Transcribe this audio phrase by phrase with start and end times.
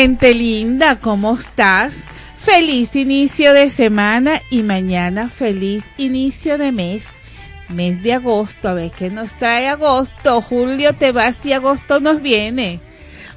[0.00, 2.04] Gente linda, ¿cómo estás?
[2.36, 7.04] Feliz inicio de semana y mañana feliz inicio de mes,
[7.68, 8.68] mes de agosto.
[8.68, 10.40] A ver qué nos trae agosto.
[10.40, 12.78] Julio te vas y agosto nos viene.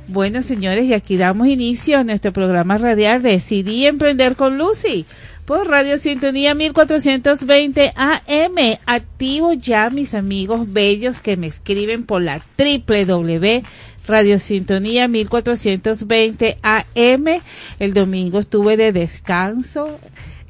[0.08, 5.08] Bueno, señores, y aquí damos inicio a nuestro programa radial Decidí Emprender con Lucy
[5.46, 8.78] por Radio Sintonía 1420 AM.
[8.86, 13.64] Activo ya mis amigos bellos que me escriben por la www
[14.08, 17.42] Radio Sintonía 1420 AM.
[17.80, 20.00] El domingo estuve de descanso.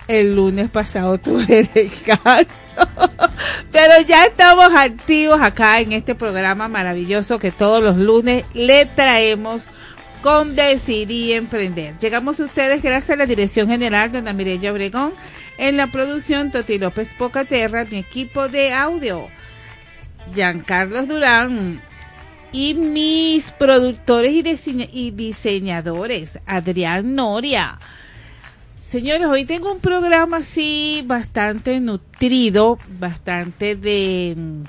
[0.07, 2.75] El lunes pasado tuve de descanso.
[3.71, 9.65] Pero ya estamos activos acá en este programa maravilloso que todos los lunes le traemos
[10.21, 11.97] con Decidí Emprender.
[11.99, 15.13] Llegamos a ustedes gracias a la Dirección General Ana Mireya Obregón,
[15.57, 19.27] en la producción Toti López Pocaterra, mi equipo de audio,
[20.33, 21.81] Giancarlos Durán,
[22.51, 24.33] y mis productores
[24.67, 27.79] y, diseñadores, Adrián Noria.
[28.81, 34.63] Señores, hoy tengo un programa así bastante nutrido, bastante de mm,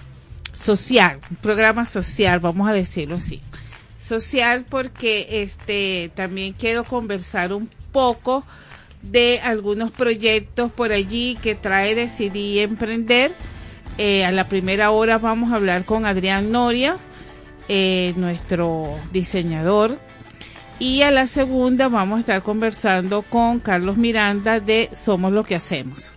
[0.55, 3.41] social, un programa social, vamos a decirlo así.
[4.03, 8.45] Social porque este también quiero conversar un poco
[9.01, 13.35] de algunos proyectos por allí que trae Decidí Emprender.
[13.99, 16.97] Eh, a la primera hora vamos a hablar con Adrián Noria,
[17.69, 19.99] eh, nuestro diseñador.
[20.81, 25.55] Y a la segunda vamos a estar conversando con Carlos Miranda de Somos lo que
[25.55, 26.13] hacemos.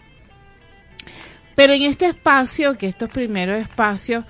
[1.56, 4.26] Pero en este espacio, que estos primeros espacios,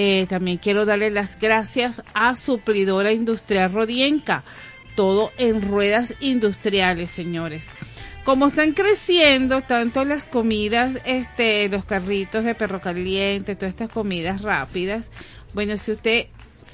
[0.00, 4.44] eh, también quiero darle las gracias a Suplidora Industrial Rodienca.
[4.94, 7.68] Todo en ruedas industriales, señores.
[8.22, 14.42] Como están creciendo tanto las comidas, este, los carritos de perro caliente, todas estas comidas
[14.42, 15.06] rápidas,
[15.52, 16.26] bueno, si usted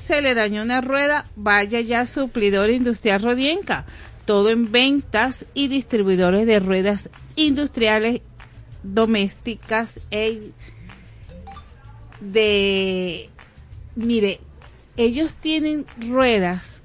[0.06, 3.86] se le dañó una rueda, vaya ya a Suplidor Industrial Rodienca.
[4.26, 8.20] Todo en ventas y distribuidores de ruedas industriales,
[8.82, 10.50] domésticas e
[12.32, 13.30] de...
[13.96, 14.40] Mire,
[14.96, 16.82] ellos tienen ruedas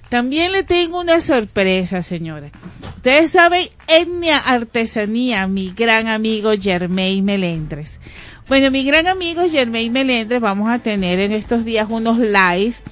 [0.08, 2.50] También le tengo una sorpresa, señora.
[2.96, 8.00] Ustedes saben, etnia artesanía, mi gran amigo Germain Melendres.
[8.48, 12.82] Bueno, mi gran amigo Germain Melendres, vamos a tener en estos días unos lives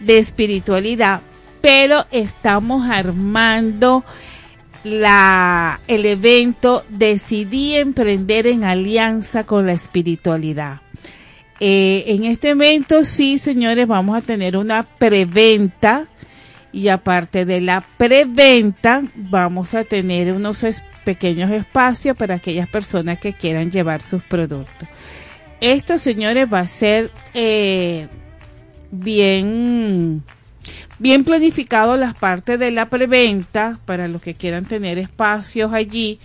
[0.00, 1.22] de espiritualidad,
[1.60, 4.04] pero estamos armando
[4.84, 10.80] la, el evento Decidí emprender en alianza con la espiritualidad.
[11.60, 16.06] Eh, en este evento, sí, señores, vamos a tener una preventa
[16.72, 20.64] y aparte de la preventa, vamos a tener unos
[21.04, 24.88] pequeños espacios para aquellas personas que quieran llevar sus productos.
[25.60, 28.06] Esto, señores, va a ser eh,
[28.92, 30.22] bien
[30.98, 36.18] bien planificado las partes de la preventa para los que quieran tener espacios allí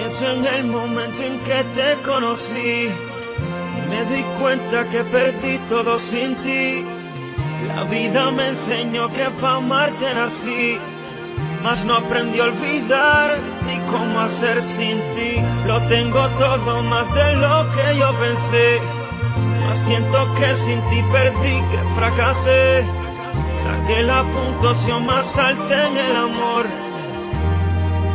[0.02, 5.96] Pienso en el momento en que te conocí y me di cuenta que perdí todo
[6.00, 6.84] sin ti.
[7.69, 10.76] La vida me enseñó que para amarte nací,
[11.62, 15.40] mas no aprendí a olvidar ni cómo hacer sin ti.
[15.69, 18.81] Lo tengo todo más de lo que yo pensé,
[19.64, 22.84] mas siento que sin ti perdí, que fracasé.
[23.62, 26.92] Saqué la puntuación más alta en el amor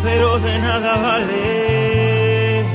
[0.03, 2.65] pero de nada vale.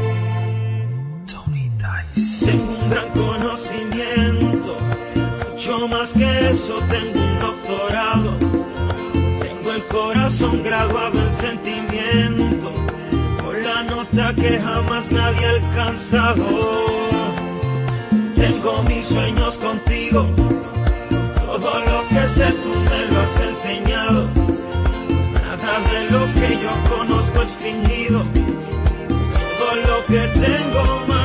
[1.26, 1.70] Tony
[2.14, 2.46] Dice.
[2.46, 4.76] Tengo un gran conocimiento,
[5.50, 8.36] mucho más que eso, tengo un doctorado.
[9.40, 12.72] Tengo el corazón graduado en sentimiento,
[13.42, 16.44] con la nota que jamás nadie ha alcanzado.
[18.36, 20.26] Tengo mis sueños contigo,
[21.46, 24.61] todo lo que sé tú me lo has enseñado
[25.72, 28.20] De lo que yo conozco es fingido.
[29.58, 31.21] Todo lo que tengo más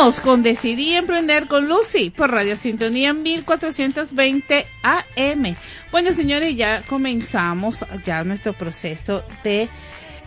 [0.00, 5.56] Con Decidí Emprender con Lucy por Radio Sintonía 1420 AM.
[5.92, 9.68] Bueno, señores, ya comenzamos ya nuestro proceso de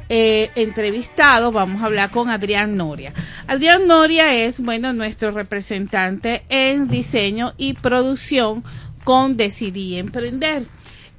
[0.09, 1.51] eh, entrevistado.
[1.51, 3.13] Vamos a hablar con Adrián Noria.
[3.47, 8.63] Adrián Noria es, bueno, nuestro representante en diseño y producción
[9.03, 10.67] con Decidí Emprender.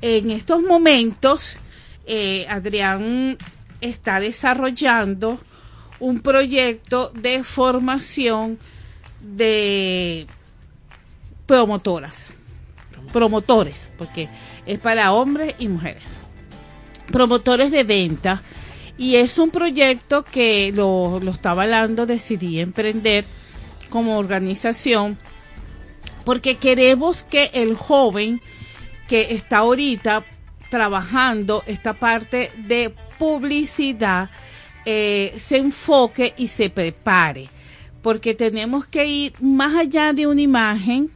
[0.00, 1.56] En estos momentos,
[2.06, 3.36] eh, Adrián
[3.80, 5.40] está desarrollando
[6.00, 8.58] un proyecto de formación
[9.20, 10.26] de
[11.46, 12.32] promotoras,
[13.12, 14.28] promotores, porque
[14.66, 16.04] es para hombres y mujeres,
[17.10, 18.42] promotores de venta.
[18.96, 23.24] Y es un proyecto que lo, lo está avalando Decidí Emprender
[23.90, 25.18] como organización,
[26.24, 28.40] porque queremos que el joven
[29.08, 30.24] que está ahorita
[30.70, 34.30] trabajando esta parte de publicidad
[34.84, 37.48] eh, se enfoque y se prepare,
[38.02, 41.10] porque tenemos que ir más allá de una imagen.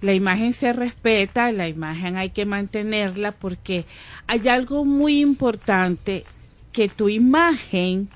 [0.00, 3.84] La imagen se respeta, la imagen hay que mantenerla porque
[4.26, 6.24] hay algo muy importante
[6.72, 8.08] que tu imagen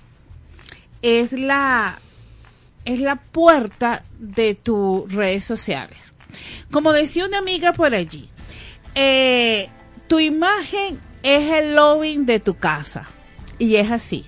[1.02, 1.99] es la
[2.85, 6.14] es la puerta de tus redes sociales.
[6.71, 8.28] Como decía una amiga por allí,
[8.95, 9.69] eh,
[10.09, 13.09] tu imagen es el lobbying de tu casa.
[13.59, 14.25] Y es así.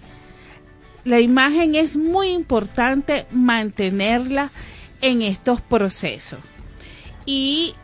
[1.08, 4.50] La imagen es muy importante mantenerla
[5.00, 6.38] en estos procesos.
[7.24, 7.74] Y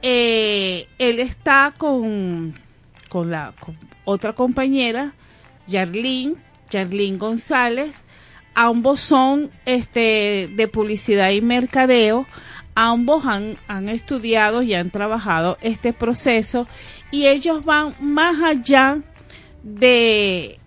[0.00, 2.54] eh, él está con,
[3.10, 3.52] con la
[4.06, 5.12] otra compañera,
[5.66, 6.38] Yarlín,
[6.70, 7.92] Yarlín González.
[8.54, 12.26] Ambos son este, de publicidad y mercadeo.
[12.74, 16.66] Ambos han, han estudiado y han trabajado este proceso
[17.10, 19.02] y ellos van más allá
[19.62, 20.58] de,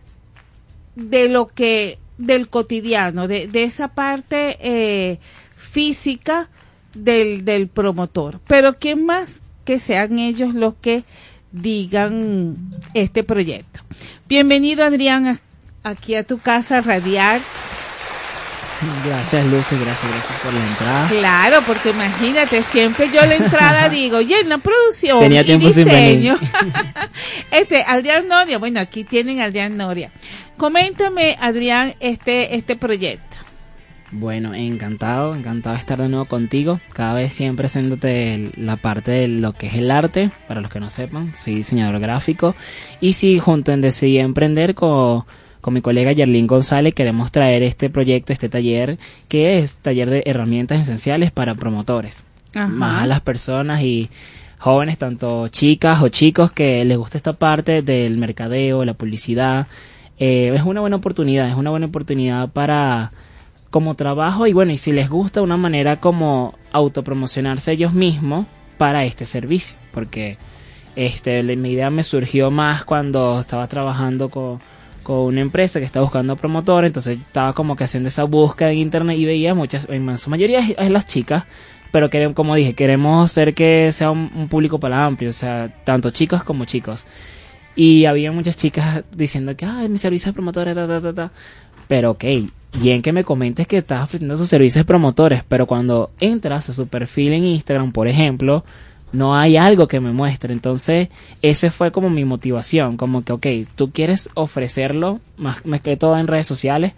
[0.96, 5.20] de lo que, del cotidiano, de, de esa parte eh,
[5.56, 6.50] física
[6.94, 8.40] del, del promotor.
[8.48, 11.04] Pero ¿quién más que sean ellos los que
[11.52, 12.58] digan
[12.94, 13.82] este proyecto?
[14.28, 15.40] Bienvenido Adrián
[15.84, 17.42] aquí a tu casa Radiar.
[19.06, 21.08] Gracias, Lucy, gracias, gracias por la entrada.
[21.08, 25.70] Claro, porque imagínate, siempre yo la entrada digo, oye, en la producción Tenía y tiempo
[25.70, 26.38] sin diseño.
[27.52, 30.12] este, Adrián Noria, bueno, aquí tienen a Adrián Noria.
[30.58, 33.38] Coméntame, Adrián, este, este proyecto.
[34.12, 36.80] Bueno, encantado, encantado de estar de nuevo contigo.
[36.94, 40.80] Cada vez siempre haciéndote la parte de lo que es el arte, para los que
[40.80, 42.56] no sepan, soy diseñador gráfico.
[43.02, 45.26] Y sí, junto en Decidí Emprender con,
[45.64, 50.22] con mi colega Yerlin González queremos traer este proyecto, este taller, que es taller de
[50.28, 52.24] herramientas esenciales para promotores.
[52.56, 52.68] Ajá.
[52.68, 54.10] más a las personas y
[54.60, 59.66] jóvenes, tanto chicas o chicos que les gusta esta parte del mercadeo, la publicidad.
[60.20, 63.12] Eh, es una buena oportunidad, es una buena oportunidad para
[63.72, 68.46] como trabajo y bueno, y si les gusta una manera como autopromocionarse ellos mismos
[68.78, 70.38] para este servicio, porque
[70.96, 74.60] este la- mi idea me surgió más cuando estaba trabajando con,
[75.04, 78.80] con una empresa que estaba buscando promotor, entonces estaba como que haciendo esa búsqueda en
[78.80, 81.44] internet y veía muchas, en su mayoría es, las chicas,
[81.92, 86.10] pero queremos, como dije, queremos hacer que sea un, público para amplio, o sea, tanto
[86.10, 87.06] chicos como chicos.
[87.76, 91.32] Y había muchas chicas diciendo que, ay, mi servicio de promotores, ta, ta, ta, ta.
[91.88, 92.24] Pero ok,
[92.80, 96.74] bien que me comentes que estás ofreciendo sus servicios de promotores, pero cuando entras a
[96.74, 98.64] su perfil en Instagram, por ejemplo,
[99.14, 100.54] no hay algo que me muestre.
[100.54, 101.08] Entonces,
[101.42, 106.18] ese fue como mi motivación, como que, ok, tú quieres ofrecerlo más, más que todo
[106.18, 106.94] en redes sociales,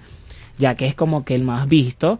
[0.58, 2.20] ya que es como que el más visto,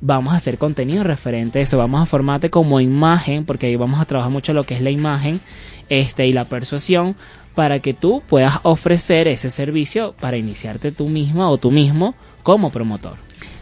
[0.00, 4.00] vamos a hacer contenido referente a eso, vamos a formarte como imagen, porque ahí vamos
[4.00, 5.40] a trabajar mucho lo que es la imagen
[5.88, 7.14] este, y la persuasión,
[7.54, 12.70] para que tú puedas ofrecer ese servicio para iniciarte tú misma o tú mismo como
[12.70, 13.16] promotor.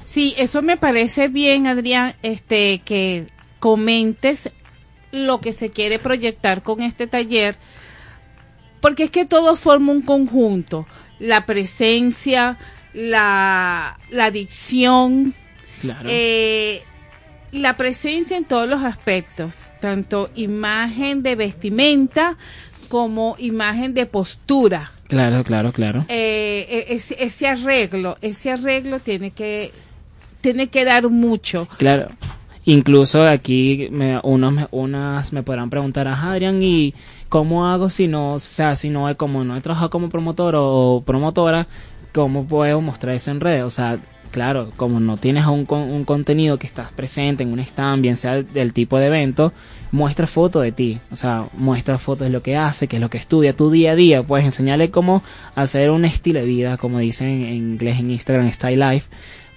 [0.04, 3.26] Sí, eso me parece bien, Adrián, este, que
[3.58, 4.50] comentes
[5.12, 7.56] lo que se quiere proyectar con este taller,
[8.80, 10.86] porque es que todo forma un conjunto.
[11.20, 12.58] La presencia,
[12.94, 15.34] la, la dicción,
[15.80, 16.08] Claro.
[16.10, 16.82] eh,
[17.52, 22.36] la presencia en todos los aspectos, tanto imagen de vestimenta
[22.88, 24.92] como imagen de postura.
[25.08, 26.04] claro, claro, claro.
[26.08, 29.72] Eh, e- ese, ese arreglo, ese arreglo tiene que
[30.40, 31.68] tiene que dar mucho.
[31.78, 32.08] Claro.
[32.64, 36.94] Incluso aquí me, unos, unas me podrán preguntar, "Ajá, Adrián, ¿y
[37.28, 41.02] cómo hago si no, o sea, si no como no he trabajado como promotor o
[41.04, 41.66] promotora,
[42.12, 43.64] cómo puedo mostrar eso en redes?
[43.64, 43.98] O sea,
[44.30, 48.42] claro, como no tienes un, un contenido que estás presente en un stand, bien sea
[48.42, 49.52] del tipo de evento,
[49.90, 53.10] muestra fotos de ti, o sea, muestra fotos de lo que hace, que es lo
[53.10, 55.22] que estudia, tu día a día, puedes enseñarle cómo
[55.54, 59.08] hacer un estilo de vida, como dicen en inglés en Instagram, Style Life,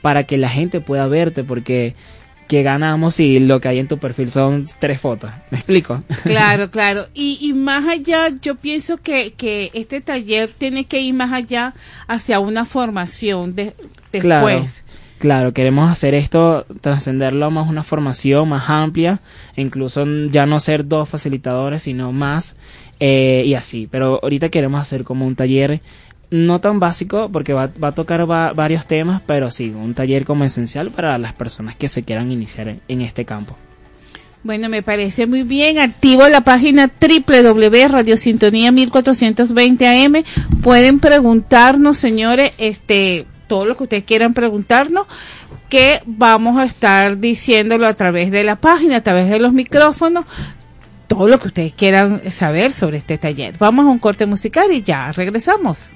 [0.01, 1.95] para que la gente pueda verte, porque
[2.47, 5.31] que ganamos si lo que hay en tu perfil son tres fotos.
[5.51, 6.03] ¿Me explico?
[6.23, 7.07] Claro, claro.
[7.13, 11.73] Y, y más allá, yo pienso que, que este taller tiene que ir más allá
[12.07, 13.73] hacia una formación de,
[14.11, 14.83] después.
[15.17, 19.21] Claro, queremos hacer esto, trascenderlo a más una formación más amplia,
[19.55, 22.55] incluso ya no ser dos facilitadores, sino más,
[22.99, 23.87] eh, y así.
[23.89, 25.81] Pero ahorita queremos hacer como un taller
[26.35, 30.25] no tan básico porque va, va a tocar va- varios temas, pero sí, un taller
[30.25, 33.55] como esencial para las personas que se quieran iniciar en, este campo.
[34.43, 35.79] Bueno, me parece muy bien.
[35.79, 40.23] Activo la página www.radiosintonía 1420 AM.
[40.61, 45.07] Pueden preguntarnos, señores, este, todo lo que ustedes quieran preguntarnos,
[45.69, 50.25] que vamos a estar diciéndolo a través de la página, a través de los micrófonos,
[51.07, 53.55] todo lo que ustedes quieran saber sobre este taller.
[53.57, 55.89] Vamos a un corte musical y ya regresamos.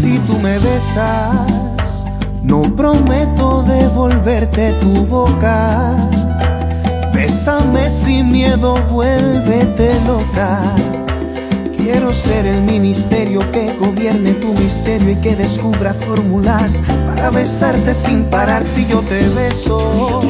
[0.00, 1.46] Si tú me besas,
[2.42, 5.94] no prometo devolverte tu boca.
[7.12, 10.62] Bésame sin miedo, vuélvete loca.
[11.76, 16.72] Quiero ser el ministerio que gobierne tu misterio y que descubra fórmulas
[17.08, 20.22] para besarte sin parar si yo te beso.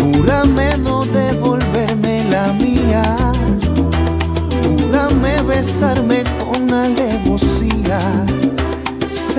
[0.00, 3.14] Júrame no devolverme la mía.
[4.64, 8.26] Júrame besarme con alevosía.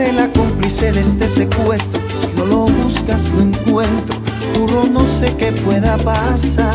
[0.01, 2.01] La cómplice de este secuestro.
[2.21, 4.19] Si no lo buscas, lo encuentro.
[4.55, 6.73] Juro, no sé qué pueda pasar.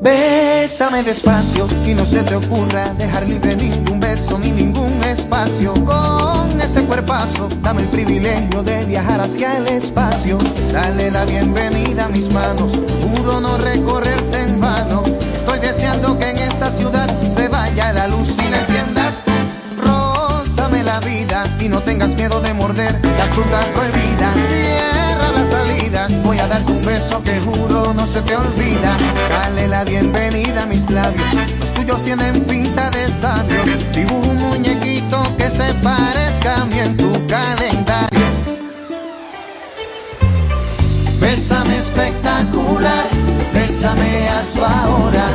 [0.00, 5.72] Bésame despacio y no se te ocurra dejar libre ningún beso ni ningún espacio.
[5.84, 10.38] Con ese cuerpazo, dame el privilegio de viajar hacia el espacio.
[10.72, 12.72] Dale la bienvenida a mis manos,
[13.16, 15.04] juro no recorrerte en vano.
[15.32, 18.21] Estoy deseando que en esta ciudad se vaya la luz
[21.58, 24.34] y no tengas miedo de morder la fruta prohibida.
[24.34, 28.98] Cierra las salidas, voy a darte un beso que juro no se te olvida.
[29.30, 33.62] Dale la bienvenida a mis labios, los tuyos tienen pinta de sabio.
[33.94, 38.20] Dibujo un muñequito que se parezca a mí en tu calendario.
[41.18, 43.06] Bésame espectacular,
[43.54, 45.26] bésame hazlo ahora,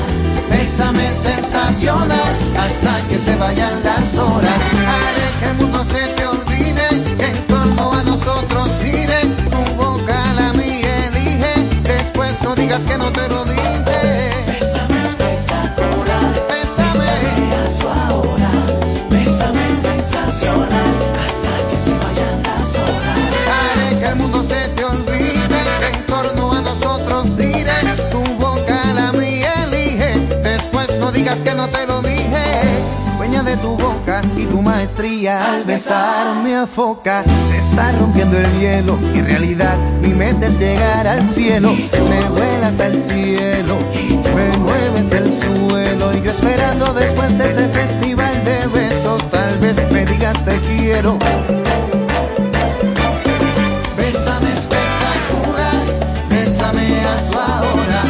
[0.49, 4.60] bésame sensacional, hasta que se vayan las horas.
[4.88, 9.19] Haré que el mundo se te olvide, que en torno a nosotros gire.
[9.49, 13.57] Tu boca la mía elige, después no digas que no te lo dije.
[31.28, 32.62] Digas que no te lo dije.
[33.18, 37.24] Dueña de tu boca y tu maestría al besar me afoca.
[37.50, 41.74] Se está rompiendo el hielo y en realidad mi meta es llegar al cielo.
[41.74, 43.76] Me vuelas al cielo,
[44.36, 49.92] me mueves el suelo y yo esperando después de este festival de besos tal vez
[49.92, 51.18] me digas te quiero.
[53.98, 55.84] Bésame espectacular,
[56.30, 58.02] bésame hazlo ahora,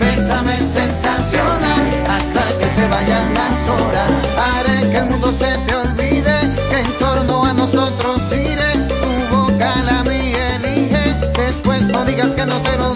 [0.00, 1.65] bésame sensacional,
[2.76, 4.10] se vayan las horas.
[4.36, 6.36] Haré que el mundo se te olvide,
[6.70, 8.70] que en torno a nosotros gire.
[9.00, 11.04] Tu boca la mía elige,
[11.42, 12.95] después no digas que no te lo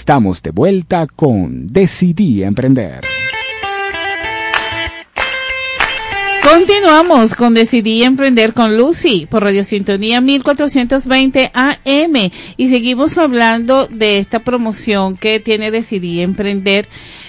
[0.00, 3.02] Estamos de vuelta con Decidí Emprender.
[6.42, 14.16] Continuamos con Decidí Emprender con Lucy por Radio Sintonía 1420 AM y seguimos hablando de
[14.16, 16.88] esta promoción que tiene Decidí Emprender,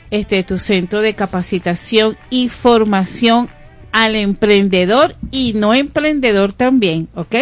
[0.10, 3.50] este tu centro de capacitación y formación
[3.92, 7.36] al emprendedor y no emprendedor también, ¿ok?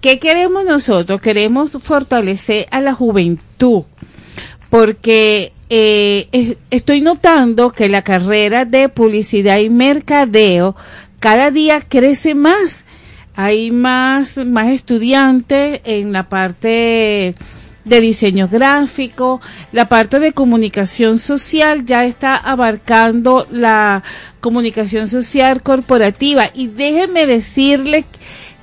[0.00, 1.20] ¿Qué queremos nosotros?
[1.20, 3.84] Queremos fortalecer a la juventud
[4.70, 10.74] porque eh, es- estoy notando que la carrera de publicidad y mercadeo
[11.18, 12.84] cada día crece más.
[13.36, 17.34] Hay más, más estudiantes en la parte
[17.84, 19.40] de diseño gráfico,
[19.72, 24.02] la parte de comunicación social ya está abarcando la
[24.40, 28.04] comunicación social corporativa y déjenme decirle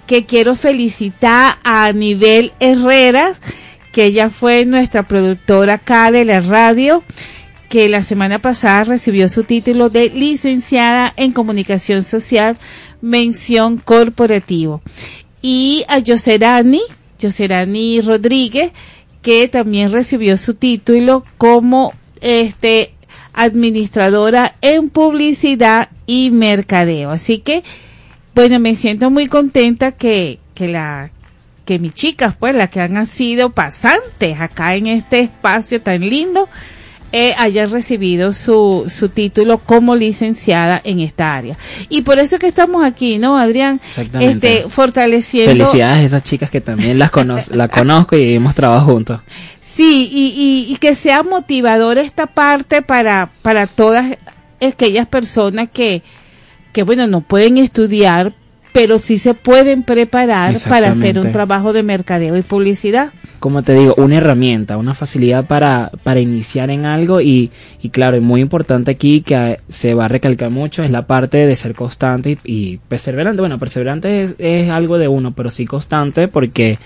[0.06, 3.42] que quiero felicitar a Nivel Herreras,
[3.98, 7.04] que ella fue nuestra productora acá de la radio,
[7.68, 12.60] que la semana pasada recibió su título de licenciada en comunicación social,
[13.02, 14.84] mención corporativo.
[15.42, 16.82] Y a Yoserani,
[17.18, 18.72] Yoserani Rodríguez,
[19.24, 22.94] que también recibió su título como este
[23.34, 27.10] administradora en publicidad y mercadeo.
[27.10, 27.64] Así que,
[28.36, 31.10] bueno, me siento muy contenta que, que la
[31.68, 36.48] que mis chicas, pues, las que han sido pasantes acá en este espacio tan lindo,
[37.12, 41.58] eh, hayan recibido su, su título como licenciada en esta área.
[41.90, 43.82] Y por eso que estamos aquí, ¿no, Adrián?
[43.86, 44.58] Exactamente.
[44.58, 45.52] Este, fortaleciendo.
[45.52, 49.22] Felicidades a esas chicas que también las cono la conozco y hemos trabajado juntos.
[49.62, 54.18] Sí, y, y, y que sea motivador esta parte para, para todas
[54.66, 56.02] aquellas personas que,
[56.74, 58.34] que, bueno, no pueden estudiar,
[58.72, 63.14] pero sí se pueden preparar para hacer un trabajo de mercadeo y publicidad.
[63.40, 67.52] como te digo, una herramienta, una facilidad para, para iniciar en algo y,
[67.82, 71.08] y claro, y muy importante aquí que eh, se va a recalcar mucho es la
[71.08, 73.42] parte de ser constante y, y perseverante.
[73.42, 76.78] Bueno, perseverante es, es algo de uno, pero sí constante porque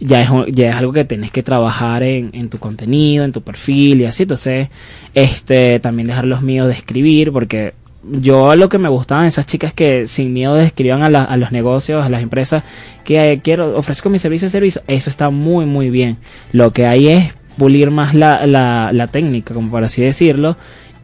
[0.00, 3.42] ya es, ya es algo que tienes que trabajar en, en tu contenido, en tu
[3.42, 4.24] perfil y así.
[4.24, 4.68] Entonces,
[5.14, 7.74] este, también dejar los miedos de escribir porque
[8.10, 10.54] yo lo que me gustaban esas chicas que sin miedo
[11.10, 12.62] la- a los negocios, a las empresas,
[13.04, 16.16] que eh, quiero, ofrezco mi servicio de servicio, eso está muy muy bien.
[16.52, 20.56] Lo que hay es pulir más la, la, la técnica, como por así decirlo,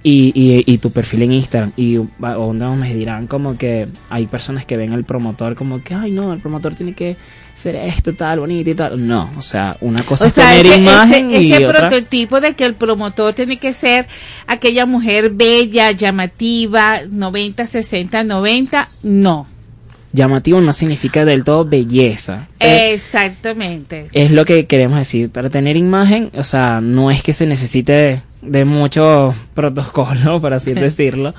[0.03, 1.73] y, y, y tu perfil en Instagram.
[1.77, 5.83] Y va- o no, me dirán como que hay personas que ven al promotor como
[5.83, 7.17] que, ay no, el promotor tiene que
[7.55, 9.07] ser esto, tal, bonito y tal.
[9.07, 11.89] No, o sea, una cosa O es sea, tener ese, imagen ese- y ese otra...
[11.89, 14.09] prototipo de que el promotor tiene que ser
[14.47, 19.47] aquella mujer bella, llamativa, 90, 60, 90, no.
[20.13, 22.49] Llamativo no significa del todo belleza.
[22.61, 24.09] Eh, Exactamente.
[24.13, 25.31] es lo que queremos decir.
[25.31, 30.53] Para tener imagen, o sea, no es que se necesite de, de mucho protocolo, por
[30.53, 31.35] así decirlo.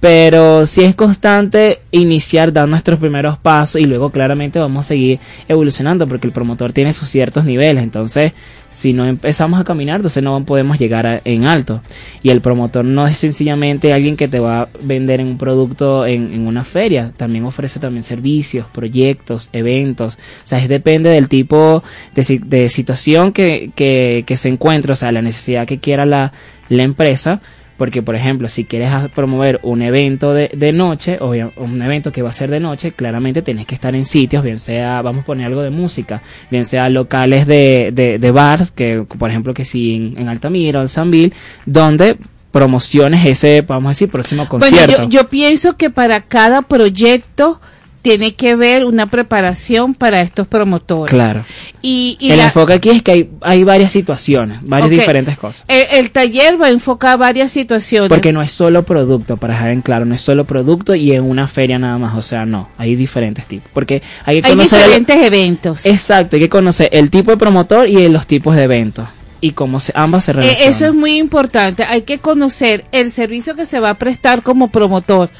[0.00, 5.18] Pero sí es constante iniciar, dar nuestros primeros pasos y luego claramente vamos a seguir
[5.46, 7.82] evolucionando porque el promotor tiene sus ciertos niveles.
[7.82, 8.32] Entonces,
[8.70, 11.82] si no empezamos a caminar, entonces no podemos llegar a- en alto.
[12.22, 16.06] Y el promotor no es sencillamente alguien que te va a vender en un producto
[16.06, 17.12] en, en una feria.
[17.18, 20.14] También ofrece también servicios, proyectos, eventos.
[20.14, 21.82] O sea, es depende del tipo
[22.14, 26.32] de, de situación que, que, que se encuentre, o sea, la necesidad que quiera la,
[26.70, 27.42] la empresa.
[27.80, 32.20] Porque, por ejemplo, si quieres promover un evento de, de noche, o un evento que
[32.20, 35.24] va a ser de noche, claramente tienes que estar en sitios, bien sea, vamos a
[35.24, 39.64] poner algo de música, bien sea locales de, de, de bars, que por ejemplo que
[39.64, 41.32] si en, en Altamira o en Sanville,
[41.64, 42.18] donde
[42.52, 45.04] promociones ese, vamos a decir, próximo Bueno, concierto.
[45.04, 47.62] yo, yo pienso que para cada proyecto
[48.02, 51.10] tiene que haber una preparación para estos promotores.
[51.12, 51.44] Claro.
[51.82, 55.64] Y, y el la- enfoque aquí es que hay, hay varias situaciones, varias diferentes cosas.
[55.68, 58.08] el, el taller va a enfocar varias situaciones.
[58.08, 61.22] Porque no es solo producto, para dejar en claro, no es solo producto y en
[61.24, 63.68] una feria nada más, o sea, no, hay diferentes tipos.
[63.72, 64.78] Porque hay que hay conocer...
[64.80, 65.86] el- diferentes eventos.
[65.86, 69.06] Exacto, hay que conocer el tipo de promotor y los tipos de eventos.
[69.42, 70.70] Y cómo se, ambas se Eh, relacionan.
[70.70, 71.82] eso es muy importante.
[71.84, 75.30] Hay que conocer el servicio que se va a prestar como promotor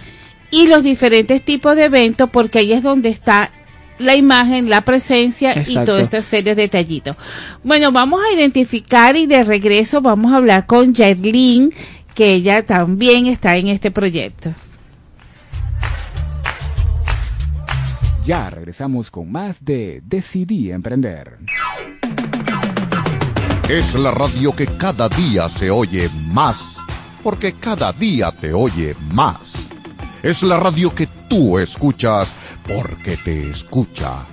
[0.50, 3.50] y los diferentes tipos de eventos porque ahí es donde está
[4.00, 7.16] la imagen, la presencia y toda esta serie de detallitos.
[7.62, 11.72] Bueno, vamos a identificar y de regreso vamos a hablar con Jairlin,
[12.14, 14.52] que ella también está en este proyecto.
[18.24, 21.38] Ya regresamos con más de Decidí Emprender.
[23.68, 26.78] Es la radio que cada día se oye más,
[27.22, 29.69] porque cada día te oye más.
[30.22, 32.34] Es la radio que tú escuchas
[32.66, 34.26] porque te escucha.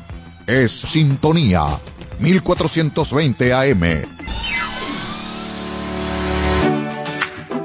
[0.45, 1.79] Es Sintonía
[2.19, 4.05] 1420 AM.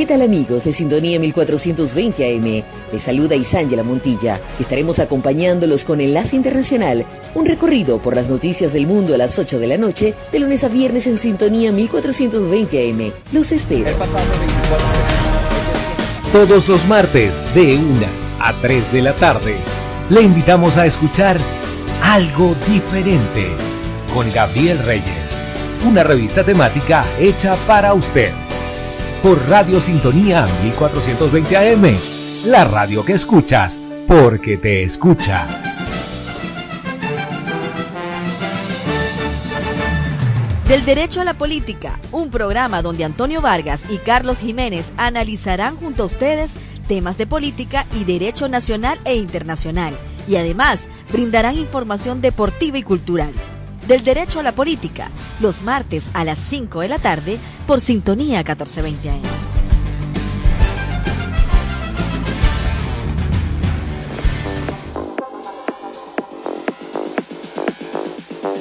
[0.00, 2.64] ¿Qué tal amigos de Sintonía 1420 AM?
[2.90, 4.40] Les saluda Isángela Montilla.
[4.58, 9.58] Estaremos acompañándolos con Enlace Internacional, un recorrido por las noticias del mundo a las 8
[9.58, 13.12] de la noche, de lunes a viernes en Sintonía 1420 AM.
[13.34, 13.90] Los espero.
[16.32, 17.84] Todos los martes, de 1
[18.40, 19.56] a 3 de la tarde,
[20.08, 21.36] le invitamos a escuchar
[22.02, 23.48] Algo Diferente
[24.14, 25.36] con Gabriel Reyes,
[25.86, 28.32] una revista temática hecha para usted.
[29.22, 31.94] Por Radio Sintonía 1420 AM,
[32.46, 33.78] la radio que escuchas
[34.08, 35.46] porque te escucha.
[40.66, 46.04] Del Derecho a la Política, un programa donde Antonio Vargas y Carlos Jiménez analizarán junto
[46.04, 46.52] a ustedes
[46.88, 49.92] temas de política y derecho nacional e internacional,
[50.28, 53.34] y además brindarán información deportiva y cultural.
[53.90, 58.38] Del Derecho a la Política, los martes a las 5 de la tarde por Sintonía
[58.38, 59.20] 1420 AM.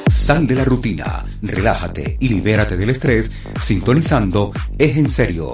[0.08, 3.30] Sal de la rutina, relájate y libérate del estrés
[3.62, 5.54] sintonizando Es en serio,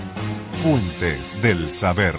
[0.63, 2.13] Fuentes del Saber.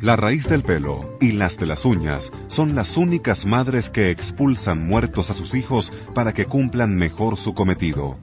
[0.00, 4.86] La raíz del pelo y las de las uñas son las únicas madres que expulsan
[4.86, 8.20] muertos a sus hijos para que cumplan mejor su cometido.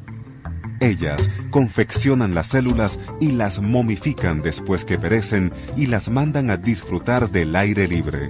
[0.79, 7.29] Ellas confeccionan las células y las momifican después que perecen y las mandan a disfrutar
[7.29, 8.29] del aire libre.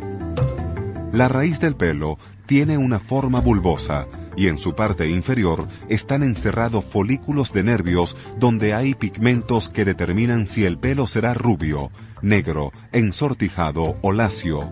[1.13, 6.85] La raíz del pelo tiene una forma bulbosa y en su parte inferior están encerrados
[6.85, 13.95] folículos de nervios donde hay pigmentos que determinan si el pelo será rubio, negro, ensortijado
[14.01, 14.69] o lacio.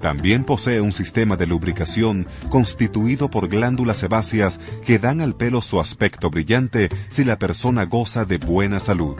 [0.00, 5.80] También posee un sistema de lubricación constituido por glándulas sebáceas que dan al pelo su
[5.80, 9.16] aspecto brillante si la persona goza de buena salud.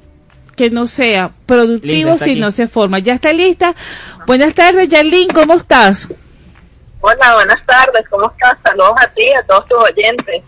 [0.55, 2.39] que no sea productivo Linda, si aquí.
[2.39, 2.99] no se forma.
[2.99, 3.75] Ya está lista.
[4.25, 6.07] Buenas tardes, Yarlín, ¿cómo estás?
[7.01, 8.57] Hola, buenas tardes, ¿cómo estás?
[8.63, 10.41] Saludos a ti y a todos tus oyentes.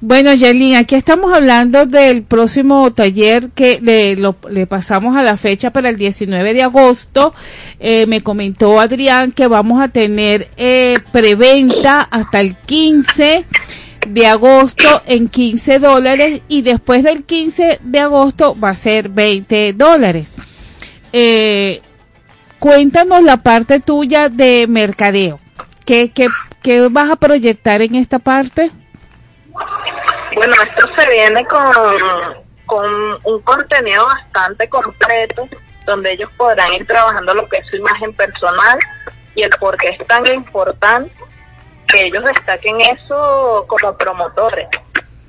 [0.00, 5.36] Bueno, Yarlín, aquí estamos hablando del próximo taller que le, lo- le pasamos a la
[5.36, 7.34] fecha para el 19 de agosto.
[7.80, 13.44] Eh, me comentó Adrián que vamos a tener eh, preventa hasta el 15
[14.08, 19.74] de agosto en 15 dólares y después del 15 de agosto va a ser 20
[19.74, 20.28] dólares.
[21.12, 21.82] Eh,
[22.58, 25.40] cuéntanos la parte tuya de mercadeo.
[25.84, 26.28] ¿Qué, qué,
[26.62, 28.70] qué vas a proyectar en esta parte?
[30.34, 31.72] Bueno, esto se viene con,
[32.66, 32.86] con
[33.24, 35.48] un contenido bastante completo
[35.86, 38.78] donde ellos podrán ir trabajando lo que es su imagen personal
[39.34, 41.10] y el por qué es tan importante
[41.88, 44.68] que ellos destaquen eso como promotores,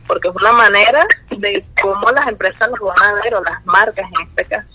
[0.07, 4.05] porque es una manera de cómo las empresas los van a ver, o las marcas
[4.05, 4.67] en este caso,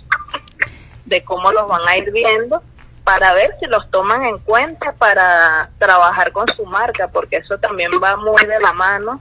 [1.05, 2.63] de cómo los van a ir viendo
[3.05, 7.91] para ver si los toman en cuenta para trabajar con su marca, porque eso también
[8.03, 9.21] va muy de la mano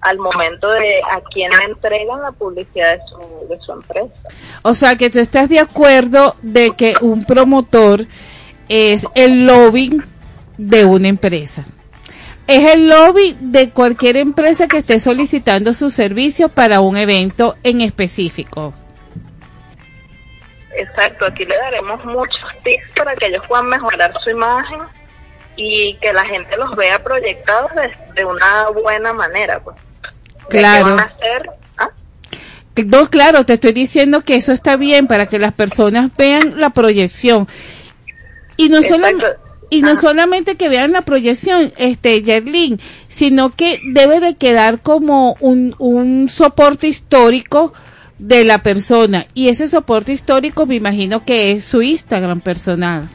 [0.00, 4.28] al momento de a quién le entregan la publicidad de su, de su empresa.
[4.62, 8.06] O sea, que tú estás de acuerdo de que un promotor
[8.68, 10.00] es el lobby
[10.58, 11.64] de una empresa.
[12.46, 17.80] Es el lobby de cualquier empresa que esté solicitando su servicio para un evento en
[17.80, 18.72] específico.
[20.76, 24.80] Exacto, aquí le daremos muchos tips para que ellos puedan mejorar su imagen
[25.56, 29.58] y que la gente los vea proyectados de, de una buena manera.
[29.60, 29.76] Pues.
[30.50, 30.84] Claro.
[30.96, 31.88] van a hacer ¿ah?
[32.84, 36.70] No, claro, te estoy diciendo que eso está bien para que las personas vean la
[36.70, 37.48] proyección.
[38.58, 39.06] Y no, Exacto.
[39.06, 39.36] solam-
[39.70, 45.36] y no solamente que vean la proyección, este, Yerlin, sino que debe de quedar como
[45.40, 47.72] un, un soporte histórico
[48.18, 49.26] de la persona.
[49.34, 53.08] Y ese soporte histórico me imagino que es su Instagram personal.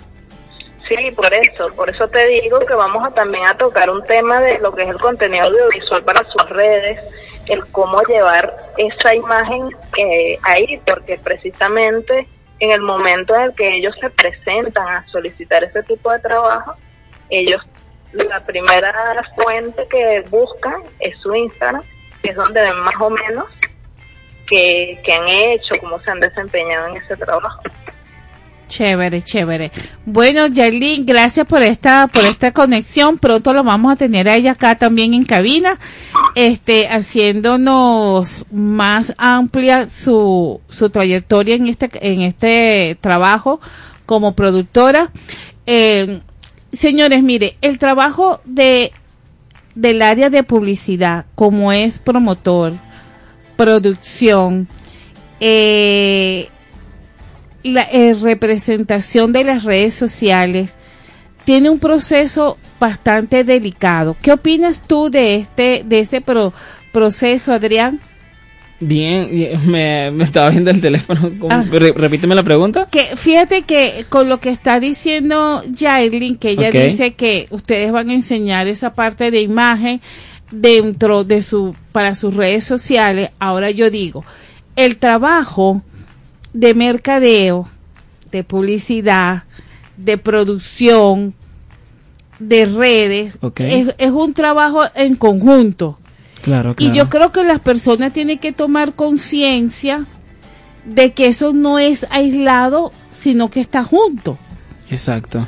[0.88, 4.42] Sí, por eso, por eso te digo que vamos a también a tocar un tema
[4.42, 7.00] de lo que es el contenido audiovisual para sus redes,
[7.46, 12.28] el cómo llevar esa imagen eh, ahí, porque precisamente
[12.62, 16.76] en el momento en el que ellos se presentan a solicitar ese tipo de trabajo,
[17.30, 17.62] ellos
[18.13, 18.93] la primera
[19.36, 21.82] fuente que buscan es su Instagram,
[22.21, 23.45] que es donde ven más o menos
[24.47, 27.62] que, que han hecho, cómo se han desempeñado en ese trabajo.
[28.72, 29.70] Chévere, chévere.
[30.06, 33.18] Bueno, Yarlin, gracias por esta, por esta conexión.
[33.18, 35.78] Pronto lo vamos a tener a ella acá también en cabina,
[36.36, 43.60] este, haciéndonos más amplia su, su trayectoria en este, en este trabajo
[44.06, 45.12] como productora.
[45.66, 46.22] Eh,
[46.72, 48.94] señores, mire, el trabajo de,
[49.76, 52.72] del área de publicidad, como es promotor,
[53.58, 54.69] producción,
[55.42, 56.48] eh,
[57.64, 60.76] la eh, representación de las redes sociales
[61.46, 64.16] tiene un proceso bastante delicado.
[64.22, 66.54] ¿Qué opinas tú de este de ese pro-
[66.92, 68.00] proceso, Adrián?
[68.84, 71.32] Bien, bien, me, me estaba viendo el teléfono.
[71.52, 71.64] Ah.
[71.70, 72.88] Re- repíteme la pregunta.
[72.90, 78.10] Que fíjate que con lo que está diciendo Jailin, que ella dice que ustedes van
[78.10, 80.02] a enseñar esa parte de imagen
[80.52, 83.30] dentro de su para sus redes sociales.
[83.40, 84.26] Ahora yo digo,
[84.76, 85.84] el trabajo
[86.54, 87.67] de mercadeo,
[88.31, 89.43] de publicidad,
[89.97, 91.33] de producción,
[92.39, 95.97] de redes, es, es un trabajo en conjunto.
[96.41, 100.06] Claro, Y yo creo que las personas tienen que tomar conciencia
[100.85, 104.39] de que eso no es aislado, sino que está junto.
[104.89, 105.47] Exacto.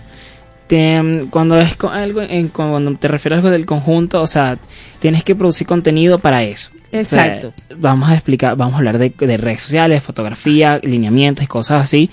[0.74, 4.26] Te- mm, cuando es co- algo en, cuando te refieres a algo del conjunto, o
[4.28, 4.58] sea,
[4.98, 6.72] tienes que producir contenido para eso.
[6.74, 7.54] O sea, Exacto.
[7.78, 12.10] vamos a explicar, vamos a hablar de, de redes sociales, fotografía, lineamientos y cosas así.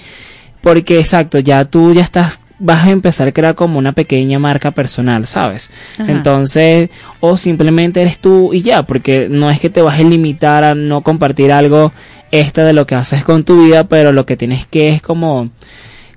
[0.61, 4.73] Porque exacto, ya tú ya estás, vas a empezar a crear como una pequeña marca
[4.73, 5.71] personal, ¿sabes?
[5.99, 6.13] Ajá.
[6.13, 6.91] Entonces,
[7.21, 10.75] o simplemente eres tú y ya, porque no es que te vas a limitar a
[10.75, 11.93] no compartir algo
[12.31, 15.49] extra de lo que haces con tu vida, pero lo que tienes que es como,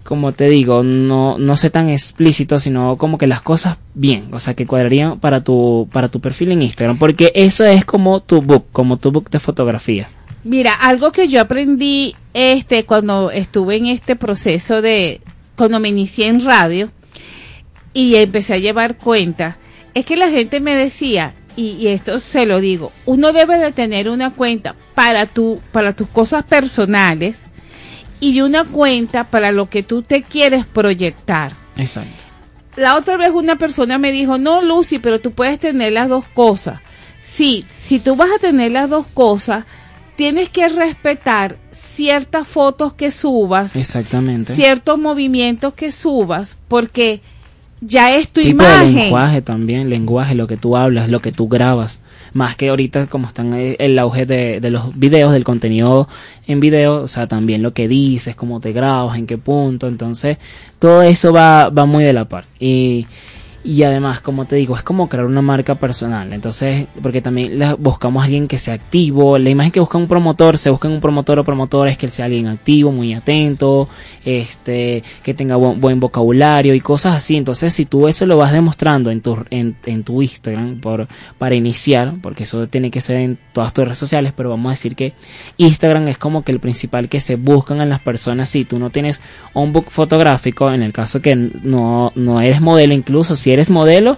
[0.03, 4.39] como te digo, no, no sé tan explícito, sino como que las cosas bien, o
[4.39, 8.41] sea, que cuadrarían para tu, para tu perfil en Instagram, porque eso es como tu
[8.41, 10.09] book, como tu book de fotografía.
[10.43, 15.21] Mira, algo que yo aprendí este cuando estuve en este proceso de
[15.55, 16.91] cuando me inicié en radio
[17.93, 19.57] y empecé a llevar cuenta,
[19.93, 23.71] es que la gente me decía, y, y esto se lo digo, uno debe de
[23.71, 27.37] tener una cuenta para tu, para tus cosas personales
[28.31, 31.51] y una cuenta para lo que tú te quieres proyectar.
[31.75, 32.23] Exacto.
[32.75, 36.25] La otra vez una persona me dijo, no Lucy, pero tú puedes tener las dos
[36.33, 36.79] cosas.
[37.21, 39.65] Sí, si tú vas a tener las dos cosas,
[40.15, 44.53] tienes que respetar ciertas fotos que subas, Exactamente.
[44.55, 47.21] ciertos movimientos que subas, porque
[47.81, 48.95] ya es tu tipo de imagen.
[48.95, 52.01] lenguaje también, lenguaje, lo que tú hablas, lo que tú grabas.
[52.33, 56.07] Más que ahorita como están eh, el auge de, de los videos, del contenido
[56.47, 59.87] en video, o sea, también lo que dices, cómo te grabas, en qué punto.
[59.87, 60.37] Entonces,
[60.79, 62.45] todo eso va, va muy de la par.
[62.59, 63.05] Y,
[63.65, 66.33] y además, como te digo, es como crear una marca personal.
[66.33, 69.37] Entonces, porque también buscamos a alguien que sea activo.
[69.37, 72.11] La imagen que busca un promotor, se busca un promotor o promotor es que él
[72.11, 73.87] sea alguien activo, muy atento,
[74.25, 77.37] este, que tenga buen, buen vocabulario y cosas así.
[77.37, 81.07] Entonces, si tú eso lo vas demostrando en tu, en, en tu Instagram por,
[81.37, 84.73] para iniciar, porque eso tiene que ser en todas tus redes sociales, pero vamos a
[84.73, 85.13] decir que
[85.55, 88.49] Instagram es como que el principal que se buscan en las personas.
[88.49, 89.21] Si tú no tienes
[89.53, 94.17] un book fotográfico, en el caso que no, no eres modelo, incluso si eres modelo,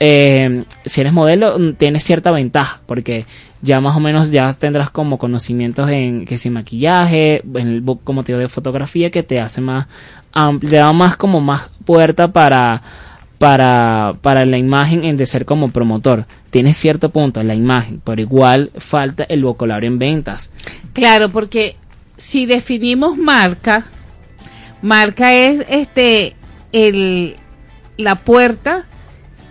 [0.00, 3.26] eh, si eres modelo mm, tienes cierta ventaja porque
[3.62, 8.24] ya más o menos ya tendrás como conocimientos en que si maquillaje, en el como
[8.24, 9.86] te digo de fotografía que te hace más
[10.32, 12.82] amplio, te da más como más puerta para
[13.38, 16.26] para para la imagen en de ser como promotor.
[16.50, 20.50] Tienes cierto punto en la imagen, pero igual falta el vocabulario en ventas.
[20.92, 21.76] Claro, porque
[22.16, 23.84] si definimos marca,
[24.82, 26.34] marca es este
[26.72, 27.36] el
[28.00, 28.86] la puerta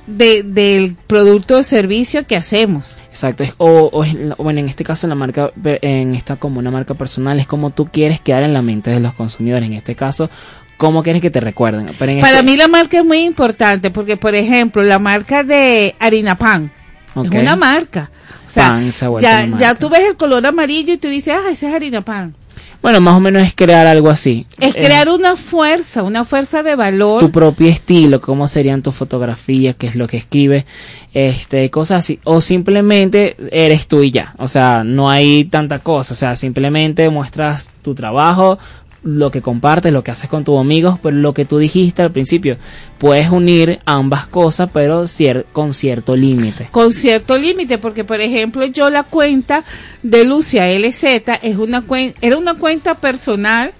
[0.08, 2.98] de, del producto o servicio que hacemos.
[3.10, 6.94] Exacto, es, o, o bueno, en este caso la marca, en esta como una marca
[6.96, 9.66] personal, es como tú quieres quedar en la mente de los consumidores.
[9.68, 10.30] En este caso,
[10.78, 11.88] cómo quieres que te recuerden.
[12.00, 15.44] Pero en Para este- mí la marca es muy importante porque, por ejemplo, la marca
[15.44, 16.72] de harina pan
[17.16, 18.10] es una marca.
[18.48, 21.52] O sea, Pan se ya, ya tú ves el color amarillo y tú dices, ah,
[21.52, 22.34] ese es harina pan.
[22.82, 24.46] Bueno, más o menos es crear algo así.
[24.58, 27.20] Es Eh, crear una fuerza, una fuerza de valor.
[27.20, 30.66] tu propio estilo, cómo serían tus fotografías, qué es lo que escribes,
[31.14, 32.20] este, cosas así.
[32.24, 34.34] O simplemente eres tú y ya.
[34.38, 36.14] O sea, no hay tanta cosa.
[36.14, 38.60] O sea, simplemente muestras tu trabajo,
[39.04, 42.12] lo que compartes, lo que haces con tus amigos, pero lo que tú dijiste al
[42.12, 42.58] principio,
[42.98, 46.68] puedes unir ambas cosas, pero cier- con cierto límite.
[46.72, 49.64] con cierto límite, porque por ejemplo yo la cuenta
[50.04, 51.04] de Lucia LZ
[51.42, 51.84] es una
[52.22, 53.72] era una cuenta personal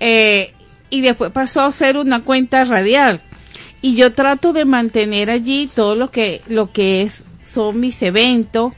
[0.00, 0.52] eh,
[0.90, 3.20] y después pasó a ser una cuenta radial
[3.82, 8.72] y yo trato de mantener allí todo lo que lo que es son mis eventos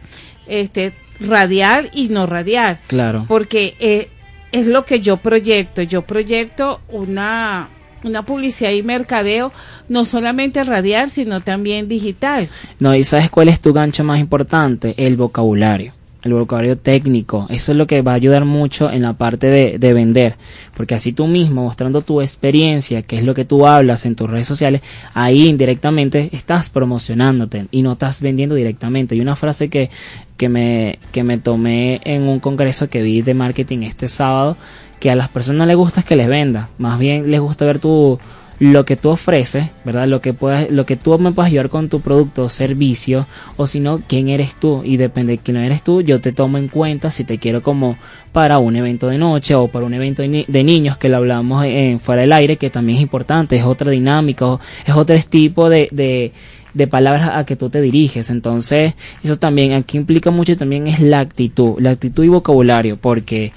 [0.46, 3.24] este radial y no radial Claro.
[3.28, 4.08] porque eh,
[4.54, 5.82] es lo que yo proyecto.
[5.82, 7.68] Yo proyecto una,
[8.04, 9.52] una publicidad y mercadeo
[9.88, 12.48] no solamente radial, sino también digital.
[12.78, 14.94] No, y ¿sabes cuál es tu gancho más importante?
[14.96, 15.92] El vocabulario.
[16.24, 17.46] El vocabulario técnico.
[17.50, 20.36] Eso es lo que va a ayudar mucho en la parte de, de vender.
[20.76, 24.28] Porque así tú mismo, mostrando tu experiencia, que es lo que tú hablas en tus
[24.28, 24.80] redes sociales,
[25.12, 29.14] ahí indirectamente estás promocionándote y no estás vendiendo directamente.
[29.14, 29.90] Y una frase que,
[30.36, 34.56] que, me, que me tomé en un congreso que vi de marketing este sábado,
[35.00, 36.68] que a las personas no les gusta que les venda.
[36.78, 38.18] Más bien les gusta ver tu,
[38.60, 40.06] lo que tú ofreces, ¿verdad?
[40.06, 43.26] Lo que puedas, lo que tú me puedas ayudar con tu producto o servicio,
[43.56, 44.82] o si no, quién eres tú.
[44.84, 47.96] Y depende de quién eres tú, yo te tomo en cuenta si te quiero como
[48.32, 51.16] para un evento de noche o para un evento de, ni- de niños que lo
[51.16, 55.68] hablamos en, fuera del aire, que también es importante, es otra dinámica, es otro tipo
[55.68, 56.32] de, de,
[56.74, 58.30] de palabras a que tú te diriges.
[58.30, 63.52] Entonces, eso también aquí implica mucho también es la actitud, la actitud y vocabulario, porque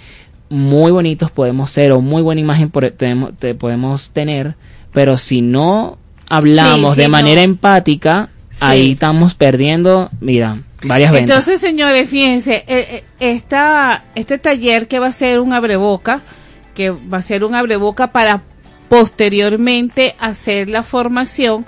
[0.50, 2.72] muy bonitos podemos ser o muy buena imagen
[3.38, 4.56] te podemos tener,
[4.92, 5.98] pero si no
[6.30, 7.12] hablamos Sí, sí, de no.
[7.12, 8.30] manera empática,
[8.60, 11.38] ahí estamos perdiendo, mira, varias ventas.
[11.38, 16.22] Entonces, señores, fíjense, eh, eh, esta, este taller que va a ser un abreboca,
[16.76, 18.42] que va a ser un abreboca para
[18.90, 21.66] posteriormente hacer la formación,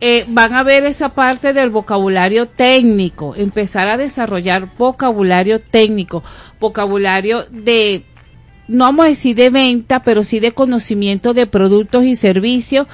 [0.00, 6.22] eh, van a ver esa parte del vocabulario técnico, empezar a desarrollar vocabulario técnico,
[6.60, 8.04] vocabulario de,
[8.68, 12.86] no vamos a decir de venta, pero sí de conocimiento de productos y servicios,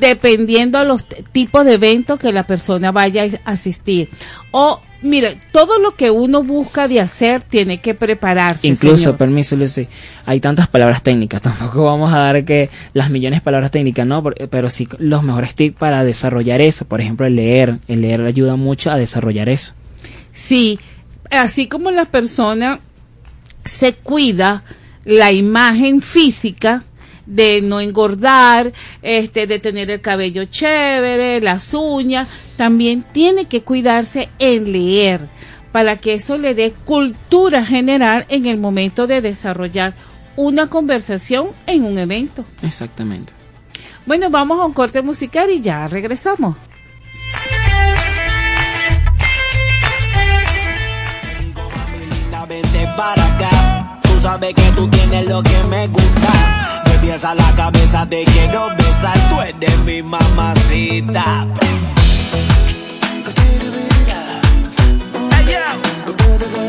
[0.00, 4.10] dependiendo a los tipos de eventos que la persona vaya a asistir.
[4.50, 8.66] O, mire, todo lo que uno busca de hacer tiene que prepararse.
[8.66, 9.16] Incluso, señor.
[9.16, 9.88] permiso Lucy,
[10.26, 14.22] hay tantas palabras técnicas, tampoco vamos a dar que las millones de palabras técnicas, no,
[14.22, 18.22] Por- pero sí los mejores tips para desarrollar eso, por ejemplo, el leer, el leer
[18.22, 19.74] ayuda mucho a desarrollar eso.
[20.32, 20.78] Sí,
[21.30, 22.80] así como la persona
[23.64, 24.62] se cuida
[25.04, 26.84] la imagen física,
[27.26, 28.72] de no engordar,
[29.02, 32.26] este, de tener el cabello chévere, las uñas,
[32.56, 35.20] también tiene que cuidarse en leer
[35.72, 39.94] para que eso le dé cultura general en el momento de desarrollar
[40.36, 42.44] una conversación en un evento.
[42.62, 43.32] Exactamente.
[44.06, 46.56] Bueno, vamos a un corte musical y ya regresamos.
[52.08, 53.77] Linda, vente para acá.
[54.20, 56.82] Sabes que tú tienes lo que me gusta.
[56.86, 59.16] Me pies a la cabeza, te quiero besar.
[59.30, 61.46] Tú eres mi mamacita.
[65.30, 66.67] Hey, yo.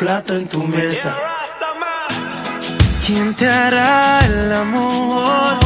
[0.00, 1.14] Plato en tu mesa.
[3.06, 5.58] ¿Quién te hará el amor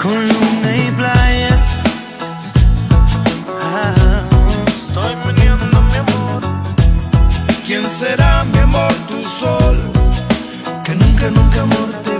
[0.00, 1.54] con luna y playa?
[3.60, 4.22] Ah,
[4.68, 6.40] Estoy meneando mi amor.
[7.66, 9.76] ¿Quién será mi amor, tu sol?
[10.84, 12.11] Que nunca, nunca amor te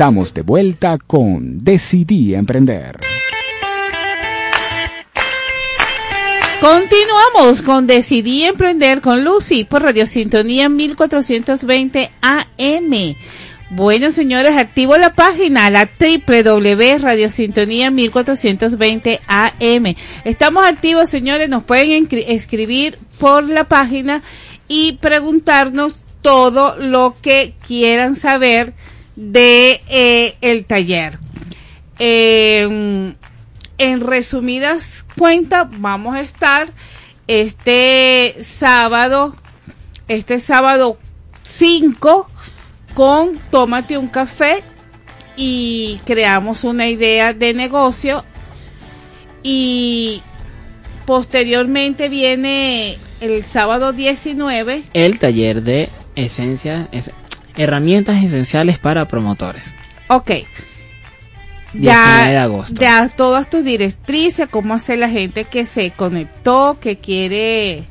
[0.00, 3.00] Estamos de vuelta con Decidí Emprender.
[6.58, 13.14] Continuamos con Decidí Emprender con Lucy por Radio Sintonía 1420 AM.
[13.68, 19.94] Bueno, señores, activo la página, la www.radiosintonía 1420 AM.
[20.24, 24.22] Estamos activos, señores, nos pueden escribir por la página
[24.66, 28.72] y preguntarnos todo lo que quieran saber
[29.20, 31.18] de eh, el taller.
[31.98, 33.14] Eh,
[33.78, 36.68] en resumidas cuentas, vamos a estar
[37.26, 39.36] este sábado,
[40.08, 40.98] este sábado
[41.44, 42.28] 5
[42.94, 44.62] con Tómate un café
[45.36, 48.24] y creamos una idea de negocio
[49.42, 50.22] y
[51.06, 57.12] posteriormente viene el sábado 19 El taller de esencia, es-
[57.60, 59.74] herramientas esenciales para promotores.
[60.08, 60.30] Ok.
[61.72, 62.80] 19 de Ya, agosto.
[62.80, 67.84] ya todas tus directrices, cómo hacer la gente que se conectó, que quiere...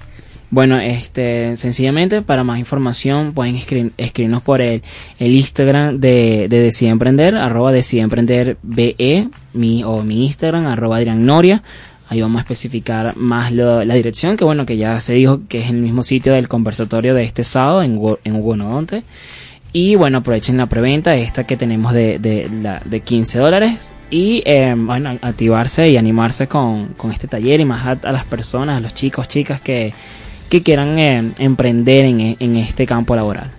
[0.51, 4.81] Bueno, este, sencillamente para más información pueden escri- escribirnos por el,
[5.19, 10.97] el Instagram de, de Decide Emprender, arroba Decide Emprender BE, mi, o mi Instagram, arroba
[10.97, 11.61] Adrián Noria.
[12.07, 15.59] Ahí vamos a especificar más lo- la dirección, que bueno, que ya se dijo que
[15.61, 19.03] es el mismo sitio del conversatorio de este sábado en, en Hugo Nodonte.
[19.71, 23.91] Y bueno, aprovechen la preventa, esta que tenemos de, de, la, de 15 dólares.
[24.09, 28.77] Y eh, bueno, activarse y animarse con, con este taller y más a, las personas,
[28.77, 29.93] a los chicos, chicas que,
[30.49, 33.51] que quieran eh, emprender en, en este campo laboral.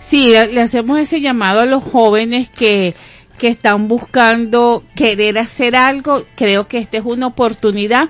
[0.00, 2.94] Sí, le hacemos ese llamado a los jóvenes que,
[3.38, 6.24] que están buscando querer hacer algo.
[6.36, 8.08] Creo que esta es una oportunidad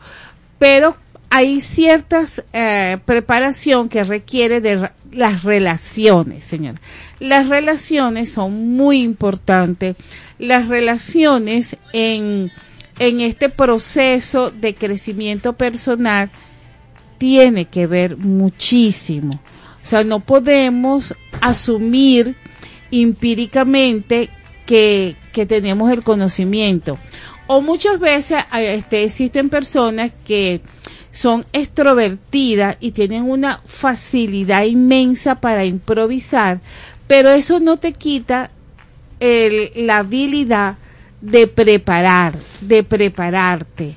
[0.58, 0.96] Pero
[1.30, 6.78] hay ciertas eh, preparación que requiere de las relaciones, señora.
[7.18, 9.96] Las relaciones son muy importantes.
[10.38, 12.50] Las relaciones en,
[12.98, 16.30] en este proceso de crecimiento personal
[17.18, 19.40] tiene que ver muchísimo.
[19.82, 22.36] O sea, no podemos asumir
[22.90, 24.30] empíricamente
[24.66, 26.98] que, que tenemos el conocimiento.
[27.46, 30.60] O muchas veces eh, este, existen personas que
[31.12, 36.60] son extrovertidas y tienen una facilidad inmensa para improvisar,
[37.06, 38.50] pero eso no te quita
[39.20, 40.78] la habilidad
[41.20, 43.96] de preparar, de prepararte.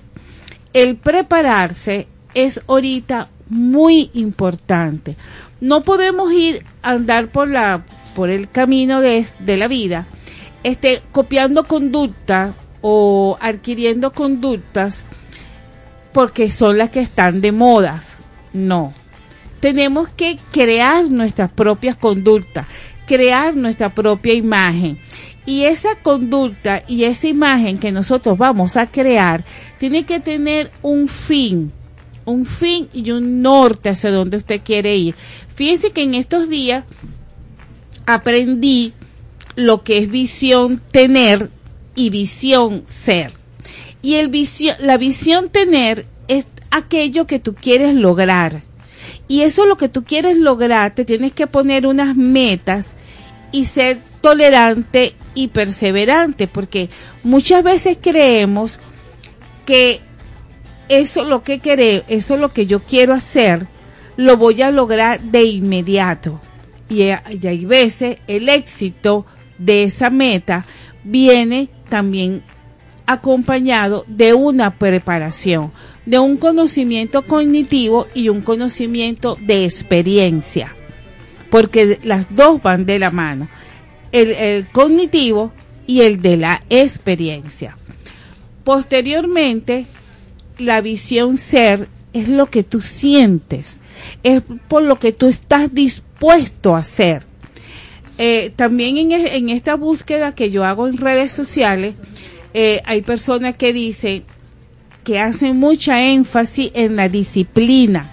[0.73, 5.15] El prepararse es ahorita muy importante.
[5.64, 10.07] No podemos ir a andar por la por el camino de, de la vida,
[10.64, 15.05] este, copiando conducta o adquiriendo conductas
[16.11, 18.18] porque son las que están de modas.
[18.51, 18.93] No.
[19.61, 22.68] Tenemos que crear nuestras propias conductas,
[23.07, 24.99] crear nuestra propia imagen.
[25.45, 29.45] Y esa conducta y esa imagen que nosotros vamos a crear
[29.78, 31.72] tiene que tener un fin,
[32.26, 35.15] un fin y un norte hacia donde usted quiere ir.
[35.53, 36.86] Fíjense que en estos días
[38.05, 38.93] aprendí
[39.55, 41.49] lo que es visión tener
[41.95, 43.34] y visión ser.
[44.01, 48.61] Y el visión, la visión tener es aquello que tú quieres lograr.
[49.28, 52.88] Y eso lo que tú quieres lograr, te tienes que poner unas metas
[53.51, 56.89] y ser tolerante y perseverante, porque
[57.24, 58.80] muchas veces creemos
[59.65, 60.01] que
[60.89, 63.67] eso lo que queré, eso lo que yo quiero hacer,
[64.17, 66.39] lo voy a lograr de inmediato.
[66.89, 69.25] Y, a- y hay veces el éxito
[69.57, 70.65] de esa meta
[71.03, 72.43] viene también
[73.05, 75.71] acompañado de una preparación,
[76.05, 80.73] de un conocimiento cognitivo y un conocimiento de experiencia,
[81.49, 83.47] porque las dos van de la mano,
[84.11, 85.51] el, el cognitivo
[85.88, 87.75] y el de la experiencia.
[88.63, 89.86] Posteriormente,
[90.58, 93.80] la visión ser es lo que tú sientes,
[94.24, 97.26] es por lo que tú estás dispuesto a hacer.
[98.18, 101.95] Eh, también en, esta búsqueda que yo hago en redes sociales,
[102.54, 104.24] eh, hay personas que dicen
[105.04, 108.10] que hacen mucha énfasis en la disciplina,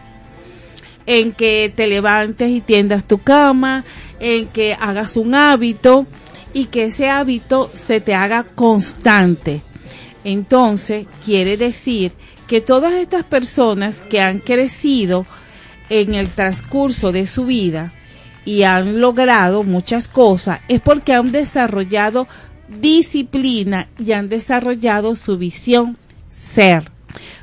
[1.06, 3.84] en que te levantes y tiendas tu cama,
[4.18, 6.06] en que hagas un hábito
[6.52, 9.62] y que ese hábito se te haga constante.
[10.24, 12.12] Entonces, quiere decir
[12.46, 15.26] que todas estas personas que han crecido
[15.88, 17.92] en el transcurso de su vida
[18.44, 22.26] y han logrado muchas cosas es porque han desarrollado
[22.80, 25.96] disciplina y han desarrollado su visión
[26.28, 26.84] ser.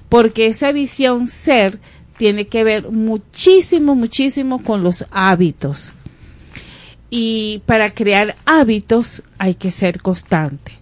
[0.09, 1.79] Porque esa visión ser
[2.17, 5.91] tiene que ver muchísimo, muchísimo con los hábitos.
[7.09, 10.76] Y para crear hábitos hay que ser constante.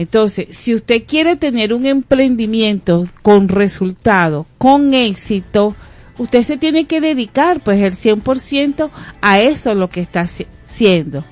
[0.00, 5.76] Entonces, si usted quiere tener un emprendimiento con resultado, con éxito,
[6.16, 8.88] usted se tiene que dedicar pues el 100%
[9.20, 11.26] a eso lo que está haciendo.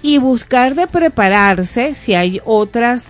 [0.00, 3.04] Y buscar de prepararse si hay otras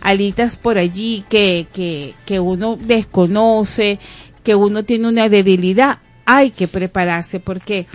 [0.00, 3.98] alitas por allí que, que, que uno desconoce,
[4.44, 7.88] que uno tiene una debilidad, hay que prepararse porque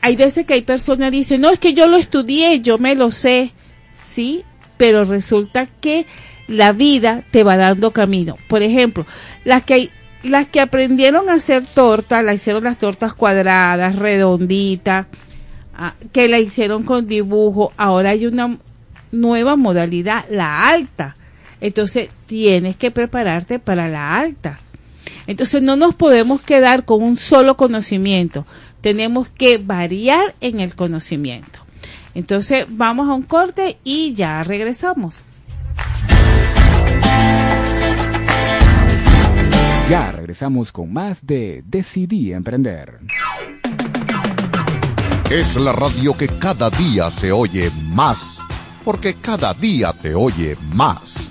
[0.00, 2.96] hay veces que hay personas que dicen, no, es que yo lo estudié, yo me
[2.96, 3.52] lo sé,
[3.94, 4.42] sí,
[4.82, 6.06] pero resulta que
[6.48, 8.36] la vida te va dando camino.
[8.48, 9.06] Por ejemplo,
[9.44, 9.90] las que
[10.24, 15.06] las que aprendieron a hacer tortas, la hicieron las tortas cuadradas, redonditas,
[15.76, 18.58] ah, que la hicieron con dibujo, ahora hay una
[19.12, 21.14] nueva modalidad, la alta.
[21.60, 24.58] Entonces tienes que prepararte para la alta.
[25.28, 28.46] Entonces no nos podemos quedar con un solo conocimiento.
[28.80, 31.61] Tenemos que variar en el conocimiento.
[32.14, 35.24] Entonces vamos a un corte y ya regresamos.
[39.88, 43.00] Ya regresamos con más de Decidí Emprender.
[45.28, 48.38] Es la radio que cada día se oye más,
[48.84, 51.30] porque cada día te oye más.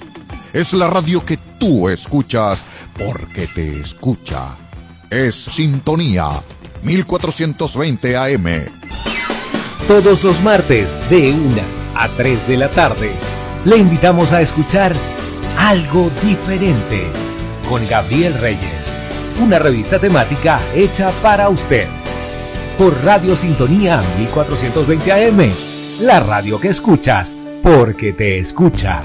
[0.53, 2.65] Es la radio que tú escuchas
[2.97, 4.57] porque te escucha.
[5.09, 6.29] Es Sintonía
[6.83, 8.47] 1420 AM.
[9.91, 11.61] Todos los martes de 1
[11.95, 13.11] a 3 de la tarde
[13.65, 14.93] le invitamos a escuchar
[15.57, 17.07] Algo Diferente
[17.67, 18.89] con Gabriel Reyes,
[19.43, 21.89] una revista temática hecha para usted.
[22.77, 25.51] Por Radio Sintonía 1420 AM,
[25.99, 29.01] la radio que escuchas porque te escucha.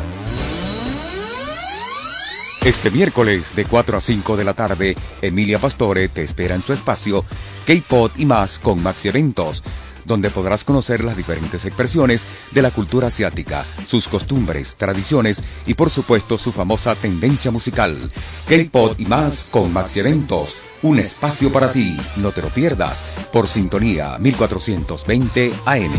[2.65, 6.73] Este miércoles de 4 a 5 de la tarde, Emilia Pastore te espera en su
[6.73, 7.25] espacio
[7.67, 9.65] K-Pod y más con Maxi Eventos,
[10.07, 15.91] donde podrás conocer las diferentes expresiones de la cultura asiática, sus costumbres, tradiciones y por
[15.91, 18.11] supuesto su famosa tendencia musical.
[18.49, 23.49] K-Pod y más con Maxi Eventos, un espacio para ti, no te lo pierdas, por
[23.49, 25.93] sintonía 1420 AM.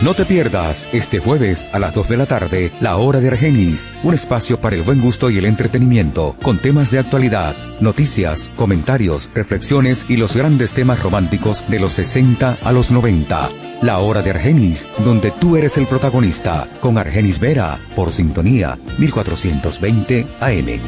[0.00, 3.88] No te pierdas este jueves a las 2 de la tarde La Hora de Argenis,
[4.04, 9.28] un espacio para el buen gusto y el entretenimiento, con temas de actualidad, noticias, comentarios,
[9.34, 13.48] reflexiones y los grandes temas románticos de los 60 a los 90.
[13.82, 20.28] La Hora de Argenis, donde tú eres el protagonista, con Argenis Vera, por sintonía 1420
[20.38, 20.80] AM.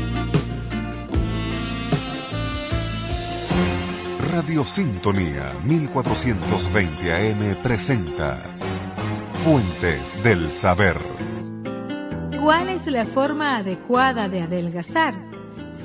[4.31, 8.41] Radio Sintonía 1420 AM presenta
[9.45, 10.99] Fuentes del Saber.
[12.43, 15.15] ¿Cuál es la forma adecuada de adelgazar?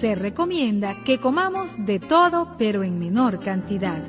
[0.01, 4.01] Se recomienda que comamos de todo pero en menor cantidad.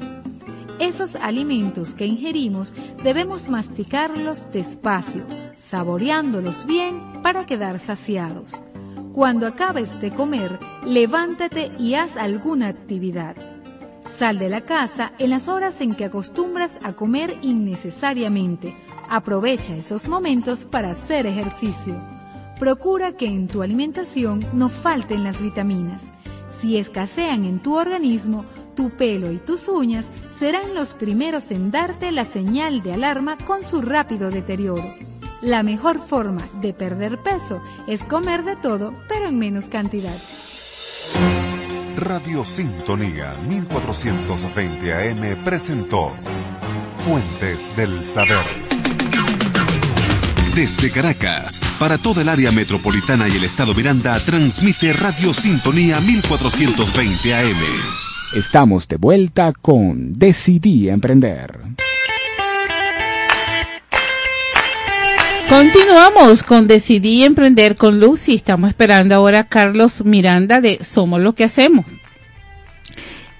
[0.80, 2.72] Esos alimentos que ingerimos
[3.04, 5.22] debemos masticarlos despacio,
[5.70, 8.64] saboreándolos bien para quedar saciados.
[9.12, 13.36] Cuando acabes de comer, levántate y haz alguna actividad.
[14.18, 18.74] Sal de la casa en las horas en que acostumbras a comer innecesariamente.
[19.08, 21.94] Aprovecha esos momentos para hacer ejercicio.
[22.58, 26.02] Procura que en tu alimentación no falten las vitaminas.
[26.60, 28.44] Si escasean en tu organismo,
[28.74, 30.04] tu pelo y tus uñas
[30.38, 34.84] serán los primeros en darte la señal de alarma con su rápido deterioro.
[35.42, 40.16] La mejor forma de perder peso es comer de todo, pero en menos cantidad.
[41.96, 46.12] Radio Sintonía 1420 AM presentó
[47.04, 48.65] Fuentes del Saber.
[50.56, 57.34] Desde Caracas, para toda el área metropolitana y el estado Miranda, transmite Radio Sintonía 1420
[57.34, 57.56] AM.
[58.34, 61.58] Estamos de vuelta con Decidí Emprender.
[65.50, 68.36] Continuamos con Decidí Emprender con Lucy.
[68.36, 71.84] Estamos esperando ahora a Carlos Miranda de Somos lo que hacemos.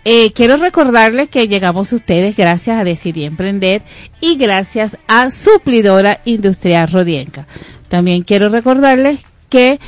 [0.09, 3.83] Eh, quiero recordarles que llegamos a ustedes gracias a Decidí Emprender
[4.21, 7.49] y gracias a Suplidora Industrial Rodienca.
[7.89, 9.81] También quiero recordarles que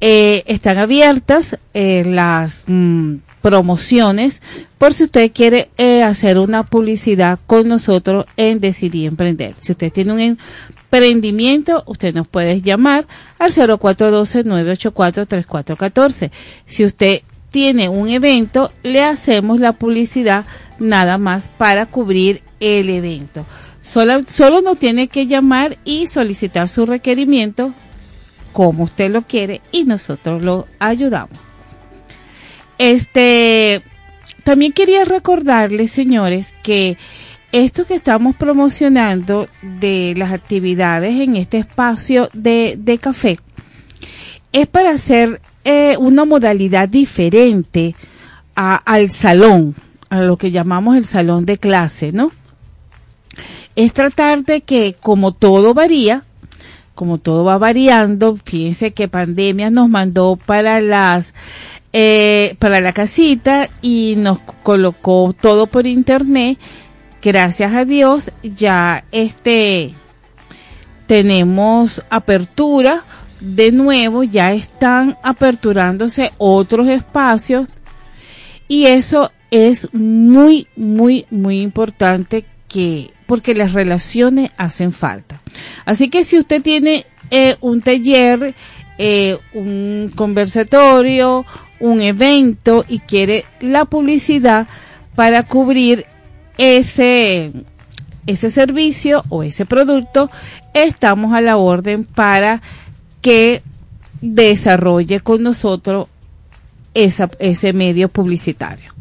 [0.00, 4.42] eh, están abiertas eh, las mm, promociones
[4.78, 5.70] por si usted quiere
[6.04, 9.56] hacer una publicidad con nosotros en Decidir Emprender.
[9.58, 13.08] Si usted tiene un emprendimiento, usted nos puede llamar
[13.40, 16.30] al 0412-984-3414.
[16.64, 17.22] Si usted
[17.54, 20.44] tiene un evento, le hacemos la publicidad
[20.80, 23.46] nada más para cubrir el evento.
[23.80, 27.72] Solo, solo nos tiene que llamar y solicitar su requerimiento
[28.52, 31.38] como usted lo quiere y nosotros lo ayudamos.
[32.78, 33.84] Este,
[34.42, 36.98] también quería recordarles, señores, que
[37.52, 43.38] esto que estamos promocionando de las actividades en este espacio de, de café
[44.50, 47.94] es para hacer eh, una modalidad diferente
[48.54, 49.74] a- al salón,
[50.10, 52.32] a lo que llamamos el salón de clase, ¿no?
[53.76, 56.22] Es tratar de que como todo varía,
[56.94, 61.34] como todo va variando, fíjense que pandemia nos mandó para las
[61.92, 66.58] eh, para la casita y nos colocó todo por internet.
[67.22, 69.94] Gracias a Dios ya este
[71.06, 73.04] tenemos apertura
[73.44, 77.68] de nuevo, ya están aperturándose otros espacios
[78.68, 85.40] y eso es muy, muy, muy importante que, porque las relaciones hacen falta.
[85.84, 88.54] Así que si usted tiene eh, un taller,
[88.98, 91.44] eh, un conversatorio,
[91.80, 94.66] un evento y quiere la publicidad
[95.14, 96.06] para cubrir
[96.56, 97.52] ese,
[98.26, 100.30] ese servicio o ese producto,
[100.72, 102.62] estamos a la orden para
[103.24, 103.62] que
[104.20, 106.08] desarrolle con nosotros
[106.92, 108.92] ese medio publicitario.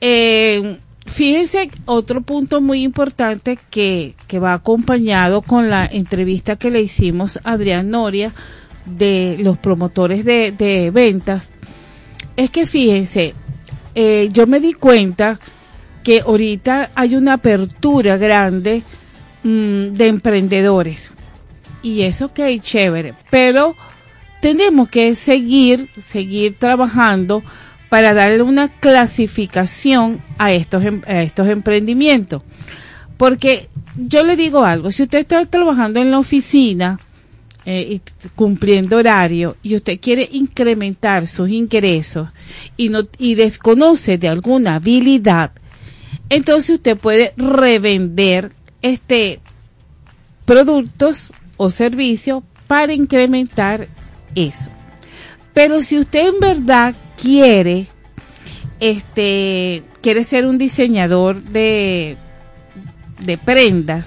[0.00, 6.82] Eh, fíjense, otro punto muy importante que, que va acompañado con la entrevista que le
[6.82, 8.32] hicimos a Adrián Noria
[8.86, 11.50] de los promotores de, de ventas,
[12.36, 13.34] es que fíjense,
[13.96, 15.40] eh, yo me di cuenta
[16.04, 18.84] que ahorita hay una apertura grande
[19.42, 21.12] mm, de emprendedores.
[21.82, 23.14] Y eso ok, chévere.
[23.30, 23.76] Pero
[24.40, 27.42] tenemos que seguir, seguir trabajando
[27.88, 32.42] para darle una clasificación a estos, em- a estos emprendimientos.
[33.16, 36.98] Porque yo le digo algo, si usted está trabajando en la oficina,
[37.64, 38.00] eh,
[38.34, 42.28] cumpliendo horario y usted quiere incrementar sus ingresos
[42.76, 45.52] y no y desconoce de alguna habilidad,
[46.28, 49.38] entonces usted puede revender este
[50.44, 51.32] productos
[51.62, 53.86] o servicios para incrementar
[54.34, 54.72] eso.
[55.54, 57.86] Pero si usted en verdad quiere
[58.80, 62.16] este quiere ser un diseñador de
[63.20, 64.06] de prendas,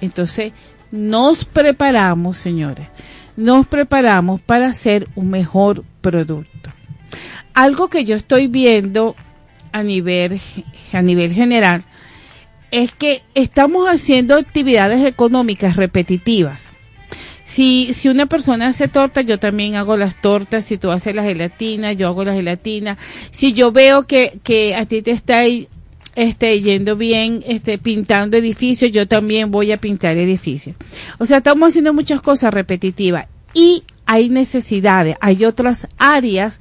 [0.00, 0.54] entonces
[0.90, 2.86] nos preparamos, señores,
[3.36, 6.70] nos preparamos para hacer un mejor producto.
[7.52, 9.14] Algo que yo estoy viendo
[9.72, 10.40] a nivel,
[10.94, 11.84] a nivel general
[12.70, 16.73] es que estamos haciendo actividades económicas repetitivas.
[17.44, 20.64] Si, si una persona hace torta, yo también hago las tortas.
[20.64, 22.96] Si tú haces la gelatina, yo hago la gelatina.
[23.30, 25.42] Si yo veo que, que a ti te está
[26.16, 30.76] este, yendo bien, este, pintando edificios, yo también voy a pintar edificios.
[31.18, 36.60] O sea, estamos haciendo muchas cosas repetitivas y hay necesidades, hay otras áreas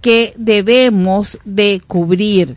[0.00, 2.54] que debemos de cubrir.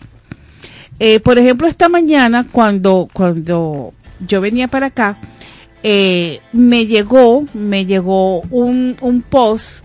[1.00, 3.94] Eh, por ejemplo, esta mañana cuando, cuando
[4.28, 5.18] yo venía para acá,
[5.84, 9.84] eh, me llegó, me llegó un, un post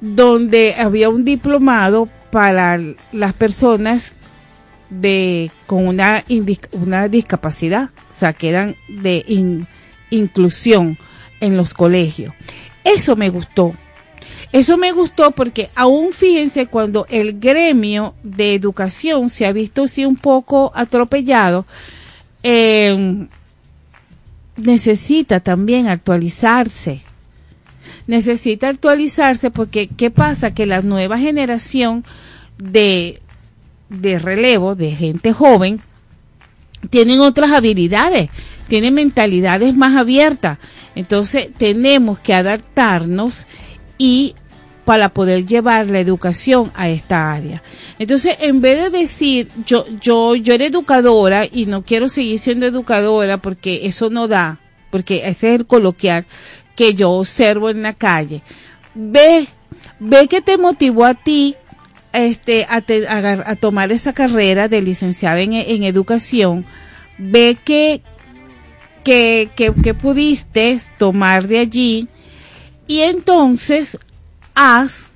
[0.00, 2.78] donde había un diplomado para
[3.12, 4.12] las personas
[4.90, 6.24] de con una,
[6.72, 9.66] una discapacidad, o sea, que eran de in-
[10.10, 10.96] inclusión
[11.40, 12.32] en los colegios.
[12.84, 13.72] Eso me gustó.
[14.50, 20.06] Eso me gustó porque aún fíjense cuando el gremio de educación se ha visto así
[20.06, 21.66] un poco atropellado,
[22.42, 23.26] eh,
[24.58, 27.02] necesita también actualizarse.
[28.06, 30.54] Necesita actualizarse porque ¿qué pasa?
[30.54, 32.04] Que la nueva generación
[32.58, 33.20] de,
[33.88, 35.80] de relevo, de gente joven,
[36.90, 38.30] tienen otras habilidades,
[38.68, 40.58] tienen mentalidades más abiertas.
[40.94, 43.46] Entonces tenemos que adaptarnos
[43.98, 44.34] y
[44.88, 47.62] para poder llevar la educación a esta área.
[47.98, 52.64] Entonces, en vez de decir, yo, yo, yo era educadora y no quiero seguir siendo
[52.64, 56.24] educadora porque eso no da, porque ese es el coloquial
[56.74, 58.40] que yo observo en la calle.
[58.94, 59.46] Ve,
[60.00, 61.54] ve que te motivó a ti
[62.14, 62.80] este, a,
[63.56, 66.64] tomar esa carrera de licenciada en, en educación,
[67.18, 68.00] ve que,
[69.04, 72.08] que, que, que pudiste tomar de allí
[72.86, 73.98] y entonces
[74.58, 75.06] haz,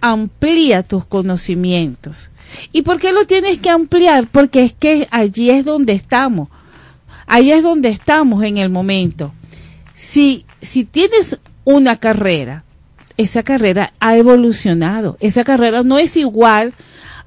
[0.00, 2.30] amplía tus conocimientos.
[2.72, 4.26] ¿Y por qué lo tienes que ampliar?
[4.26, 6.48] Porque es que allí es donde estamos.
[7.26, 9.34] Ahí es donde estamos en el momento.
[9.94, 12.64] Si, si tienes una carrera,
[13.18, 15.18] esa carrera ha evolucionado.
[15.20, 16.72] Esa carrera no es igual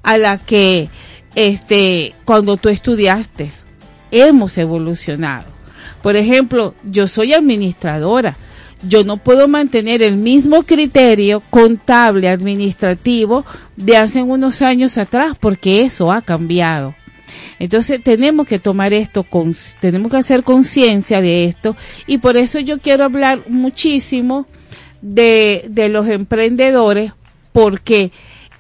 [0.01, 0.89] a la que
[1.35, 3.51] este cuando tú estudiaste.
[4.09, 5.45] Hemos evolucionado.
[6.01, 8.37] Por ejemplo, yo soy administradora.
[8.87, 15.81] Yo no puedo mantener el mismo criterio contable administrativo de hace unos años atrás porque
[15.81, 16.95] eso ha cambiado.
[17.59, 21.75] Entonces tenemos que tomar esto, con, tenemos que hacer conciencia de esto
[22.07, 24.47] y por eso yo quiero hablar muchísimo
[25.01, 27.13] de, de los emprendedores
[27.51, 28.11] porque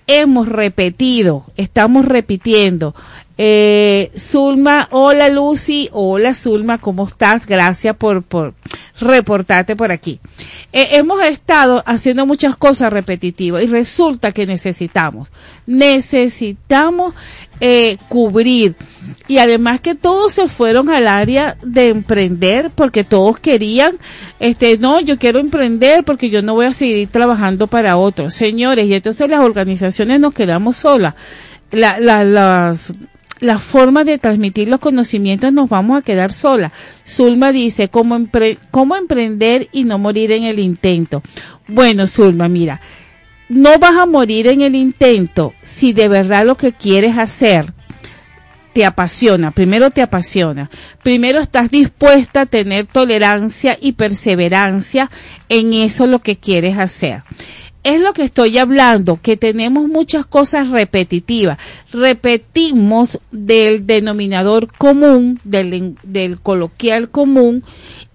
[0.07, 2.95] hemos repetido, estamos repitiendo.
[3.35, 7.47] Eh, Zulma, hola Lucy, hola Zulma, ¿cómo estás?
[7.47, 8.53] Gracias por, por
[8.99, 10.19] reportarte por aquí.
[10.71, 15.29] Eh, hemos estado haciendo muchas cosas repetitivas y resulta que necesitamos,
[15.65, 17.15] necesitamos
[17.59, 18.75] eh, cubrir
[19.27, 23.95] y además que todos se fueron al área de emprender porque todos querían,
[24.39, 28.85] este, no, yo quiero emprender porque yo no voy a seguir trabajando para otros, señores,
[28.85, 31.15] y entonces las organizaciones nos quedamos solas.
[31.71, 32.93] La, la, las,
[33.43, 36.71] la forma de transmitir los conocimientos nos vamos a quedar solas.
[37.07, 38.27] Zulma dice, ¿cómo,
[38.71, 41.21] ¿cómo emprender y no morir en el intento?
[41.67, 42.81] Bueno, Zulma, mira,
[43.49, 47.73] no vas a morir en el intento si de verdad lo que quieres hacer
[48.73, 50.69] te apasiona, primero te apasiona,
[51.03, 55.11] primero estás dispuesta a tener tolerancia y perseverancia
[55.47, 57.21] en eso lo que quieres hacer
[57.83, 61.57] es lo que estoy hablando, que tenemos muchas cosas repetitivas.
[61.91, 67.63] Repetimos del denominador común, del, coloquial común,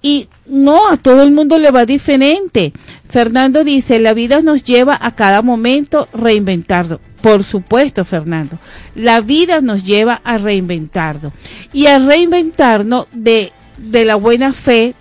[0.00, 2.72] y no a todo el mundo le va diferente.
[3.08, 7.00] Fernando dice, la vida nos lleva a cada momento reinventarlo.
[7.20, 8.58] Por supuesto, Fernando,
[8.94, 11.32] la vida nos lleva a reinventarlo.
[11.72, 14.94] Y a reinventarnos de, de la buena fe,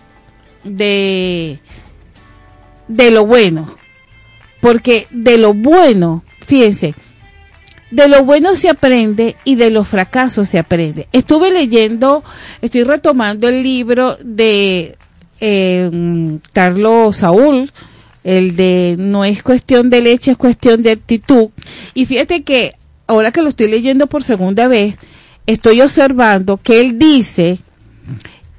[0.64, 1.60] de,
[2.88, 3.78] de lo bueno
[4.62, 6.96] porque de lo bueno, fíjense,
[7.92, 11.08] de lo bueno se aprende y de los fracasos se aprende.
[11.12, 12.24] Estuve leyendo,
[12.62, 14.98] estoy retomando el libro de
[15.40, 17.72] eh, Carlos Saúl,
[18.24, 21.50] el de No es cuestión de leche, es cuestión de actitud.
[21.94, 22.74] Y fíjate que
[23.08, 24.96] ahora que lo estoy leyendo por segunda vez,
[25.46, 27.60] estoy observando que él dice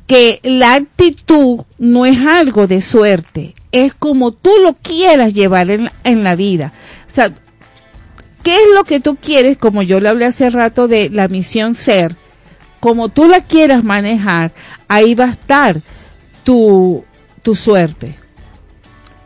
[0.09, 5.91] que la actitud no es algo de suerte, es como tú lo quieras llevar en,
[6.03, 6.73] en la vida.
[7.07, 7.31] O sea,
[8.43, 9.59] ¿qué es lo que tú quieres?
[9.59, 12.17] Como yo le hablé hace rato de la misión ser,
[12.81, 14.53] como tú la quieras manejar,
[14.89, 15.83] ahí va a estar
[16.43, 17.05] tu,
[17.43, 18.15] tu suerte.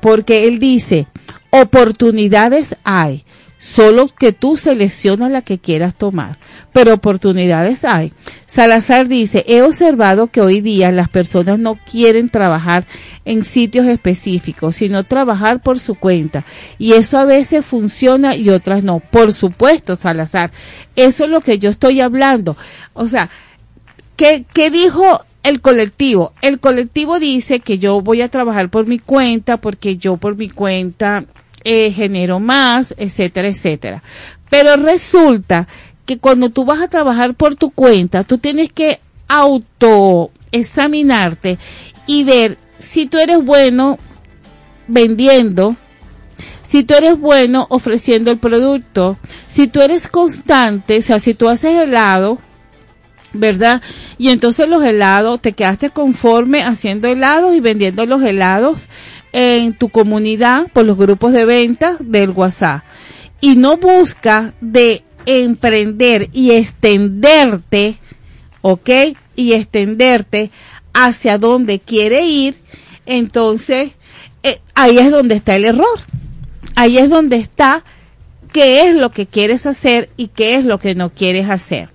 [0.01, 1.07] Porque él dice,
[1.51, 3.25] oportunidades hay,
[3.63, 6.37] solo que tú seleccionas la que quieras tomar,
[6.73, 8.13] pero oportunidades hay.
[8.47, 12.85] Salazar dice, he observado que hoy día las personas no quieren trabajar
[13.25, 16.45] en sitios específicos, sino trabajar por su cuenta.
[16.77, 18.99] Y eso a veces funciona y otras no.
[18.99, 20.51] Por supuesto, Salazar,
[20.97, 22.57] eso es lo que yo estoy hablando.
[22.95, 23.31] O sea,
[24.17, 26.33] ¿qué, qué dijo el colectivo?
[26.43, 30.49] El colectivo dice que yo voy a trabajar por mi cuenta porque yo por mi
[30.49, 31.27] cuenta
[31.65, 34.03] eh, genero más, etcétera, etcétera.
[34.51, 35.69] Pero resulta
[36.07, 41.59] que cuando tú vas a trabajar por tu cuenta, tú tienes que autoexaminarte
[42.07, 43.99] y ver si tú eres bueno
[44.89, 45.77] vendiendo,
[46.63, 49.17] si tú eres bueno ofreciendo el producto,
[49.49, 52.39] si tú eres constante, o sea, si tú haces helado,
[53.33, 53.83] ¿verdad?
[54.19, 58.89] Y entonces los helados, te quedaste conforme haciendo helados y vendiendo los helados
[59.33, 62.83] en tu comunidad por los grupos de ventas del WhatsApp.
[63.41, 67.97] Y no busca de emprender y extenderte,
[68.61, 68.91] ¿ok?
[69.35, 70.51] Y extenderte
[70.93, 72.57] hacia donde quiere ir,
[73.07, 73.93] entonces
[74.43, 75.99] eh, ahí es donde está el error.
[76.75, 77.85] Ahí es donde está
[78.53, 81.91] qué es lo que quieres hacer y qué es lo que no quieres hacer.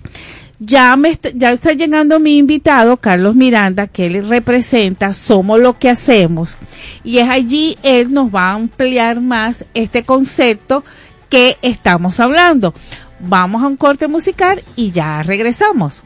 [0.59, 5.89] Ya me ya está llegando mi invitado, Carlos Miranda, que él representa Somos lo que
[5.89, 6.57] hacemos.
[7.03, 10.83] Y es allí, él nos va a ampliar más este concepto
[11.29, 12.73] que estamos hablando.
[13.19, 16.03] Vamos a un corte musical y ya regresamos.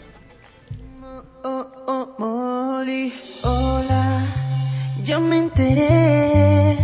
[1.44, 2.84] Oh, oh,
[3.44, 4.26] hola,
[5.06, 6.78] yo me enteré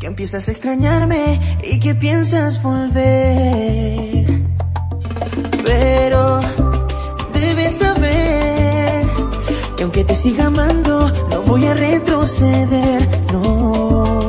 [0.00, 3.98] que empiezas a extrañarme y que piensas volver.
[7.68, 9.06] Debes saber
[9.76, 14.27] que aunque te siga amando, no voy a retroceder, no.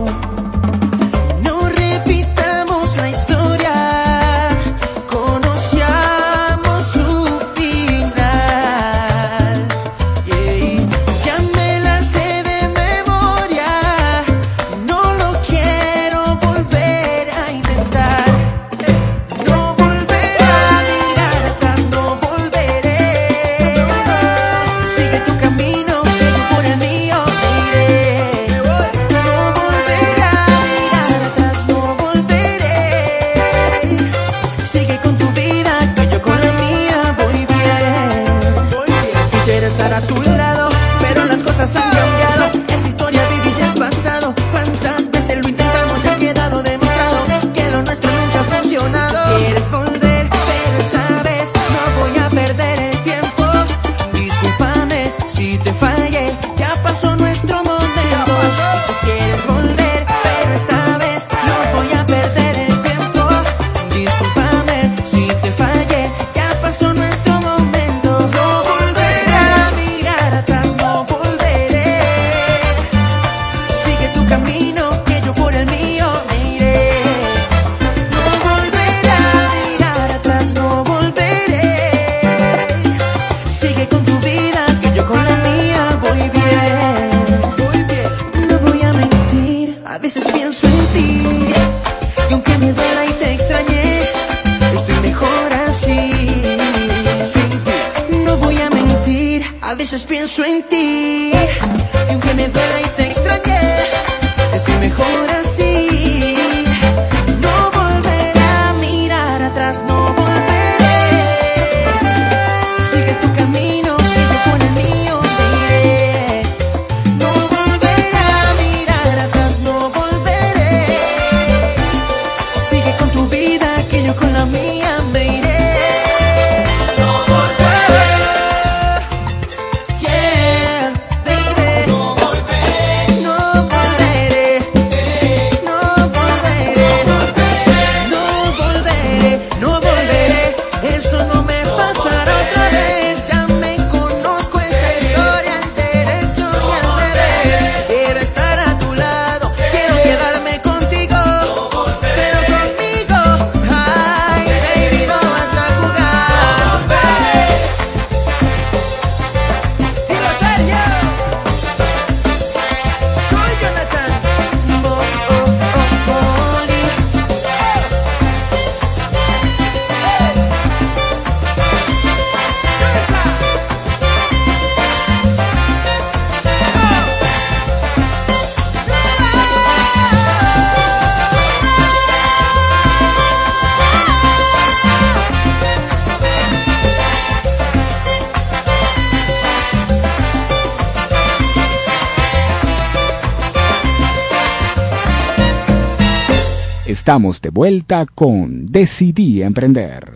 [197.09, 200.11] Estamos de vuelta con Decidí Emprender.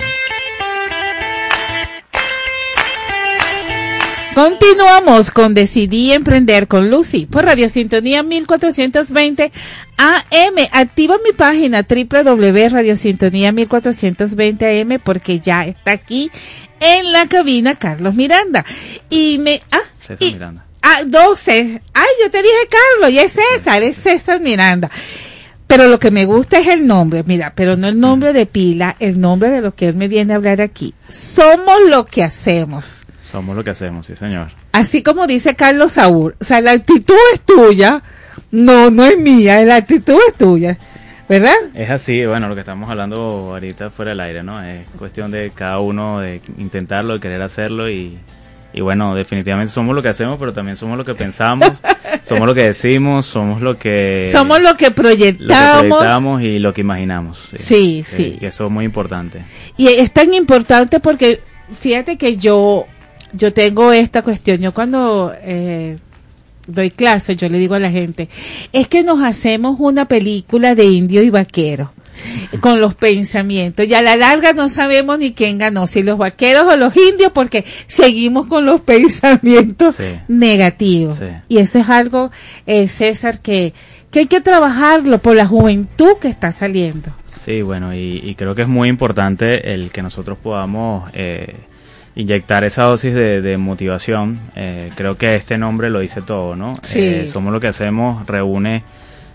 [4.35, 9.51] Continuamos con Decidí Emprender con Lucy por Radio Sintonía 1420
[9.97, 10.55] AM.
[10.71, 16.29] Activa mi página www.radiosintonía 1420 AM porque ya está aquí
[16.79, 18.63] en la cabina Carlos Miranda.
[19.09, 19.63] Y me...
[19.71, 20.63] Ah, César y- Miranda.
[20.85, 24.91] Ah, no, Cés- Ay, yo te dije Carlos, y es César, es César Miranda.
[25.75, 28.95] Pero lo que me gusta es el nombre, mira, pero no el nombre de pila,
[28.99, 30.93] el nombre de lo que él me viene a hablar aquí.
[31.07, 33.01] Somos lo que hacemos.
[33.23, 34.51] Somos lo que hacemos, sí, señor.
[34.71, 38.03] Así como dice Carlos Saúl, o sea, la actitud es tuya,
[38.51, 40.77] no, no es mía, la actitud es tuya,
[41.27, 41.55] ¿verdad?
[41.73, 44.61] Es así, bueno, lo que estamos hablando ahorita fuera del aire, ¿no?
[44.61, 48.19] Es cuestión de cada uno de intentarlo, de querer hacerlo y,
[48.73, 51.71] y bueno, definitivamente somos lo que hacemos, pero también somos lo que pensamos,
[52.23, 54.27] somos lo que decimos, somos lo que...
[54.31, 56.41] Somos lo que lo que proyectamos.
[56.41, 57.39] y lo que imaginamos.
[57.55, 58.37] Sí, Que- sí.
[58.39, 59.43] Que eso es muy importante.
[59.77, 61.41] Y es tan importante porque
[61.71, 62.85] fíjate que yo,
[63.33, 64.57] yo tengo esta cuestión.
[64.59, 65.97] Yo cuando eh,
[66.67, 68.29] doy clases, yo le digo a la gente,
[68.71, 71.91] es que nos hacemos una película de indio y vaquero
[72.59, 73.85] con los pensamientos.
[73.87, 77.31] Y a la larga no sabemos ni quién ganó, si los vaqueros o los indios,
[77.33, 78.81] porque seguimos con los
[79.33, 80.03] pensamientos Sí.
[80.27, 81.15] negativos.
[81.17, 81.25] Sí.
[81.49, 82.31] Y eso es algo,
[82.65, 83.73] eh, César, que,
[84.11, 87.11] que hay que trabajarlo por la juventud que está saliendo.
[87.39, 91.55] Sí, bueno, y, y creo que es muy importante el que nosotros podamos eh,
[92.15, 94.39] inyectar esa dosis de, de motivación.
[94.55, 96.75] Eh, creo que este nombre lo dice todo, ¿no?
[96.83, 96.99] Sí.
[97.01, 98.83] Eh, somos lo que hacemos, reúne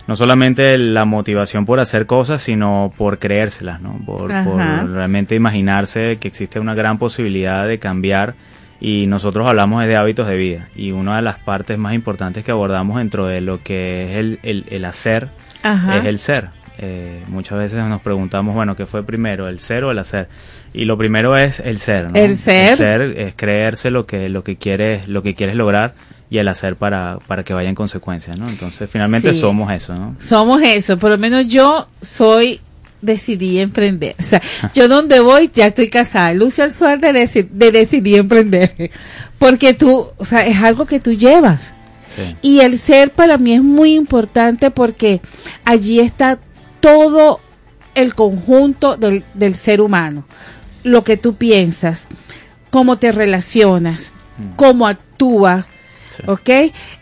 [0.09, 4.01] no solamente la motivación por hacer cosas, sino por creérselas, ¿no?
[4.07, 8.35] Por, realmente imaginarse que existe una gran posibilidad de cambiar
[8.81, 12.51] y nosotros hablamos de hábitos de vida y una de las partes más importantes que
[12.51, 15.29] abordamos dentro de lo que es el, el, el hacer
[15.63, 15.99] Ajá.
[15.99, 16.49] es el ser.
[16.79, 20.29] Eh, muchas veces nos preguntamos, bueno, ¿qué fue primero, el ser o el hacer?
[20.73, 22.19] Y lo primero es el ser, ¿no?
[22.19, 22.71] El ser.
[22.71, 25.93] El ser es creerse lo que lo que quieres lo que quieres lograr
[26.31, 28.49] y el hacer para para que vaya en consecuencia, ¿no?
[28.49, 29.41] Entonces, finalmente Sí.
[29.41, 30.17] somos eso, ¿no?
[30.21, 32.61] Somos eso, por lo menos yo soy
[33.01, 34.17] decidí emprender.
[34.19, 34.43] O sea,
[34.75, 36.35] yo donde voy ya estoy casada.
[36.35, 38.91] Lucy Alzuar de, deci- de decidí emprender.
[39.39, 41.73] Porque tú, o sea, es algo que tú llevas.
[42.17, 42.37] Sí.
[42.43, 45.21] Y el ser para mí es muy importante porque
[45.65, 46.39] allí está
[46.81, 47.41] todo
[47.95, 50.25] el conjunto del, del ser humano.
[50.83, 52.07] Lo que tú piensas,
[52.71, 54.11] cómo te relacionas,
[54.57, 55.67] cómo actúas,
[56.27, 56.51] ¿ok?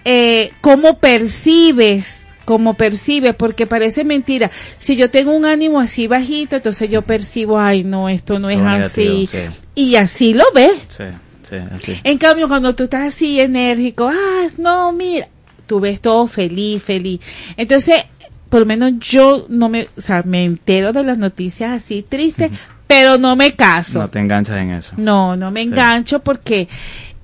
[0.05, 4.51] Eh, cómo percibes, cómo percibes, porque parece mentira.
[4.79, 8.59] Si yo tengo un ánimo así bajito, entonces yo percibo, ay, no, esto no es
[8.59, 9.01] Todo así.
[9.01, 9.61] negativo, sí.
[9.75, 10.73] Y así lo ves.
[10.89, 11.05] Sí,
[11.49, 12.01] sí, así.
[12.05, 15.29] En cambio, cuando tú estás así enérgico, ah, no, mira,
[15.67, 17.21] tú ves todo feliz, feliz.
[17.57, 18.05] Entonces,
[18.49, 22.53] por lo menos yo no me, o sea, me entero de las noticias así tristes,
[22.87, 23.99] pero no me caso.
[23.99, 24.95] No te enganchas en eso.
[24.97, 26.69] No, no me engancho porque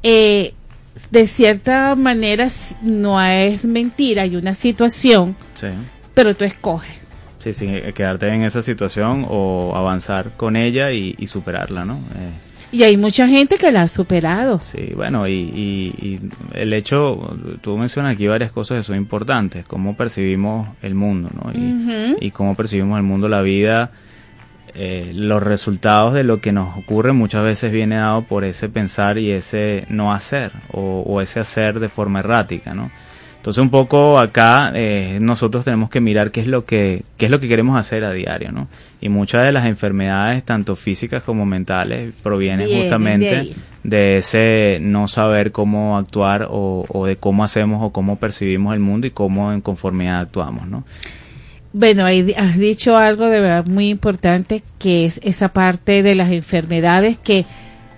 [0.03, 0.53] eh,
[1.11, 2.49] de cierta manera
[2.83, 5.69] no es mentira, hay una situación, Sí.
[6.15, 7.03] pero tú escoges.
[7.39, 11.95] Sí, sí, eh, quedarte en esa situación o avanzar con ella y, y superarla, ¿no?
[11.95, 12.31] Eh,
[12.75, 14.59] Y hay mucha gente que la ha superado.
[14.61, 16.21] Sí, bueno, y, y- y
[16.55, 21.53] el hecho, tú mencionas aquí varias cosas que son importantes, cómo percibimos el mundo, ¿no?
[22.21, 23.91] Y cómo percibimos el mundo, la vida,
[24.75, 29.19] eh, los resultados de lo que nos ocurre muchas veces viene dado por ese pensar
[29.19, 32.91] y ese no hacer, o, o ese hacer de forma errática, ¿no?
[33.43, 37.31] Entonces un poco acá eh, nosotros tenemos que mirar qué es lo que qué es
[37.33, 38.69] lo que queremos hacer a diario, ¿no?
[39.01, 45.51] Y muchas de las enfermedades, tanto físicas como mentales, provienen justamente de ese no saber
[45.51, 49.61] cómo actuar o, o de cómo hacemos o cómo percibimos el mundo y cómo en
[49.61, 50.85] conformidad actuamos, ¿no?
[51.73, 56.31] Bueno, ahí has dicho algo de verdad muy importante, que es esa parte de las
[56.31, 57.45] enfermedades que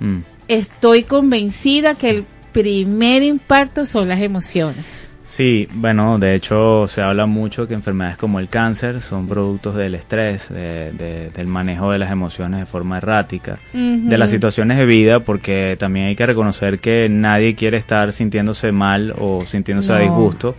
[0.01, 0.19] Mm.
[0.49, 5.11] estoy convencida que el primer impacto son las emociones.
[5.27, 9.95] Sí, bueno, de hecho se habla mucho que enfermedades como el cáncer son productos del
[9.95, 14.85] estrés, de- de- del manejo de las emociones de forma errática, de las situaciones de
[14.87, 19.99] vida, porque también hay que reconocer que nadie quiere estar sintiéndose mal o sintiéndose a
[19.99, 20.55] disgusto,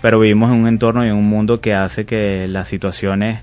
[0.00, 3.40] pero vivimos en un entorno y en un mundo que hace que las situaciones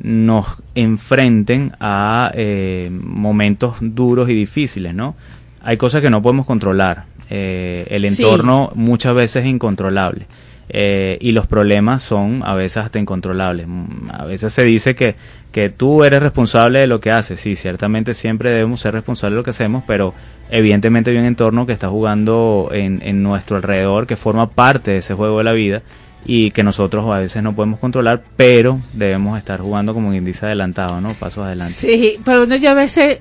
[0.00, 5.16] nos enfrenten a eh, momentos duros y difíciles, ¿no?
[5.62, 7.04] Hay cosas que no podemos controlar.
[7.30, 8.22] eh, el Sí.
[8.22, 10.26] entorno muchas veces es incontrolable.
[10.70, 13.66] Eh, y los problemas son a veces hasta incontrolables.
[13.66, 15.14] Mm, A veces se dice que,
[15.52, 17.40] que tú eres responsable de lo que haces.
[17.40, 20.14] Sí, ciertamente siempre debemos ser responsables de lo que hacemos, pero
[20.50, 24.98] evidentemente hay un entorno que está jugando en, en nuestro alrededor, que forma parte de
[24.98, 25.82] ese juego de la vida
[26.26, 30.46] y que nosotros a veces no podemos controlar, pero debemos estar jugando como quien dice
[30.46, 31.10] adelantado, ¿no?
[31.14, 31.72] Pasos adelante.
[31.72, 33.20] Sí, pero bueno, yo a veces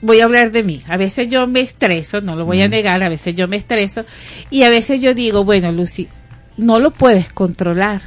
[0.00, 0.82] voy a hablar de mí.
[0.88, 4.04] A veces yo me estreso, no lo voy a negar, a veces yo me estreso
[4.50, 6.06] y a veces yo digo, bueno, Lucy,
[6.58, 8.02] no lo puedes controlar.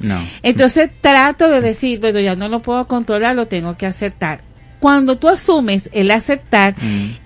[0.00, 0.20] No.
[0.42, 4.42] Entonces trato de decir, bueno, ya no lo puedo controlar, lo tengo que aceptar.
[4.80, 6.74] Cuando tú asumes el aceptar,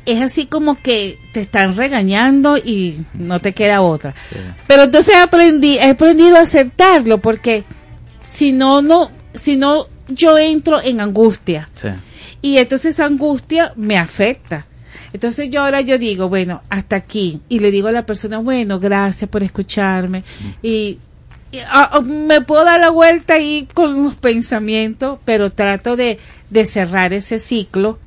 [0.06, 4.14] es así como que te están regañando y no te queda otra.
[4.68, 7.64] Pero entonces aprendí, he aprendido a aceptarlo porque
[8.24, 11.88] si no, no, si no, yo entro en angustia Sí.
[12.42, 14.66] y entonces esa angustia me afecta.
[15.12, 17.40] Entonces yo ahora yo digo, bueno, hasta aquí.
[17.48, 20.22] Y le digo a la persona, bueno, gracias por escucharme.
[20.62, 20.98] Y,
[21.50, 26.18] y, ah, ah, me puedo dar la vuelta ahí con los pensamientos, pero trato de,
[26.50, 27.98] de cerrar ese ciclo,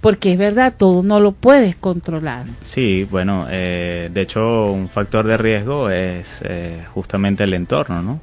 [0.00, 2.46] porque es verdad, todo no lo puedes controlar.
[2.62, 8.20] Sí, bueno, eh, de hecho un factor de riesgo es eh, justamente el entorno, ¿no?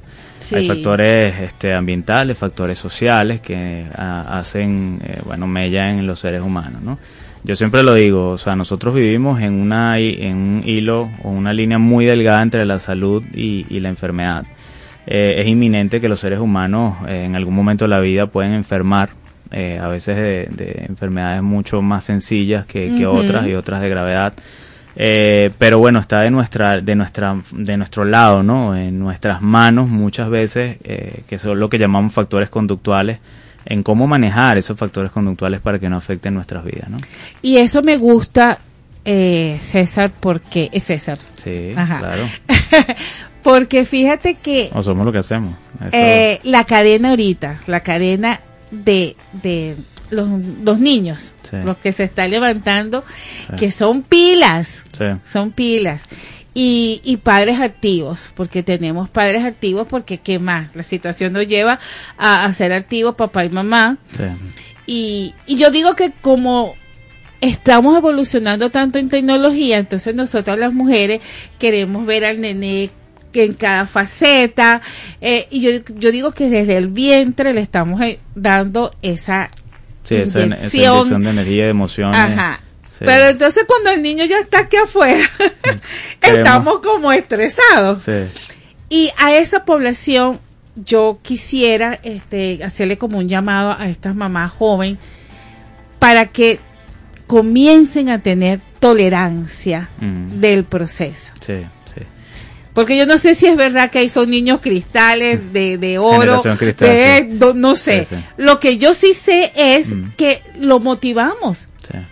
[0.52, 0.68] Hay Sí.
[0.68, 6.82] factores este, ambientales, factores sociales que ah, hacen, eh, bueno, mella en los seres humanos,
[6.82, 6.98] ¿no?
[7.46, 11.52] Yo siempre lo digo, o sea, nosotros vivimos en, una, en un hilo o una
[11.52, 14.44] línea muy delgada entre la salud y, y la enfermedad.
[15.06, 18.52] Eh, es inminente que los seres humanos eh, en algún momento de la vida pueden
[18.52, 19.10] enfermar,
[19.52, 24.34] eh, a veces de, de enfermedades mucho más sencillas que, otras y otras de gravedad.
[24.96, 28.74] Pero bueno, está de nuestra, de nuestra, de nuestro lado, ¿no?
[28.74, 30.78] En nuestras manos muchas veces,
[31.28, 33.20] que son lo que llamamos factores conductuales,
[33.66, 36.96] en cómo manejar esos factores conductuales para que no afecten nuestras vidas, ¿no?
[37.42, 38.58] Y eso me gusta,
[39.04, 41.18] eh, César, porque es César.
[41.34, 41.98] Sí, Ajá.
[41.98, 42.22] claro.
[43.42, 45.54] Porque fíjate que O somos lo que hacemos.
[45.92, 48.40] Eh, la cadena ahorita, la cadena
[48.72, 49.76] de, de
[50.10, 50.28] los,
[50.62, 51.56] los niños, Sí.
[51.64, 53.04] los que se están levantando,
[53.48, 53.56] Sí.
[53.56, 55.04] que son pilas, Sí.
[55.30, 56.04] son pilas.
[56.54, 61.78] Y, y padres activos, porque tenemos padres activos, porque qué más, la situación nos lleva
[62.16, 63.98] a, a ser activos papá y mamá.
[64.86, 66.74] Y, y yo digo que como
[67.42, 71.20] estamos evolucionando tanto en tecnología, entonces nosotros las mujeres
[71.58, 72.90] queremos ver al nené
[73.34, 74.80] en cada faceta,
[75.20, 79.50] eh, y yo, yo digo que desde el vientre le estamos eh, dando esa
[80.08, 81.22] Sí, esa, esa inyección.
[81.22, 82.18] de energía, de emociones.
[82.20, 82.60] Ajá.
[82.88, 83.04] Sí.
[83.04, 85.24] Pero entonces cuando el niño ya está aquí afuera,
[86.22, 88.02] estamos como estresados.
[88.02, 88.12] Sí.
[88.88, 90.40] Y a esa población
[90.76, 94.98] yo quisiera este, hacerle como un llamado a estas mamás jóvenes
[95.98, 96.60] para que
[97.26, 100.40] comiencen a tener tolerancia Mm.
[100.40, 101.32] del proceso.
[101.44, 101.54] Sí.
[102.76, 106.36] Porque yo no sé si es verdad que ahí son niños cristales de, de oro,
[106.58, 107.38] cristal, de- sí.
[107.38, 108.04] do- no sé.
[108.04, 108.22] Sí, sí.
[108.36, 111.66] Lo que yo sí sé es que lo motivamos.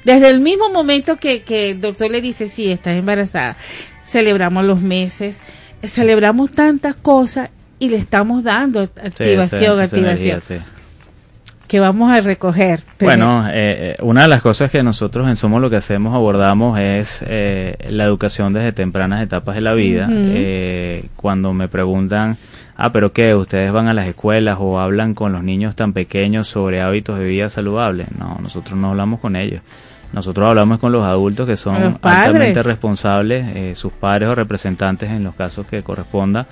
[0.05, 3.57] Desde el mismo momento que, que el doctor le dice, sí, estás embarazada,
[4.05, 5.37] celebramos los meses,
[5.83, 10.41] celebramos tantas cosas y le estamos dando activación, activación, energía.
[11.75, 12.83] Que vamos a recoger.
[13.01, 16.79] Bueno, eh, eh, una de las cosas que nosotros en Somos lo que hacemos abordamos
[16.79, 20.09] es eh, la educación desde tempranas etapas de la vida.
[20.09, 22.37] Eh, cuando me preguntan,
[22.77, 26.47] ah, pero qué, ustedes van a las escuelas o hablan con los niños tan pequeños
[26.47, 28.07] sobre hábitos de vida saludables.
[28.17, 29.61] No, nosotros no hablamos con ellos.
[30.15, 35.25] Nosotros hablamos con los adultos que son altamente responsables, eh, sus padres o representantes en
[35.25, 36.47] los casos que corresponda,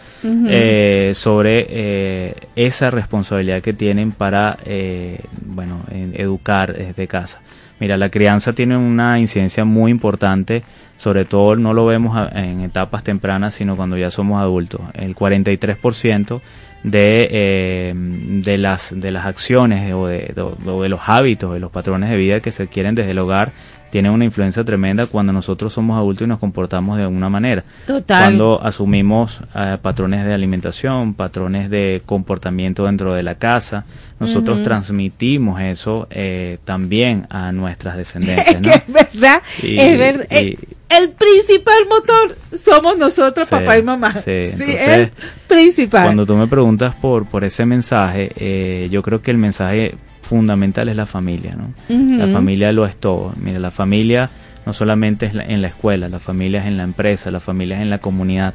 [0.51, 7.41] eh, sobre eh, esa responsabilidad que tienen para, eh, bueno, en- educar desde casa.
[7.83, 10.63] Mira, la crianza tiene una incidencia muy importante,
[10.97, 14.81] sobre todo no lo vemos en etapas tempranas, sino cuando ya somos adultos.
[14.95, 16.41] El 43%
[16.85, 21.73] de, eh, de, las, de las acciones o de, de- de los hábitos, de los
[21.73, 23.51] patrones de vida que se adquieren desde el hogar,
[23.93, 27.63] tienen una influencia tremenda cuando nosotros somos adultos y nos comportamos de alguna manera.
[27.87, 28.23] Total.
[28.23, 33.85] Cuando asumimos eh, patrones de alimentación, patrones de comportamiento dentro de la casa,
[34.19, 38.63] nosotros transmitimos eso eh, también a nuestras descendencias.
[38.63, 38.71] ¿no?
[38.71, 40.27] es verdad, Y- es verdad.
[40.31, 40.59] y- Eh,
[40.89, 44.13] el principal motor somos nosotros, Sí, papá y mamá.
[44.13, 45.11] sí, Sí, entonces, el
[45.49, 46.05] principal.
[46.05, 50.89] Cuando tú me preguntas por, por ese mensaje, eh, yo creo que el mensaje fundamental
[50.89, 51.73] es la familia, ¿no?
[52.19, 53.33] La familia lo es todo.
[53.41, 54.31] Mira, la familia
[54.65, 57.77] no solamente es la- en la escuela, la familia es en la empresa, la familia
[57.77, 58.55] es en la comunidad.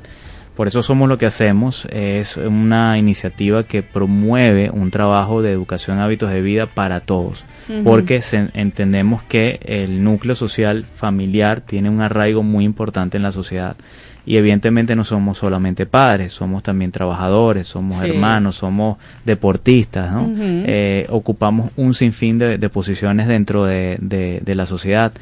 [0.56, 6.00] Por eso somos lo que hacemos, es una iniciativa que promueve un trabajo de educación
[6.00, 7.46] hábitos de vida para todos,
[7.84, 13.32] porque se- entendemos que el núcleo social familiar tiene un arraigo muy importante en la
[13.32, 13.76] sociedad.
[14.28, 18.10] Y evidentemente no somos solamente padres, somos también trabajadores, somos Sí.
[18.10, 20.30] hermanos, somos deportistas, ¿no?
[20.38, 25.14] Eh, ocupamos un sinfín de, de posiciones dentro de, de- de la sociedad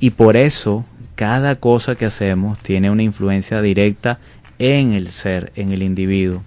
[0.00, 0.84] y por eso
[1.14, 4.18] cada cosa que hacemos tiene una influencia directa
[4.58, 6.42] en el ser, en el individuo.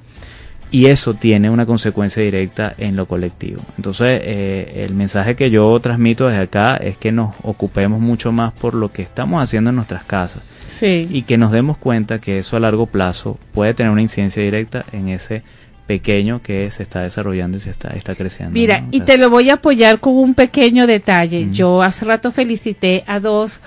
[0.72, 3.62] Y eso tiene una consecuencia directa en lo colectivo.
[3.78, 8.52] Entonces, eh, el mensaje que yo transmito desde acá es que nos ocupemos mucho más
[8.54, 10.42] por lo que estamos haciendo en nuestras casas.
[10.68, 11.08] Sí.
[11.10, 14.86] Y que nos demos cuenta que eso a largo plazo puede tener una incidencia directa
[14.92, 15.44] en ese
[15.88, 18.54] pequeño que se está desarrollando y se está, está creciendo.
[18.54, 21.50] Mira, y te lo voy a apoyar con un pequeño detalle.
[21.52, 23.62] Yo hace rato felicité a dos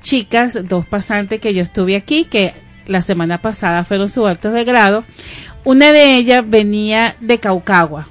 [0.00, 2.54] chicas, dos pasantes que yo estuve aquí, que
[2.86, 5.04] la semana pasada fueron sus actos de grado.
[5.64, 8.06] Una de ellas venía de Caucagua.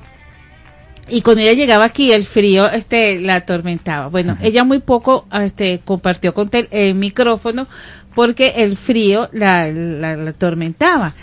[1.10, 4.08] Y cuando ella llegaba aquí, el frío este, la atormentaba.
[4.08, 7.68] Bueno, ella muy poco este, compartió con el micrófono
[8.16, 11.14] porque el frío la, la, la atormentaba.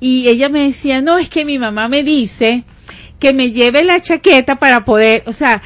[0.00, 2.64] Y ella me decía, no, es que mi mamá me dice
[3.18, 5.62] que me lleve la chaqueta para poder, o sea,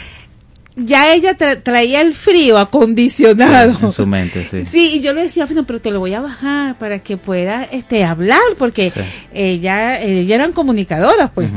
[0.77, 3.77] ya ella tra- traía el frío acondicionado.
[3.83, 4.65] en su mente, sí.
[4.67, 7.65] Sí, y yo le decía, bueno, pero te lo voy a bajar para que pueda
[7.65, 8.93] este hablar, porque
[9.35, 11.51] ella, ella eran comunicadoras, pues.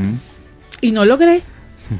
[0.80, 1.42] Y no logré,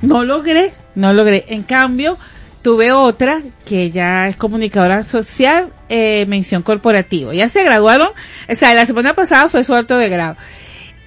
[0.02, 1.44] no logré, no logré.
[1.48, 2.18] En cambio,
[2.64, 7.34] tuve otra que ya es comunicadora social, eh, mención corporativa.
[7.34, 8.08] Ya se graduaron,
[8.48, 10.36] o sea, la semana pasada fue su alto de grado.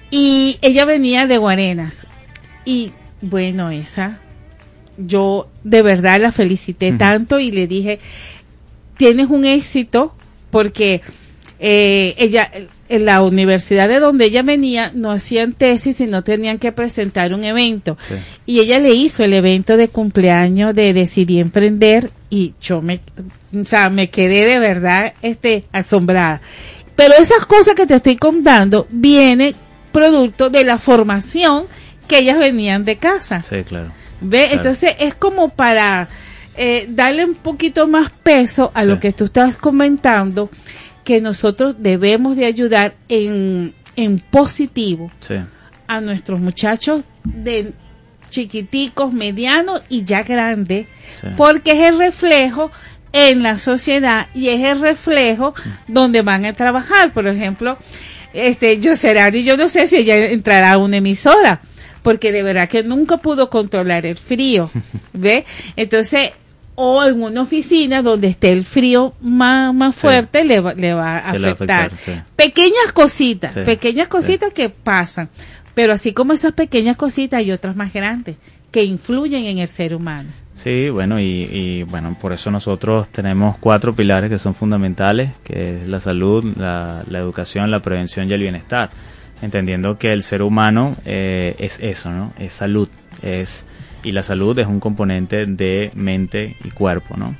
[0.08, 2.06] Y ella venía de Guarenas.
[2.64, 4.20] Y bueno, esa,
[4.96, 7.98] yo de verdad la felicité tanto y le dije,
[8.96, 10.14] tienes un éxito
[10.50, 11.02] porque
[11.58, 12.52] eh, ella
[12.88, 17.34] en la universidad de donde ella venía no hacían tesis y no tenían que presentar
[17.34, 17.96] un evento
[18.46, 23.00] y ella le hizo el evento de cumpleaños de decidí emprender y yo me
[23.58, 26.40] o sea me quedé de verdad este asombrada
[26.96, 29.54] pero esas cosas que te estoy contando vienen
[29.92, 31.66] producto de la formación
[32.06, 33.92] que ellas venían de casa Sí, claro.
[34.20, 34.46] ¿Ve?
[34.46, 34.56] Claro.
[34.56, 36.08] Entonces es como para
[36.60, 40.50] eh, darle un poquito más peso a lo que tú estás comentando,
[41.08, 45.36] que nosotros debemos de ayudar en, en positivo Sí.
[45.86, 47.72] a nuestros muchachos de
[48.28, 50.86] chiquiticos, medianos y ya grandes,
[51.22, 51.28] Sí.
[51.38, 52.70] porque es el reflejo
[53.12, 55.54] en la sociedad y es el reflejo
[55.86, 57.10] donde van a trabajar.
[57.14, 57.78] Por ejemplo,
[58.34, 61.62] este, yo será, y yo no sé si ella entrará a una emisora,
[62.02, 64.70] porque de verdad que nunca pudo controlar el frío,
[65.14, 65.46] ¿ve?
[65.74, 66.32] Entonces,
[66.80, 71.18] o en una oficina donde esté el frío más, más fuerte, le, va, le va
[71.18, 71.86] a Se le va a afectar.
[71.86, 72.22] afectar, sí.
[72.36, 75.28] Pequeñas cositas, Sí, pequeñas cositas que pasan,
[75.74, 78.36] pero así como esas pequeñas cositas hay otras más grandes
[78.70, 80.28] que influyen en el ser humano.
[80.54, 85.82] Sí, bueno, y, y, bueno, por eso nosotros tenemos cuatro pilares que son fundamentales, que
[85.82, 88.90] es la salud, la, la educación, la prevención y el bienestar,
[89.42, 92.32] entendiendo que el ser humano eh, es eso, ¿no?
[92.38, 92.88] Es salud,
[93.22, 93.66] es
[94.02, 97.34] y la salud es un componente de mente y cuerpo, ¿no?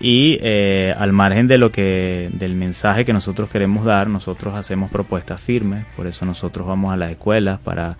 [0.00, 4.90] Y eh, al margen de lo que del mensaje que nosotros queremos dar, nosotros hacemos
[4.90, 7.96] propuestas firmes, por eso nosotros vamos a las escuelas para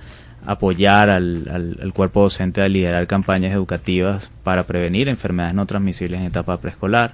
[0.46, 6.26] apoyar al, al- cuerpo docente a liderar campañas educativas para prevenir enfermedades no transmisibles en
[6.26, 7.12] etapa preescolar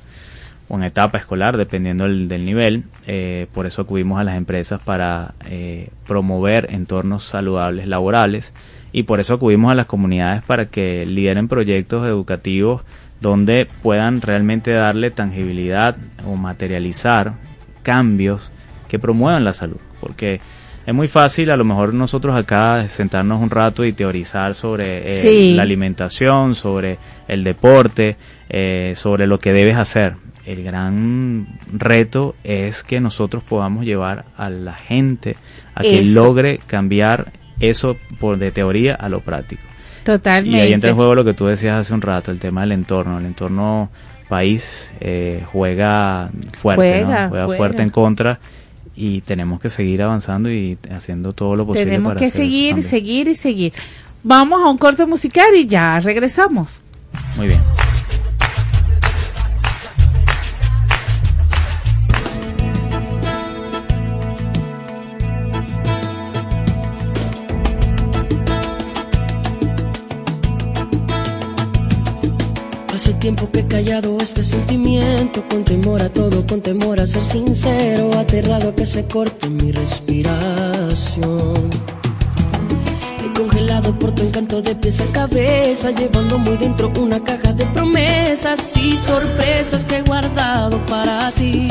[0.68, 2.84] o en etapa escolar, dependiendo del, del nivel.
[3.06, 8.52] Eh, por eso acudimos a las empresas para eh, promover entornos saludables laborales
[8.92, 12.82] y por eso acudimos a las comunidades para que lideren proyectos educativos
[13.20, 15.96] donde puedan realmente darle tangibilidad
[16.26, 17.34] o materializar
[17.82, 18.50] cambios
[18.88, 19.78] que promuevan la salud.
[20.00, 20.40] Porque
[20.86, 25.10] es muy fácil a lo mejor nosotros acá sentarnos un rato y teorizar sobre eh,
[25.20, 25.54] Sí.
[25.54, 28.16] la alimentación, sobre el deporte,
[28.48, 30.14] eh, sobre lo que debes hacer.
[30.46, 35.36] El gran reto es que nosotros podamos llevar a la gente
[35.74, 36.14] a que Eso.
[36.22, 39.62] logre cambiar eso por de teoría a lo práctico.
[40.04, 40.56] Totalmente.
[40.56, 42.72] Y ahí entra en juego lo que tú decías hace un rato, el tema del
[42.72, 43.18] entorno.
[43.18, 43.90] El entorno
[44.28, 47.06] país eh, juega fuerte, ¿no?
[47.06, 47.56] Juega, juega, juega.
[47.58, 48.38] fuerte en contra
[48.94, 52.82] y tenemos que seguir avanzando y haciendo todo lo posible Tenemos para que hacer seguir,
[52.82, 53.72] seguir y seguir.
[54.24, 56.82] Vamos a un corte musical y ya regresamos.
[57.36, 57.60] Muy bien.
[73.18, 78.10] Tiempo que he callado este sentimiento, con temor a todo, con temor a ser sincero,
[78.18, 81.54] aterrado a que se corte mi respiración.
[83.24, 87.66] He congelado por tu encanto de pies a cabeza, llevando muy dentro una caja de
[87.66, 91.68] promesas y sorpresas que he guardado para ti.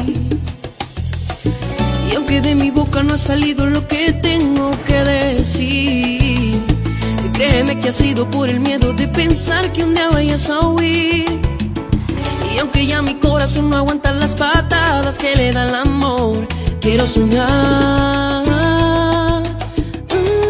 [2.12, 6.17] Y aunque de mi boca no ha salido lo que tengo que decir,
[7.38, 11.40] Créeme que ha sido por el miedo de pensar que un día vayas a huir.
[12.52, 16.48] Y aunque ya mi corazón no aguanta las patadas que le da el amor,
[16.82, 17.44] quiero soñar.
[20.16, 20.48] Mm.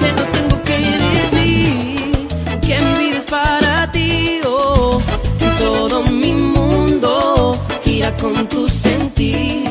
[0.00, 0.78] Te lo tengo que
[1.18, 2.26] decir,
[2.62, 4.98] que mi vida es para ti, oh.
[5.58, 7.54] todo mi mundo
[7.84, 9.64] gira con tu sentir.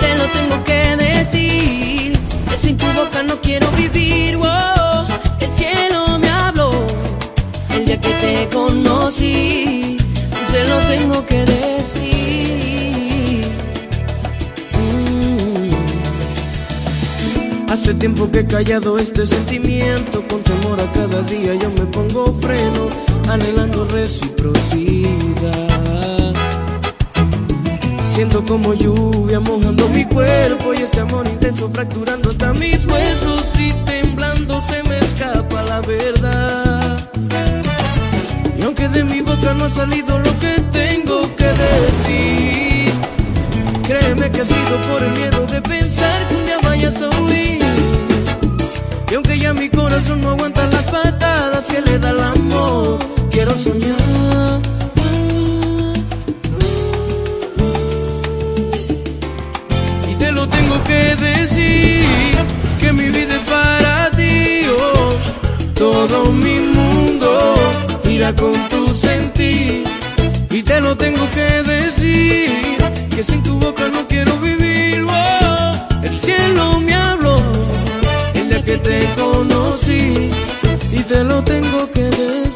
[0.00, 2.01] Te lo tengo que decir
[3.26, 4.36] no quiero vivir.
[4.36, 5.06] Oh,
[5.40, 6.70] el cielo me habló
[7.74, 9.96] el día que te conocí.
[10.50, 12.66] Te lo tengo que decir.
[14.78, 15.70] Mm.
[17.70, 20.22] Hace tiempo que he callado este sentimiento.
[20.28, 22.88] Con temor a cada día yo me pongo freno,
[23.28, 25.71] anhelando reciprocidad.
[28.30, 34.60] Como lluvia mojando mi cuerpo y este amor intenso fracturando hasta mis huesos y temblando
[34.68, 37.08] se me escapa la verdad.
[38.56, 42.92] Y aunque de mi boca no ha salido lo que tengo que decir,
[43.88, 47.64] créeme que ha sido por el miedo de pensar que un día vayas a huir.
[49.10, 52.98] Y aunque ya mi corazón no aguanta las patadas que le da el amor,
[53.30, 53.96] quiero soñar.
[60.84, 62.04] Que decir,
[62.80, 65.14] que mi vida es para ti, oh,
[65.74, 67.54] todo mi mundo
[68.04, 69.84] irá con tu sentir.
[70.50, 72.50] Y te lo tengo que decir,
[73.14, 75.72] que sin tu boca no quiero vivir, oh,
[76.02, 77.36] el cielo me habló
[78.34, 80.30] el día que te conocí,
[80.92, 82.51] y te lo tengo que decir.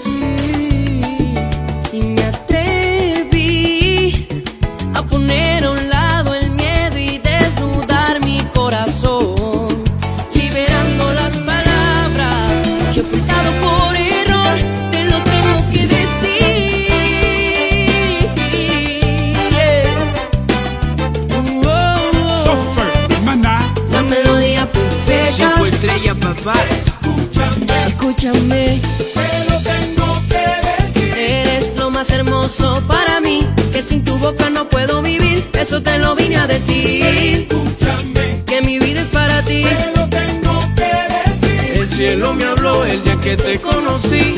[28.08, 28.80] Escúchame,
[29.14, 31.18] te lo tengo que decir.
[31.18, 35.44] Eres lo más hermoso para mí, que sin tu boca no puedo vivir.
[35.58, 37.04] Eso te lo vine a decir.
[37.04, 39.64] Escúchame, que mi vida es para ti.
[39.64, 40.92] Te lo tengo que
[41.32, 41.80] decir.
[41.80, 44.36] El cielo me habló el día que te conocí.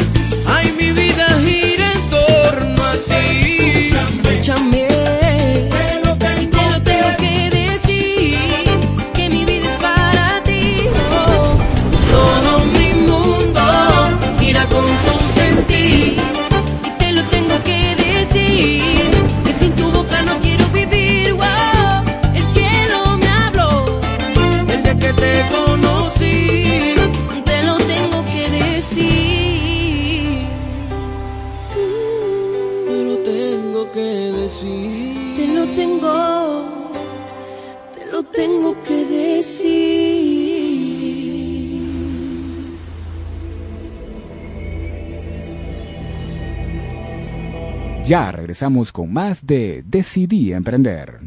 [48.09, 51.21] Ya regresamos con más de Decidí Emprender.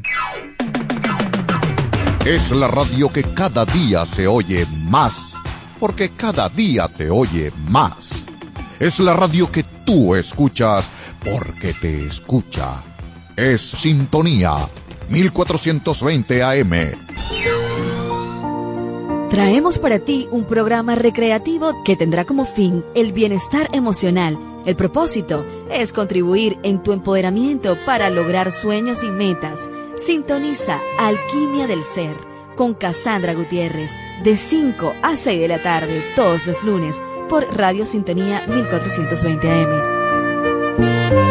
[2.26, 5.36] Es la radio que cada día se oye más,
[5.80, 8.26] porque cada día te oye más.
[8.80, 10.92] Es la radio que tú escuchas
[11.24, 12.82] porque te escucha.
[13.36, 14.68] Es Sintonía
[15.08, 16.72] 1420 AM.
[19.30, 24.51] Traemos para ti un programa recreativo que tendrá como fin el bienestar emocional.
[24.66, 29.70] El propósito es contribuir en tu empoderamiento para lograr sueños y metas.
[29.98, 32.16] Sintoniza Alquimia del Ser
[32.56, 33.92] con Cassandra Gutiérrez
[34.24, 41.31] de 5 a 6 de la tarde todos los lunes por Radio Sintonía 1420 AM.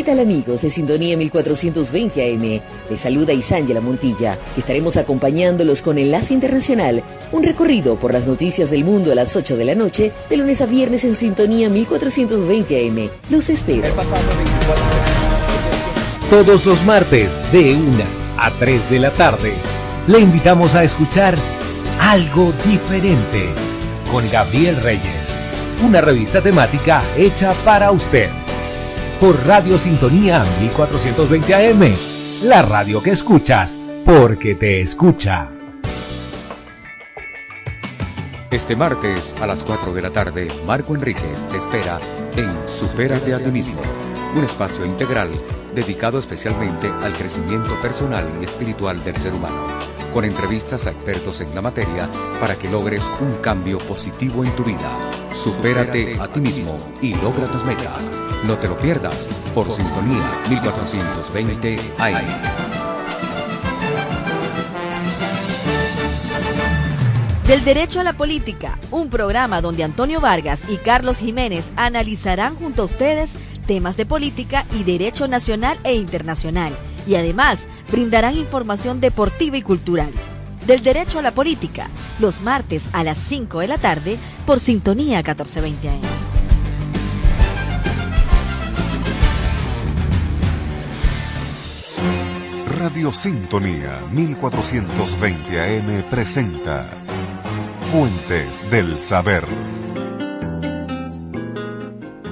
[0.00, 2.62] ¿Qué tal amigos de Sintonía 1420 AM?
[2.88, 7.02] Les saluda Isángela Montilla, estaremos acompañándolos con Enlace Internacional,
[7.32, 10.62] un recorrido por las noticias del mundo a las 8 de la noche, de lunes
[10.62, 13.10] a viernes en Sintonía 1420 AM.
[13.28, 13.88] Los espero.
[16.30, 18.04] Todos los martes, de 1
[18.38, 19.52] a 3 de la tarde,
[20.06, 21.34] le invitamos a escuchar
[22.00, 23.50] Algo Diferente
[24.10, 25.28] con Gabriel Reyes,
[25.86, 28.39] una revista temática hecha para usted.
[29.20, 31.94] Por Radio Sintonía 1420 AM,
[32.42, 35.50] la radio que escuchas porque te escucha.
[38.50, 42.00] Este martes a las 4 de la tarde, Marco Enríquez te espera
[42.34, 43.82] en Supérate a ti mismo,
[44.34, 45.28] un espacio integral
[45.74, 49.66] dedicado especialmente al crecimiento personal y espiritual del ser humano,
[50.14, 52.08] con entrevistas a expertos en la materia
[52.40, 54.90] para que logres un cambio positivo en tu vida.
[55.34, 58.19] Supérate a ti mismo y logra tus metas.
[58.46, 62.24] No te lo pierdas por Sintonía 1420 AM.
[67.46, 72.82] Del Derecho a la Política, un programa donde Antonio Vargas y Carlos Jiménez analizarán junto
[72.82, 73.32] a ustedes
[73.66, 76.72] temas de política y derecho nacional e internacional,
[77.06, 80.12] y además brindarán información deportiva y cultural.
[80.66, 81.88] Del Derecho a la Política,
[82.18, 86.29] los martes a las 5 de la tarde por Sintonía 1420 AM.
[92.80, 96.88] Radio Sintonía 1420 AM presenta
[97.92, 99.44] Fuentes del Saber.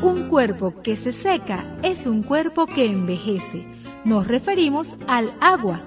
[0.00, 3.66] Un cuerpo que se seca es un cuerpo que envejece.
[4.06, 5.82] Nos referimos al agua,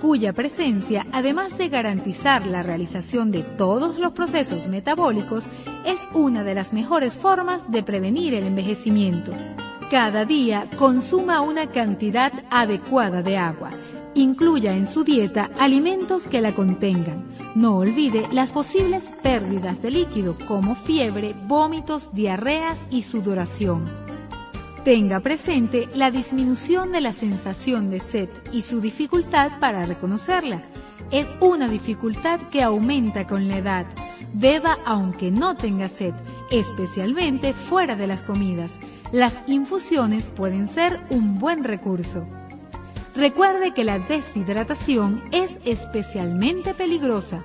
[0.00, 5.50] cuya presencia, además de garantizar la realización de todos los procesos metabólicos,
[5.84, 9.34] es una de las mejores formas de prevenir el envejecimiento.
[9.90, 13.70] Cada día consuma una cantidad adecuada de agua.
[14.14, 17.24] Incluya en su dieta alimentos que la contengan.
[17.54, 23.84] No olvide las posibles pérdidas de líquido como fiebre, vómitos, diarreas y sudoración.
[24.84, 30.62] Tenga presente la disminución de la sensación de sed y su dificultad para reconocerla.
[31.12, 33.86] Es una dificultad que aumenta con la edad.
[34.32, 36.14] Beba aunque no tenga sed,
[36.50, 38.72] especialmente fuera de las comidas.
[39.12, 42.26] Las infusiones pueden ser un buen recurso.
[43.14, 47.44] Recuerde que la deshidratación es especialmente peligrosa.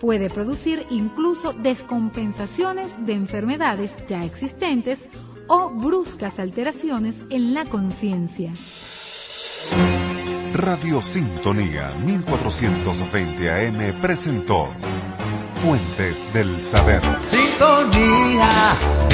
[0.00, 5.08] Puede producir incluso descompensaciones de enfermedades ya existentes
[5.46, 8.52] o bruscas alteraciones en la conciencia.
[10.54, 14.68] Radio Sintonía 1420 AM presentó
[15.62, 17.00] Fuentes del Saber.
[17.24, 18.48] Sintonía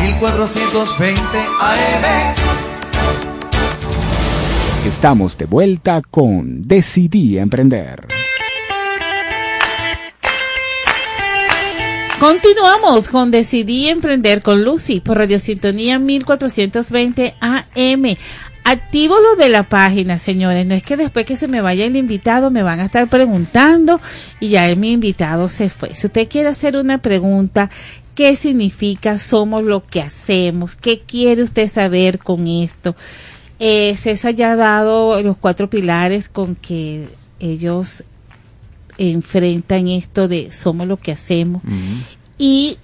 [0.02, 1.20] 1420
[1.60, 2.34] AM.
[4.86, 8.06] Estamos de vuelta con Decidí Emprender.
[12.18, 18.16] Continuamos con Decidí Emprender con Lucy por Radio Sintonía 1420 AM.
[18.68, 20.66] Activo lo de la página, señores.
[20.66, 24.00] No es que después que se me vaya el invitado me van a estar preguntando
[24.40, 25.94] y ya mi invitado se fue.
[25.94, 27.70] Si usted quiere hacer una pregunta,
[28.16, 30.74] ¿qué significa somos lo que hacemos?
[30.74, 32.96] ¿Qué quiere usted saber con esto?
[33.60, 37.06] Eh, César ya ha dado los cuatro pilares con que
[37.38, 38.02] ellos
[38.98, 41.62] enfrentan esto de somos lo que hacemos.
[42.36, 42.78] Y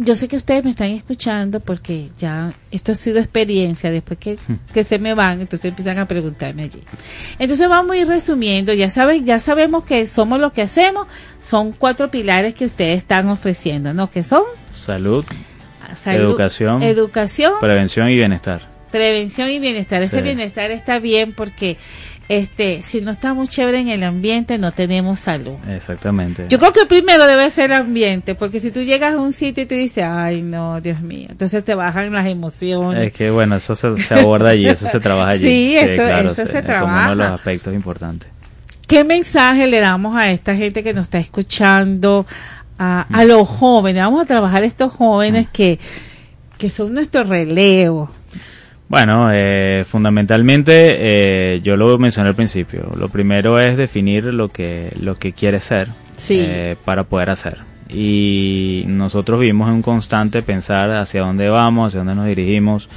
[0.00, 4.38] yo sé que ustedes me están escuchando porque ya esto ha sido experiencia, después que,
[4.72, 6.80] que se me van, entonces empiezan a preguntarme allí.
[7.38, 11.08] Entonces vamos a ir resumiendo, ya saben, ya sabemos que somos lo que hacemos,
[11.42, 14.08] son cuatro pilares que ustedes están ofreciendo, ¿no?
[14.10, 15.24] Que son Salud,
[16.00, 18.68] salud, educación, educación, prevención y bienestar.
[18.92, 20.00] prevención y bienestar.
[20.02, 20.22] Ese Sí.
[20.22, 21.76] bienestar está bien porque
[22.28, 25.54] este, si no estamos chévere en el ambiente, no tenemos salud.
[25.68, 26.44] Exactamente.
[26.48, 29.62] Yo creo que primero debe ser el ambiente, porque si tú llegas a un sitio
[29.62, 33.06] y tú dices, ay no, Dios mío, entonces te bajan las emociones.
[33.08, 35.42] Es que bueno, eso se, se aborda allí, eso se trabaja allí.
[35.48, 37.14] Sí, eso- eso se es Como uno de trabaja.
[37.14, 38.28] los aspectos importantes.
[38.86, 42.26] ¿Qué mensaje le damos a esta gente que nos está escuchando,
[42.78, 44.02] a, a los jóvenes?
[44.02, 45.78] Vamos a trabajar estos jóvenes que,
[46.56, 48.10] que son nuestro relevo.
[48.88, 50.96] Bueno, eh, fundamentalmente,
[51.54, 52.90] eh, yo lo mencioné al principio.
[52.98, 56.40] Lo primero es definir lo que lo que quiere ser Sí.
[56.42, 57.58] eh, para poder hacer.
[57.90, 62.88] Y nosotros vivimos en un constante pensar hacia dónde vamos, hacia dónde nos dirigimos.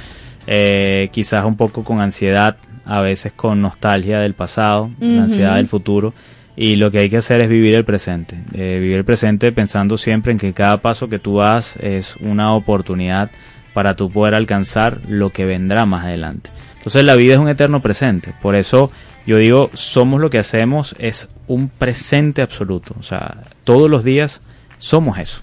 [0.48, 5.68] eh, quizás un poco con ansiedad, a veces con nostalgia del pasado, la ansiedad del
[5.68, 6.14] futuro.
[6.56, 8.36] Y lo que hay que hacer es vivir el presente.
[8.52, 12.54] Eh, vivir el presente pensando siempre en que cada paso que tú das es una
[12.54, 13.30] oportunidad
[13.72, 16.50] para tú poder alcanzar lo que vendrá más adelante.
[16.76, 18.32] Entonces la vida es un eterno presente.
[18.42, 18.90] Por eso
[19.26, 22.94] yo digo, somos lo que hacemos, es un presente absoluto.
[22.98, 24.40] O sea, todos los días
[24.78, 25.40] somos eso.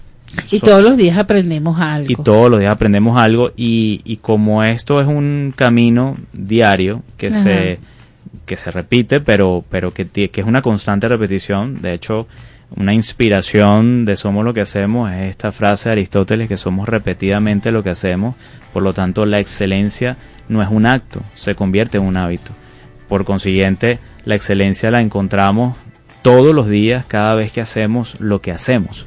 [0.50, 2.06] Y todos los días aprendemos algo.
[2.08, 7.28] y todos los días aprendemos algo y, y como esto es un camino diario que
[7.28, 7.42] Ajá.
[7.42, 7.78] se
[8.46, 12.28] que se repite pero pero que, que es una constante repetición de hecho
[12.76, 17.72] una inspiración de somos lo que hacemos es esta frase de Aristóteles que somos repetidamente
[17.72, 18.36] lo que hacemos
[18.72, 20.16] por lo tanto la excelencia
[20.48, 22.52] no es un acto se convierte en un hábito.
[23.08, 25.76] Por consiguiente la excelencia la encontramos
[26.22, 29.06] todos los días cada vez que hacemos lo que hacemos.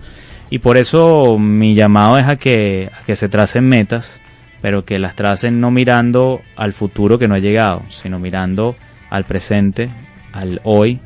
[0.50, 4.20] Y por eso mi llamado es a que, a que se tracen metas,
[4.62, 8.76] pero que las tracen no mirando al futuro que no ha llegado, sino mirando
[9.10, 9.90] al presente,
[10.32, 11.00] al hoy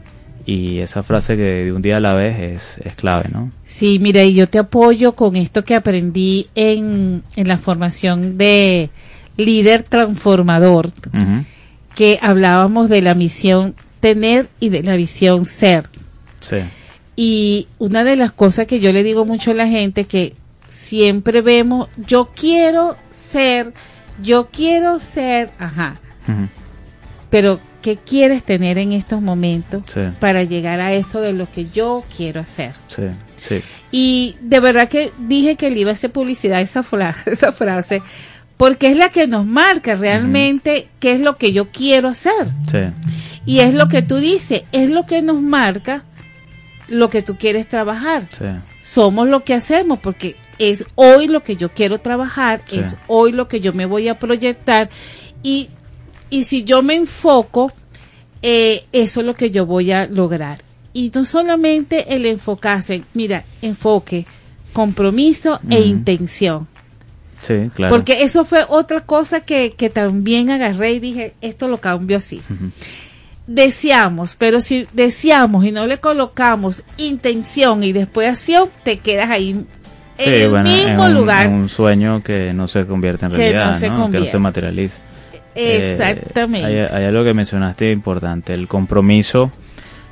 [0.48, 3.52] Y esa frase que de un día a la vez es, es clave, ¿no?
[3.65, 8.90] Sí, mira, y yo te apoyo con esto que aprendí en, en la formación de
[9.36, 10.94] líder transformador,
[11.95, 15.84] que hablábamos de la misión tener y de la visión ser.
[16.40, 16.57] Sí.
[17.18, 20.34] Y una de las cosas que yo le digo mucho a la gente que
[20.69, 23.74] siempre vemos, yo quiero ser,
[24.22, 25.98] yo quiero ser, ajá,
[27.30, 30.01] pero ¿qué quieres tener en estos momentos Sí.
[30.19, 32.73] para llegar a eso de lo que yo quiero hacer?
[32.89, 33.03] Sí,
[33.47, 33.61] sí.
[33.91, 38.01] Y de verdad que dije que le iba a hacer publicidad esa, fra- esa frase,
[38.57, 42.47] porque es la que nos marca realmente qué es lo que yo quiero hacer.
[42.69, 42.80] Sí.
[43.45, 46.03] Y es lo que tú dices, es lo que nos marca
[46.89, 48.27] lo que tú quieres trabajar.
[48.38, 48.43] Sí.
[48.81, 52.80] Somos lo que hacemos, porque es hoy lo que yo quiero trabajar, Sí.
[52.80, 54.89] es hoy lo que yo me voy a proyectar.
[55.43, 55.69] Y,
[56.30, 57.72] y si yo me enfoco,
[58.41, 60.60] eh, eso es lo que yo voy a lograr.
[60.94, 64.26] Y no solamente el enfocarse, mira, enfoque,
[64.74, 66.68] compromiso e intención.
[67.41, 67.94] Sí, claro.
[67.95, 72.41] Porque eso fue otra cosa que, que también agarré y dije, esto lo cambio así.
[73.45, 79.52] Deseamos, pero si deseamos y no le colocamos intención y después acción, te quedas ahí
[79.52, 79.68] en
[80.18, 81.45] Sí, el bueno, en mismo un, lugar.
[81.45, 84.10] en un sueño que no se convierte en Que realidad, no se ¿no?
[84.12, 84.98] que no se materializa.
[85.58, 86.66] Eh, Exactamente.
[86.68, 89.52] hay, hay algo que mencionaste importante, el compromiso.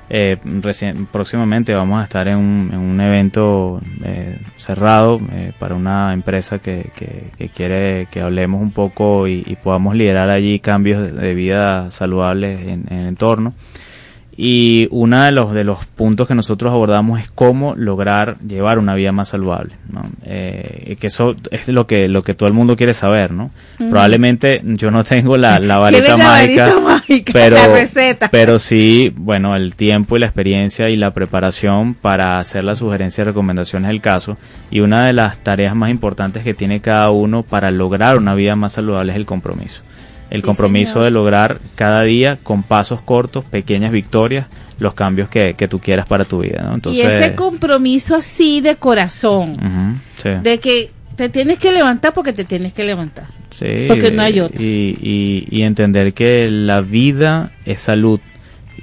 [0.07, 5.73] Eh, recien- próximamente vamos a estar en un, en un evento eh, cerrado eh, para
[5.73, 11.11] una empresa que, que- quiere que hablemos un poco y, podamos liderar allí cambios de,
[11.11, 13.53] de vida saludables en, en el entorno.
[14.37, 18.93] Y uno de los, de los puntos que nosotros abordamos es cómo lograr llevar una
[18.93, 19.75] vida más saludable.
[19.89, 20.01] ¿no?
[20.25, 23.31] Eh, que eso es lo que, lo que todo el mundo quiere saber.
[23.31, 23.51] ¿no?
[23.77, 28.27] Probablemente yo no tengo la, la varita ¿Quieres la mágica, varita mágica, pero, la receta?
[28.29, 33.25] pero sí, bueno, el tiempo y la experiencia y la preparación para hacer las sugerencias
[33.25, 34.37] y recomendaciones del caso.
[34.69, 38.57] Y una de las tareas más importantes que tiene cada uno para lograr una vida
[38.57, 39.81] más saludable es el compromiso.
[40.29, 41.03] El Sí, compromiso señor.
[41.05, 44.47] de lograr cada día con pasos cortos, pequeñas victorias,
[44.79, 46.63] los cambios que, que tú quieras para tu vida.
[46.63, 46.75] ¿no?
[46.75, 50.29] Entonces, y ese compromiso así de corazón, sí.
[50.41, 53.25] de que te tienes que levantar porque te tienes que levantar.
[53.51, 54.61] Sí, Porque no hay otra.
[54.61, 58.19] Y, y, y entender que la vida es salud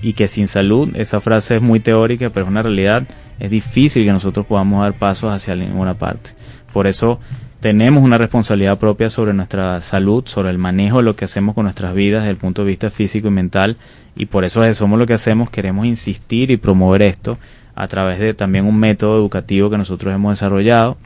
[0.01, 3.03] y que sin salud, esa frase es muy teórica, pero es una realidad,
[3.39, 6.31] es difícil que nosotros podamos dar pasos hacia ninguna parte.
[6.73, 7.21] Por eso
[7.63, 11.63] tenemos una responsabilidad propia sobre nuestra salud, sobre el manejo de lo que hacemos con
[11.63, 13.77] nuestras vidas desde el punto de vista físico y mental,
[14.17, 17.39] y por eso Somos lo que hacemos, queremos insistir y promover esto
[17.77, 20.97] a través de también un método educativo que nosotros hemos desarrollado,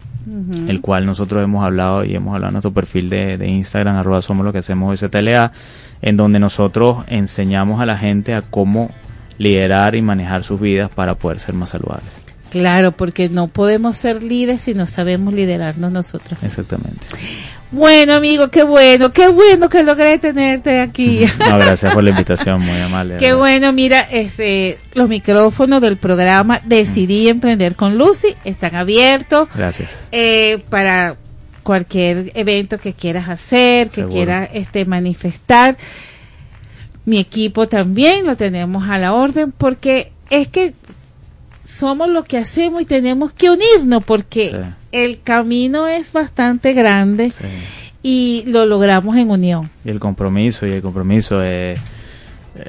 [0.66, 4.22] el cual nosotros hemos hablado y hemos hablado en nuestro perfil de, de Instagram, arroba
[4.22, 5.52] somos lo que hacemos STLA,
[6.00, 8.90] en donde nosotros enseñamos a la gente a cómo
[9.36, 12.25] liderar y manejar sus vidas para poder ser más saludables.
[12.50, 16.38] Claro, porque no podemos ser líderes si no sabemos liderarnos nosotros.
[16.42, 17.06] Exactamente.
[17.72, 21.24] Bueno, amigo, qué bueno, qué bueno que logré tenerte aquí.
[21.40, 23.16] No, gracias por la invitación, muy amable.
[23.16, 30.08] Qué bueno, mira, este, los micrófonos del programa Decidí Emprender con Lucy están abiertos Gracias.
[30.12, 31.16] eh, para
[31.64, 34.14] cualquier evento que quieras hacer, que Seguro.
[34.14, 35.76] quieras este, manifestar.
[37.04, 40.74] Mi equipo también lo tenemos a la orden porque es que
[41.66, 44.56] somos lo que hacemos y tenemos que unirnos porque
[44.92, 47.32] el camino es bastante grande
[48.02, 49.68] y lo logramos en unión.
[49.84, 51.40] Y el compromiso, y el compromiso.
[51.42, 51.76] eh,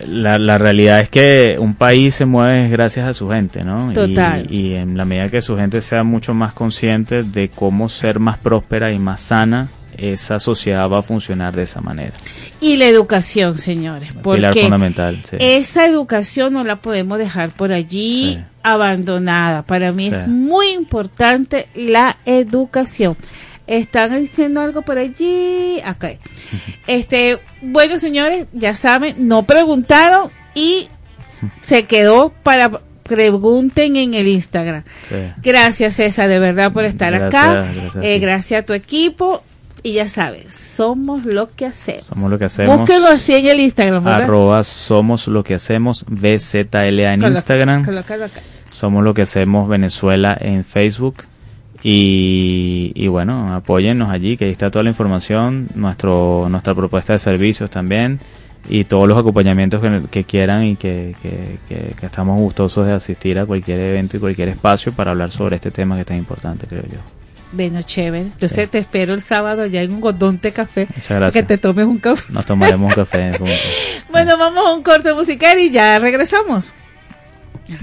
[0.07, 3.90] la, la realidad es que un país se mueve gracias a su gente, ¿no?
[3.91, 4.52] Y- Total.
[4.52, 8.38] Y, en la medida que su gente sea mucho más consciente de cómo ser más
[8.38, 12.14] próspera y más sana, esa sociedad va a funcionar de esa manera.
[12.61, 15.38] Y la educación, señores, Pilar porque fundamental, sí.
[15.40, 19.64] esa educación no la podemos dejar por allí abandonada.
[19.64, 23.18] Para mí es muy importante la educación.
[23.65, 25.80] Están diciendo algo por allí.
[25.84, 26.11] Acá.
[26.88, 30.88] Este, bueno, señores, ya saben, no preguntaron y
[31.60, 34.84] se quedó para pregunten en el Instagram.
[35.10, 35.15] Sí.
[35.41, 37.53] Gracias, César, de verdad por estar Gracias, acá.
[37.53, 39.44] gracias Eh, gracias a tu equipo.
[39.84, 42.04] Y ya sabes, somos lo que hacemos.
[42.06, 42.78] Somos lo que hacemos.
[42.80, 44.24] Búsquelo así en el Instagram, ¿verdad?
[44.24, 47.86] Arroba somos lo que hacemos BZLA en Coloca- Instagram.
[47.86, 48.41] colócalo acá.
[48.70, 51.24] Somos lo que hacemos Venezuela en Facebook.
[51.84, 57.20] Y, y bueno, apóyennos allí, que ahí está toda la información, nuestro nuestra propuesta de
[57.20, 58.20] servicios también
[58.68, 62.94] y todos los acompañamientos que, que quieran y que, que, que- que estamos gustosos de
[62.94, 66.18] asistir a cualquier evento y cualquier espacio para hablar sobre este tema que es tan
[66.18, 66.99] importante, creo yo.
[67.52, 68.24] Bueno, chévere.
[68.24, 70.88] Entonces te espero el sábado ya en un godón de café.
[70.95, 71.34] Muchas gracias.
[71.34, 72.26] Que te tomes un café.
[72.30, 73.60] Nos tomaremos un café juntos.
[74.11, 76.74] Bueno, vamos a un corte musical y ya regresamos.
[77.68, 77.78] Baby,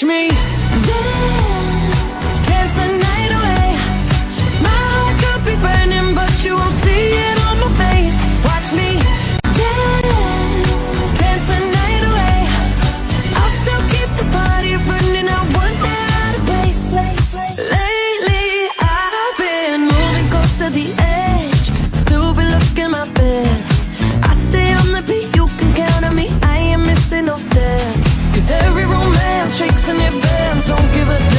[0.00, 0.27] Watch me
[29.88, 30.66] and it bends.
[30.66, 31.37] Don't give a damn.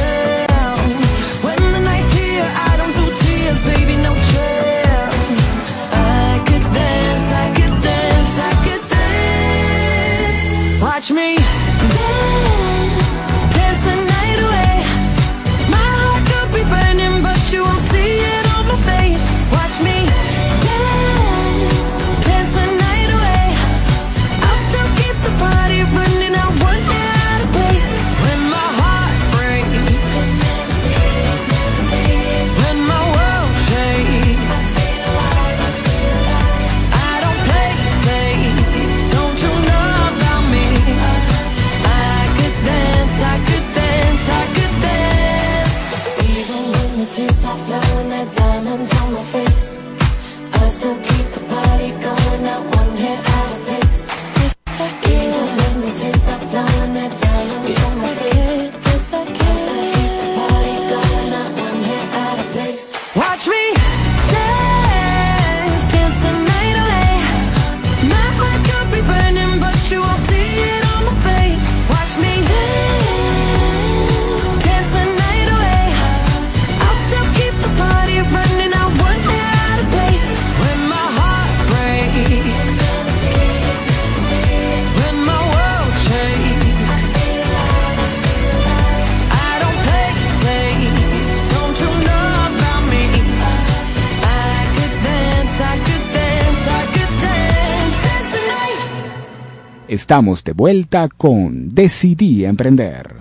[100.10, 103.14] Estamos de vuelta con Decidí Emprender.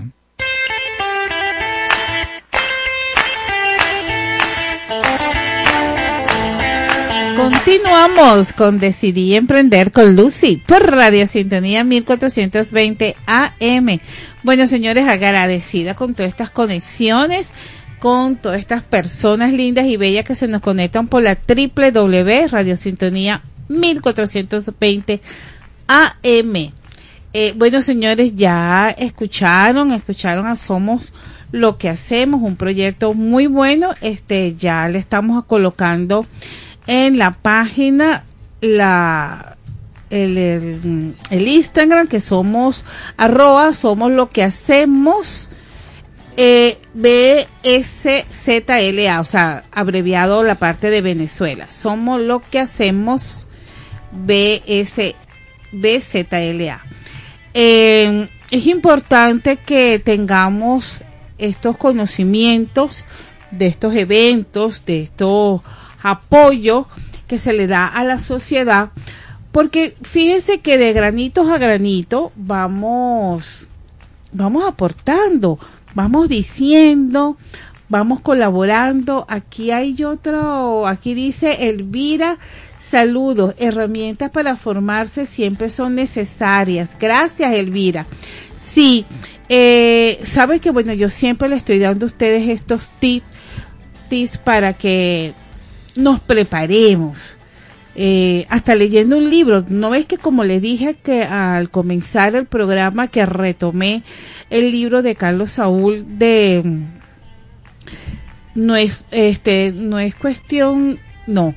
[7.38, 14.00] Continuamos con Decidí Emprender con Lucy por Radio Sintonía 1420 AM.
[14.42, 17.52] Bueno, señores, agradecida con todas estas conexiones,
[18.00, 22.78] con todas estas personas lindas y bellas que se nos conectan por la www Radio
[22.78, 25.22] Sintonía 1420
[25.88, 26.79] AM.
[27.34, 31.14] Eh, bueno, señores, ya escucharon, escucharon a Somos
[31.52, 33.92] lo que hacemos, un proyecto muy bueno.
[34.02, 36.26] Este, ya le estamos colocando
[36.88, 38.24] en la página
[38.62, 39.58] la
[40.10, 42.84] el, el, Instagram que somos
[43.16, 45.50] arroba somos lo que hacemos
[46.36, 51.70] eh, BSZLA, o sea, abreviado la parte de Venezuela.
[51.70, 53.48] Somos lo que hacemos
[54.14, 55.16] BS,
[55.74, 56.82] BZLA.
[57.62, 61.02] Eh, es importante que tengamos
[61.38, 63.04] estos conocimientos
[63.52, 65.60] de estos eventos, de estos
[66.02, 66.86] apoyos
[67.28, 68.92] que se le da a la sociedad,
[69.52, 73.68] porque fíjense que de granitos a granito vamos,
[74.32, 75.60] vamos aportando,
[75.94, 77.36] vamos diciendo,
[77.90, 79.26] vamos colaborando.
[79.28, 82.38] Aquí hay otro, aquí dice Elvira,
[82.90, 86.90] saludos, herramientas para formarse siempre son necesarias.
[87.00, 88.06] Gracias, Elvira.
[88.58, 89.06] Sí,
[89.48, 93.26] eh, sabes que bueno, yo siempre le estoy dando a ustedes estos tips,
[94.10, 95.34] tips para que
[95.96, 97.20] nos preparemos.
[97.96, 102.46] Eh, hasta leyendo un libro, ¿no ves que como les dije que al comenzar el
[102.46, 104.04] programa que retomé
[104.50, 106.64] el libro de Carlos Saúl de
[108.56, 111.54] no es este no es cuestión no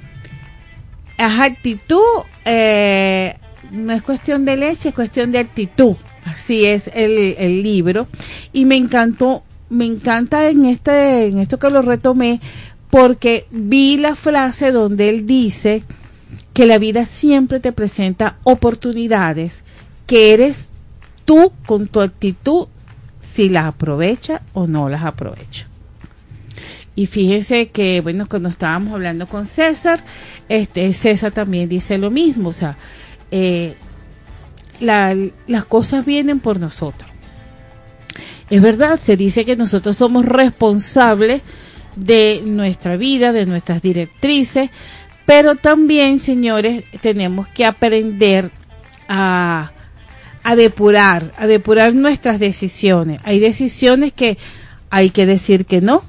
[1.26, 3.36] es actitud eh,
[3.70, 8.06] no es cuestión de leche es cuestión de actitud así es el, el libro
[8.52, 12.40] y me encantó me encanta en este en esto que lo retomé
[12.90, 15.82] porque vi la frase donde él dice
[16.52, 19.62] que la vida siempre te presenta oportunidades
[20.06, 20.70] que eres
[21.24, 22.66] tú con tu actitud
[23.20, 25.66] si las aprovecha o no las aprovecha.
[26.94, 30.04] Y fíjense que, bueno, cuando estábamos hablando con César,
[30.48, 32.76] este César también dice lo mismo, o sea,
[33.30, 33.74] eh,
[34.80, 35.16] la-
[35.46, 37.10] las cosas vienen por nosotros.
[38.50, 41.40] Es verdad, se dice que nosotros somos responsables
[41.96, 44.68] de nuestra vida, de nuestras directrices,
[45.24, 48.50] pero también, señores, tenemos que aprender
[49.08, 49.72] a,
[50.42, 53.20] a depurar, a depurar nuestras decisiones.
[53.24, 54.36] Hay decisiones que
[54.90, 56.02] hay que decir que no,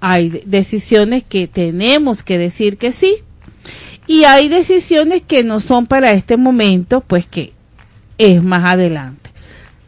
[0.00, 3.16] hay de- decisiones que tenemos que decir que sí,
[4.06, 7.52] y hay decisiones que no son para este momento, pues que
[8.16, 9.30] es más adelante.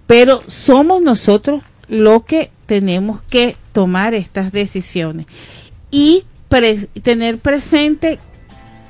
[0.07, 5.27] Pero somos nosotros lo que tenemos que tomar estas decisiones
[5.91, 6.24] y
[7.03, 8.19] tener presente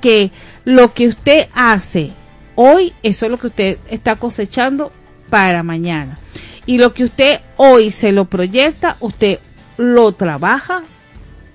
[0.00, 0.30] que
[0.64, 2.10] lo que usted hace
[2.54, 4.90] hoy, eso es lo que usted está cosechando
[5.28, 6.18] para mañana.
[6.66, 9.38] Y lo que usted hoy se lo proyecta, usted
[9.76, 10.82] lo trabaja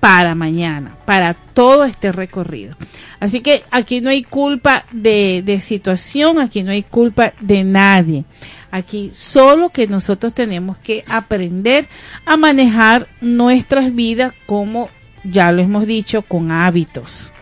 [0.00, 2.76] para mañana, para todo este recorrido.
[3.20, 8.24] Así que aquí no hay culpa de, situación, aquí no hay culpa de nadie.
[8.70, 11.88] Aquí solo que nosotros tenemos que aprender
[12.24, 14.90] a manejar nuestras vidas como
[15.24, 17.32] ya lo hemos dicho, con hábitos,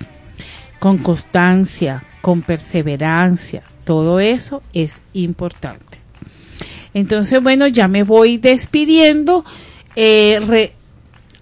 [0.78, 3.62] con constancia, con perseverancia.
[3.84, 5.98] Todo eso es importante.
[6.94, 9.44] Entonces, bueno, ya me voy despidiendo,
[9.96, 10.72] eh,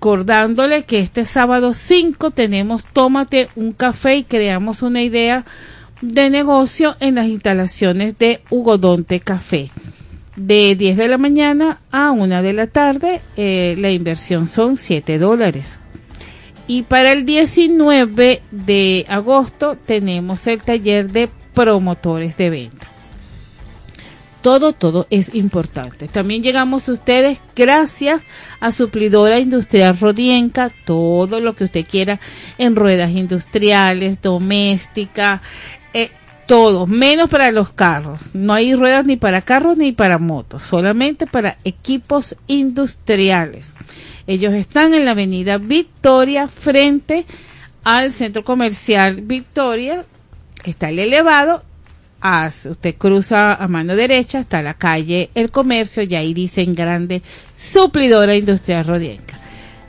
[0.02, 5.44] recordándole que este sábado 5 tenemos Tómate un café y creamos una idea
[6.00, 9.70] de negocio en las instalaciones de Hugodonte Café.
[10.34, 15.20] De 10 de la mañana a 1 de la tarde, eh, la inversión son 7
[15.20, 15.78] dólares.
[16.66, 22.91] Y para el 19 de agosto tenemos el taller de promotores de venta.
[24.42, 26.08] Todo, todo es importante.
[26.08, 28.22] También llegamos a ustedes gracias
[28.58, 32.18] a Suplidora Industrial Rodienca, todo lo que usted quiera
[32.58, 35.40] en ruedas industriales, doméstica,
[35.94, 36.10] eh,
[36.46, 38.20] todo, menos para los carros.
[38.34, 43.74] No hay ruedas ni para carros ni para motos, solamente para equipos industriales.
[44.26, 47.26] Ellos están en la avenida Victoria frente
[47.84, 50.04] al centro comercial Victoria.
[50.64, 51.62] Está el elevado.
[52.64, 57.22] Usted cruza a mano derecha hasta la calle El Comercio y ahí dice en grande
[57.56, 59.36] Suplidora Industrial Rodienca.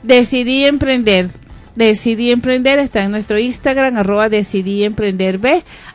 [0.02, 1.28] Decidí emprender.
[1.76, 5.40] Decidí emprender está en nuestro Instagram arroba decidí emprender.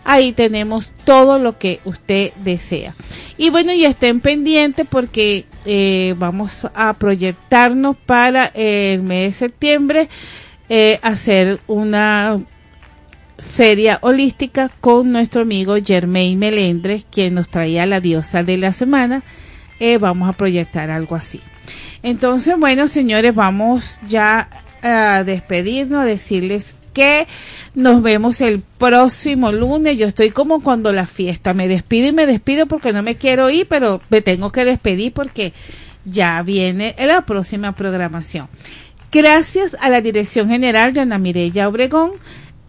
[0.04, 2.94] Ahí tenemos todo lo que usted desea.
[3.38, 10.10] Y bueno, y estén pendientes porque eh, vamos a proyectarnos para el mes de septiembre
[10.68, 12.40] eh, hacer una
[13.42, 19.24] feria holística con nuestro amigo Germain Melendres, quien nos traía la diosa de la semana.
[19.80, 21.42] Eh, vamos a proyectar algo así.
[22.04, 24.50] Entonces, bueno, señores, vamos ya
[24.82, 27.28] a despedirnos, a decirles que
[27.76, 29.98] nos vemos el próximo lunes.
[29.98, 33.50] Yo estoy como cuando la fiesta, me despido y me despido porque no me quiero
[33.50, 35.54] ir, pero me tengo que despedir porque
[36.06, 38.48] ya viene la próxima programación.
[39.12, 42.12] Gracias a la Dirección General de Ana Mireya Obregón,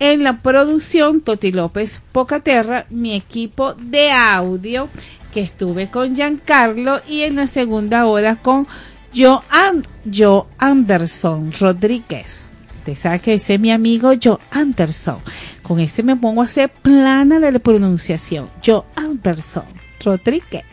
[0.01, 4.89] en la producción Toti López Pocaterra, mi equipo de audio,
[5.32, 8.66] que estuve con Giancarlo, y en la segunda hora con
[9.14, 12.51] Joan, Joe Anderson Rodríguez.
[12.78, 15.18] Usted sabe que ese es mi amigo Joe Anderson.
[15.62, 18.48] Con ese me pongo a hacer plana de la pronunciación.
[18.64, 19.66] Joe Anderson
[20.02, 20.64] Rodríguez.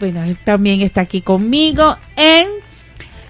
[0.00, 2.48] Bueno, él también está aquí conmigo en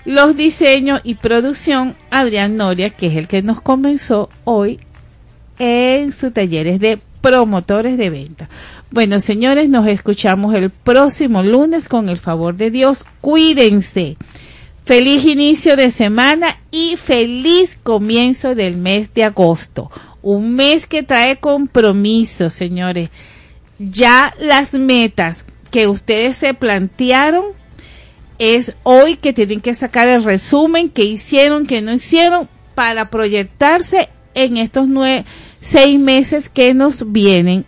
[0.07, 4.81] los diseños y producción Adrián Noria, que es el que nos comenzó hoy
[5.61, 8.49] en sus talleres de promotores de venta.
[8.91, 13.05] Bueno, señores, nos escuchamos el próximo lunes con el favor de Dios.
[13.21, 14.17] Cuídense.
[14.85, 19.91] Feliz inicio de semana y feliz comienzo del mes de agosto.
[20.23, 23.11] Un mes que trae compromisos, señores.
[23.79, 27.45] Ya las metas que ustedes se plantearon
[28.39, 34.09] es hoy que tienen que sacar el resumen que hicieron, que no hicieron, para proyectarse
[34.35, 35.25] en estos nueve,
[35.61, 37.65] seis meses que nos vienen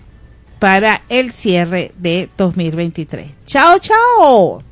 [0.59, 3.31] para el cierre de 2023.
[3.47, 4.62] Chao, chao.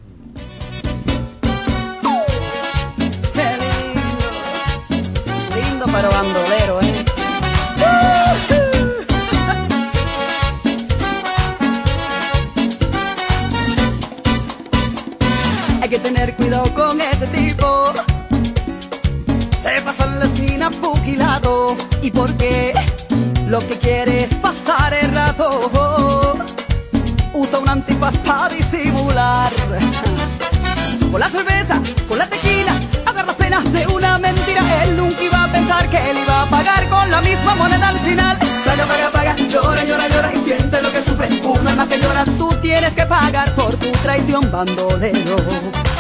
[5.55, 7.05] Lindo pero bandolero, ¿eh?
[15.83, 17.93] Hay que tener cuidado con ese tipo.
[19.63, 21.77] Se pasa en la esquina pugilado.
[22.03, 22.73] ¿Y por qué?
[23.51, 26.39] Lo que quiere es pasar el rato.
[27.33, 29.51] Usa un antifaz para disimular.
[31.11, 32.73] Con la cerveza, con la tequila,
[33.05, 34.63] agarra las penas de una mentira.
[34.85, 37.99] Él nunca iba a pensar que él iba a pagar con la misma moneda al
[37.99, 38.39] final.
[38.65, 41.29] Paga, paga, paga, llora, llora, llora y siente lo que sufre.
[41.43, 45.37] Un alma que llora, tú tienes que pagar por tu traición, bandolero.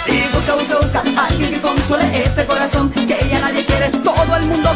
[0.07, 3.91] Y busca, busca, busca alguien que consuele este corazón que ya nadie quiere.
[3.91, 4.71] Todo el mundo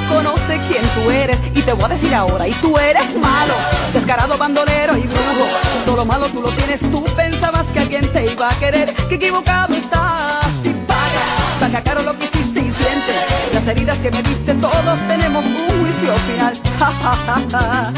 [1.65, 3.55] te voy a decir ahora, y tú eres malo,
[3.93, 5.47] descarado, bandolero y brujo.
[5.85, 8.93] Todo lo malo tú lo tienes, tú pensabas que alguien te iba a querer.
[9.09, 11.25] Que equivocado estás y paga.
[11.61, 13.13] Paga caro lo que hiciste y siente.
[13.53, 16.61] Las heridas que me diste, todos tenemos un juicio final.
[16.79, 17.93] Ja, ja, ja, ja.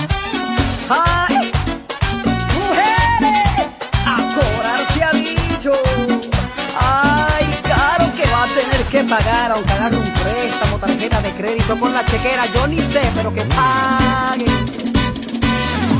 [0.88, 1.50] Ay,
[9.06, 13.32] pagar, aunque agarre un préstamo, tarjeta de crédito con la chequera, yo ni sé, pero
[13.32, 14.46] que pague.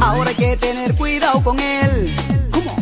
[0.00, 2.14] Ahora hay que tener cuidado con él.
[2.50, 2.76] ¿Cómo?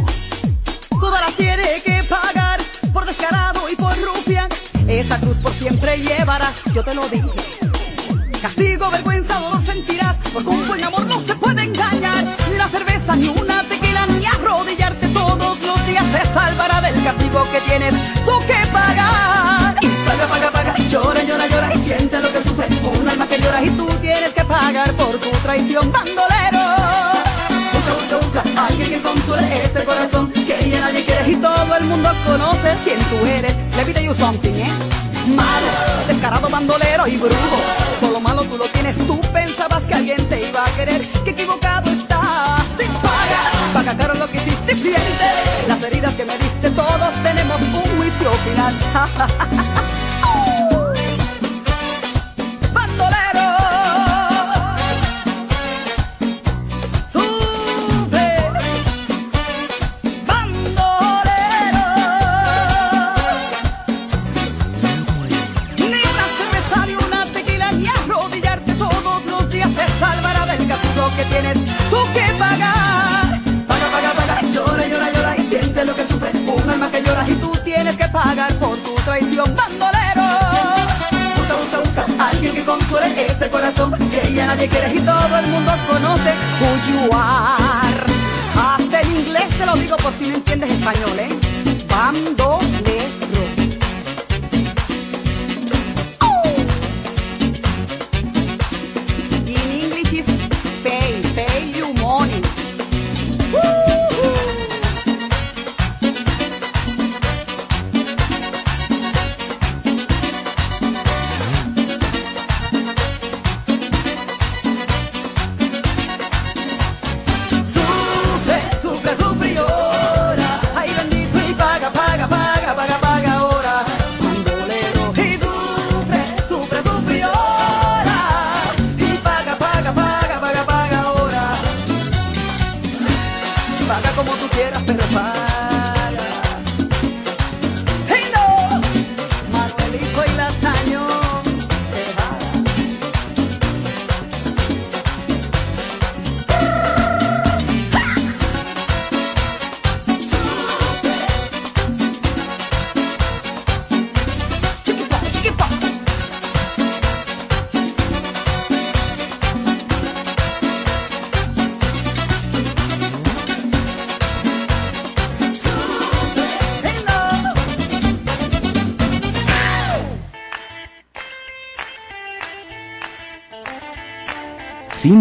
[1.01, 2.61] Todas las tiene que pagar
[2.93, 4.49] por descarado y por rufián.
[4.89, 7.29] Esa cruz por siempre llevarás, yo te lo dije.
[8.41, 12.25] Castigo, vergüenza, dolor sentirás, porque un buen amor no se puede engañar.
[12.49, 17.47] Ni una cerveza, ni una tequila, ni arrodillarte todos los días te salvará del castigo
[17.53, 17.95] que tienes
[25.45, 26.65] traición, bandolero.
[27.75, 31.85] Busca, busca, busca, alguien que consuele este corazón que ya nadie quiere y todo el
[31.85, 33.55] mundo conoce quién tú eres.
[33.77, 34.73] Let me you something, ¿eh?
[35.37, 35.73] Malo,
[36.09, 37.59] descarado, bandolero y brujo.
[38.01, 41.03] Todo lo malo tú lo tienes, tú pensabas que alguien te iba a querer.
[41.25, 43.43] Que equivocado estás, te paga.
[43.75, 45.27] Paga caro lo que hiciste, siente.
[45.69, 48.75] Las heridas que me diste, todos tenemos un juicio final.
[84.55, 88.05] nadie quiere y todo el mundo conoce who you are.
[88.57, 91.29] Hasta en inglés te lo digo por si no entiendes español, ¿eh?
[91.89, 93.04] Bandolero.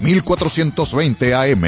[0.00, 1.64] 1420 AM.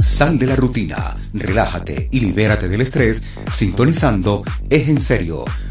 [0.00, 3.22] Sal de la rutina, relájate y libérate del estrés
[3.52, 5.44] sintonizando Es en serio,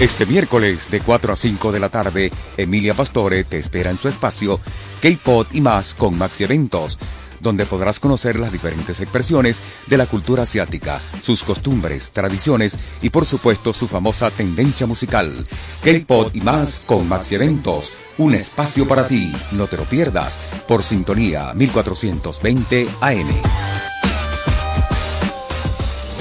[0.00, 4.08] Este miércoles de 4 a 5 de la tarde, Emilia Pastore te espera en su
[4.08, 4.58] espacio
[5.02, 6.98] K-Pod y más con Maxi Eventos,
[7.40, 13.26] donde podrás conocer las diferentes expresiones de la cultura asiática, sus costumbres, tradiciones y por
[13.26, 15.46] supuesto su famosa tendencia musical.
[15.84, 20.82] K-Pod y más con Maxi Eventos, un espacio para ti, no te lo pierdas, por
[20.82, 23.28] sintonía 1420 AM.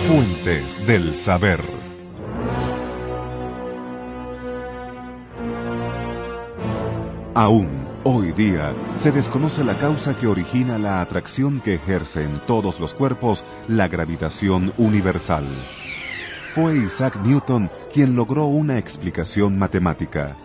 [0.06, 1.79] Fuentes del saber.
[7.36, 12.80] Aún hoy día se desconoce la causa que origina la atracción que ejerce en todos
[12.80, 15.44] los cuerpos la gravitación universal.
[16.56, 20.36] Fue Isaac Newton quien logró una explicación matemática.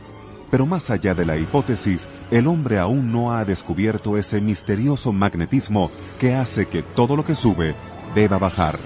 [0.50, 5.90] Pero más allá de la hipótesis, el hombre aún no ha descubierto ese misterioso magnetismo
[6.18, 7.74] que hace que todo lo que sube
[8.14, 8.76] deba bajar.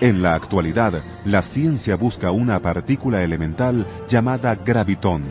[0.00, 5.22] En la actualidad, la ciencia busca una partícula elemental llamada gravitón,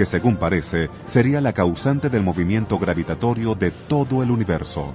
[0.00, 4.94] que según parece sería la causante del movimiento gravitatorio de todo el universo.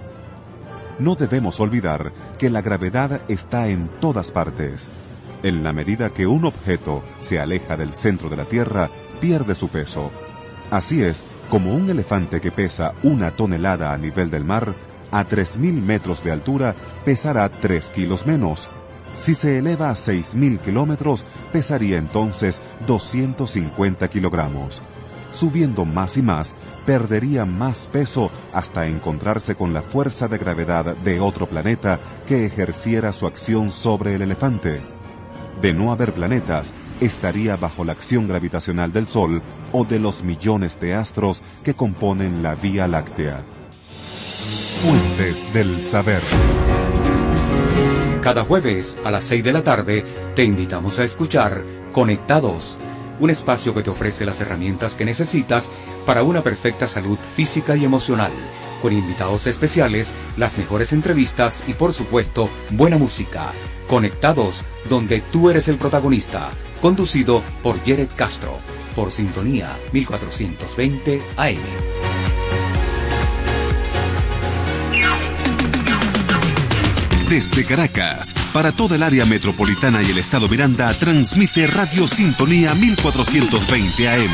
[0.98, 4.90] No debemos olvidar que la gravedad está en todas partes.
[5.44, 8.90] En la medida que un objeto se aleja del centro de la Tierra,
[9.22, 10.10] pierde su peso.
[10.72, 14.73] Así es como un elefante que pesa una tonelada a nivel del mar,
[15.11, 16.73] a 3.000 metros de altura,
[17.06, 18.72] pesará 3 kilos menos.
[19.14, 24.82] Si se eleva a 6.000 kilómetros, pesaría entonces 250 kilogramos.
[25.36, 26.56] Subiendo más y más,
[26.86, 33.12] perdería más peso hasta encontrarse con la fuerza de gravedad de otro planeta que ejerciera
[33.12, 34.80] su acción sobre el elefante.
[35.62, 39.41] De no haber planetas, estaría bajo la acción gravitacional del Sol
[39.74, 43.44] o de los millones de astros que componen la Vía Láctea.
[44.84, 46.22] Fuentes del saber.
[48.22, 52.80] Cada jueves a las 6 de la tarde te invitamos a escuchar Conectados,
[53.19, 55.71] un espacio que te ofrece las herramientas que necesitas
[56.05, 58.31] para una perfecta salud física y emocional,
[58.81, 63.53] con invitados especiales, las mejores entrevistas y por supuesto buena música.
[63.87, 66.49] Conectados, donde tú eres el protagonista,
[66.81, 68.59] conducido por Jared Castro,
[68.95, 72.14] por Sintonía 1420 AM.
[77.30, 84.10] Desde Caracas, para toda el área metropolitana y el estado Miranda, transmite Radio Sintonía 1420
[84.10, 84.31] AM.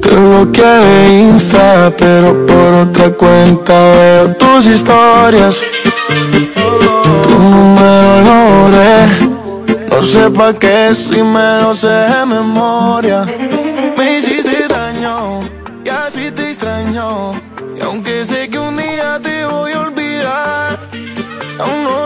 [0.00, 5.62] Te bloqueé de Insta, pero por otra cuenta veo tus historias.
[7.24, 13.26] Tu número lo borré, no sé pa' qué si me lo sé de memoria.
[18.44, 20.90] Que un día te voy a olvidar,
[21.58, 22.05] aún no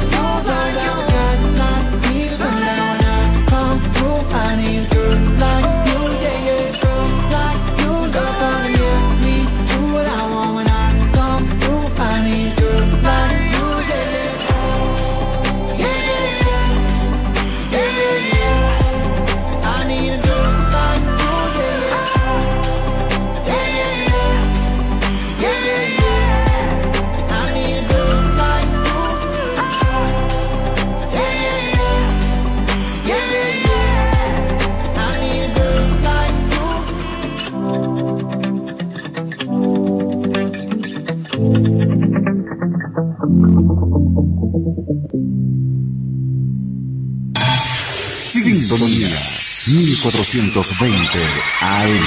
[50.51, 51.17] 1420
[51.61, 52.03] AM.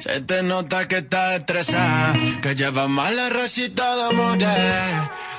[0.00, 4.48] Se te nota que estás estresada, que llevas mala recita de amores.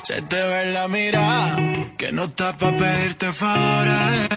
[0.03, 1.57] Se te ve en la mirada,
[1.97, 4.29] que no está pa' pedirte favores.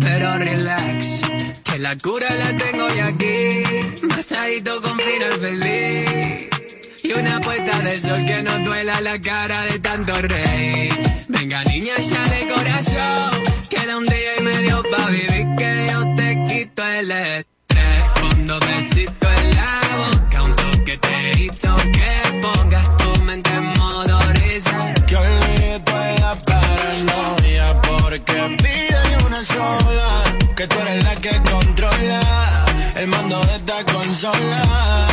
[0.00, 1.20] Pero relax,
[1.64, 3.62] que la cura la tengo ya aquí.
[4.08, 6.59] Masadito con final feliz.
[7.10, 10.88] Y una puesta de sol que no duela la cara de tanto rey.
[11.26, 13.30] Venga niña, de corazón.
[13.68, 18.04] Queda un día y medio pa' vivir que yo te quito el estrés.
[18.20, 23.64] Con dos besitos en la boca, un toque te hizo que pongas tu mente en
[23.64, 24.94] modo risa.
[25.08, 30.38] Que olvide toda la paranoia, porque pide una sola.
[30.54, 32.20] Que tú eres la que controla
[32.94, 35.09] el mando de esta consola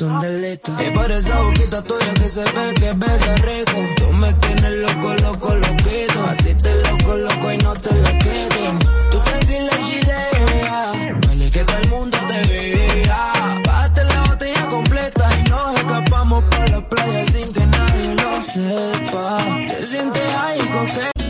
[0.00, 0.72] un delito.
[0.82, 3.78] Y por esa boquita tuya que se ve que besa rico.
[3.96, 6.24] Tú me tienes loco, loco, loquito.
[6.28, 9.10] A ti te loco, loco y no te lo quito.
[9.10, 11.16] Tú tranquila en chilea.
[11.26, 13.32] Vale que todo el mundo te veía.
[13.64, 19.38] Pásate la botella completa y nos escapamos para la playa sin que nadie lo sepa.
[19.68, 21.17] Te sientes ahí con que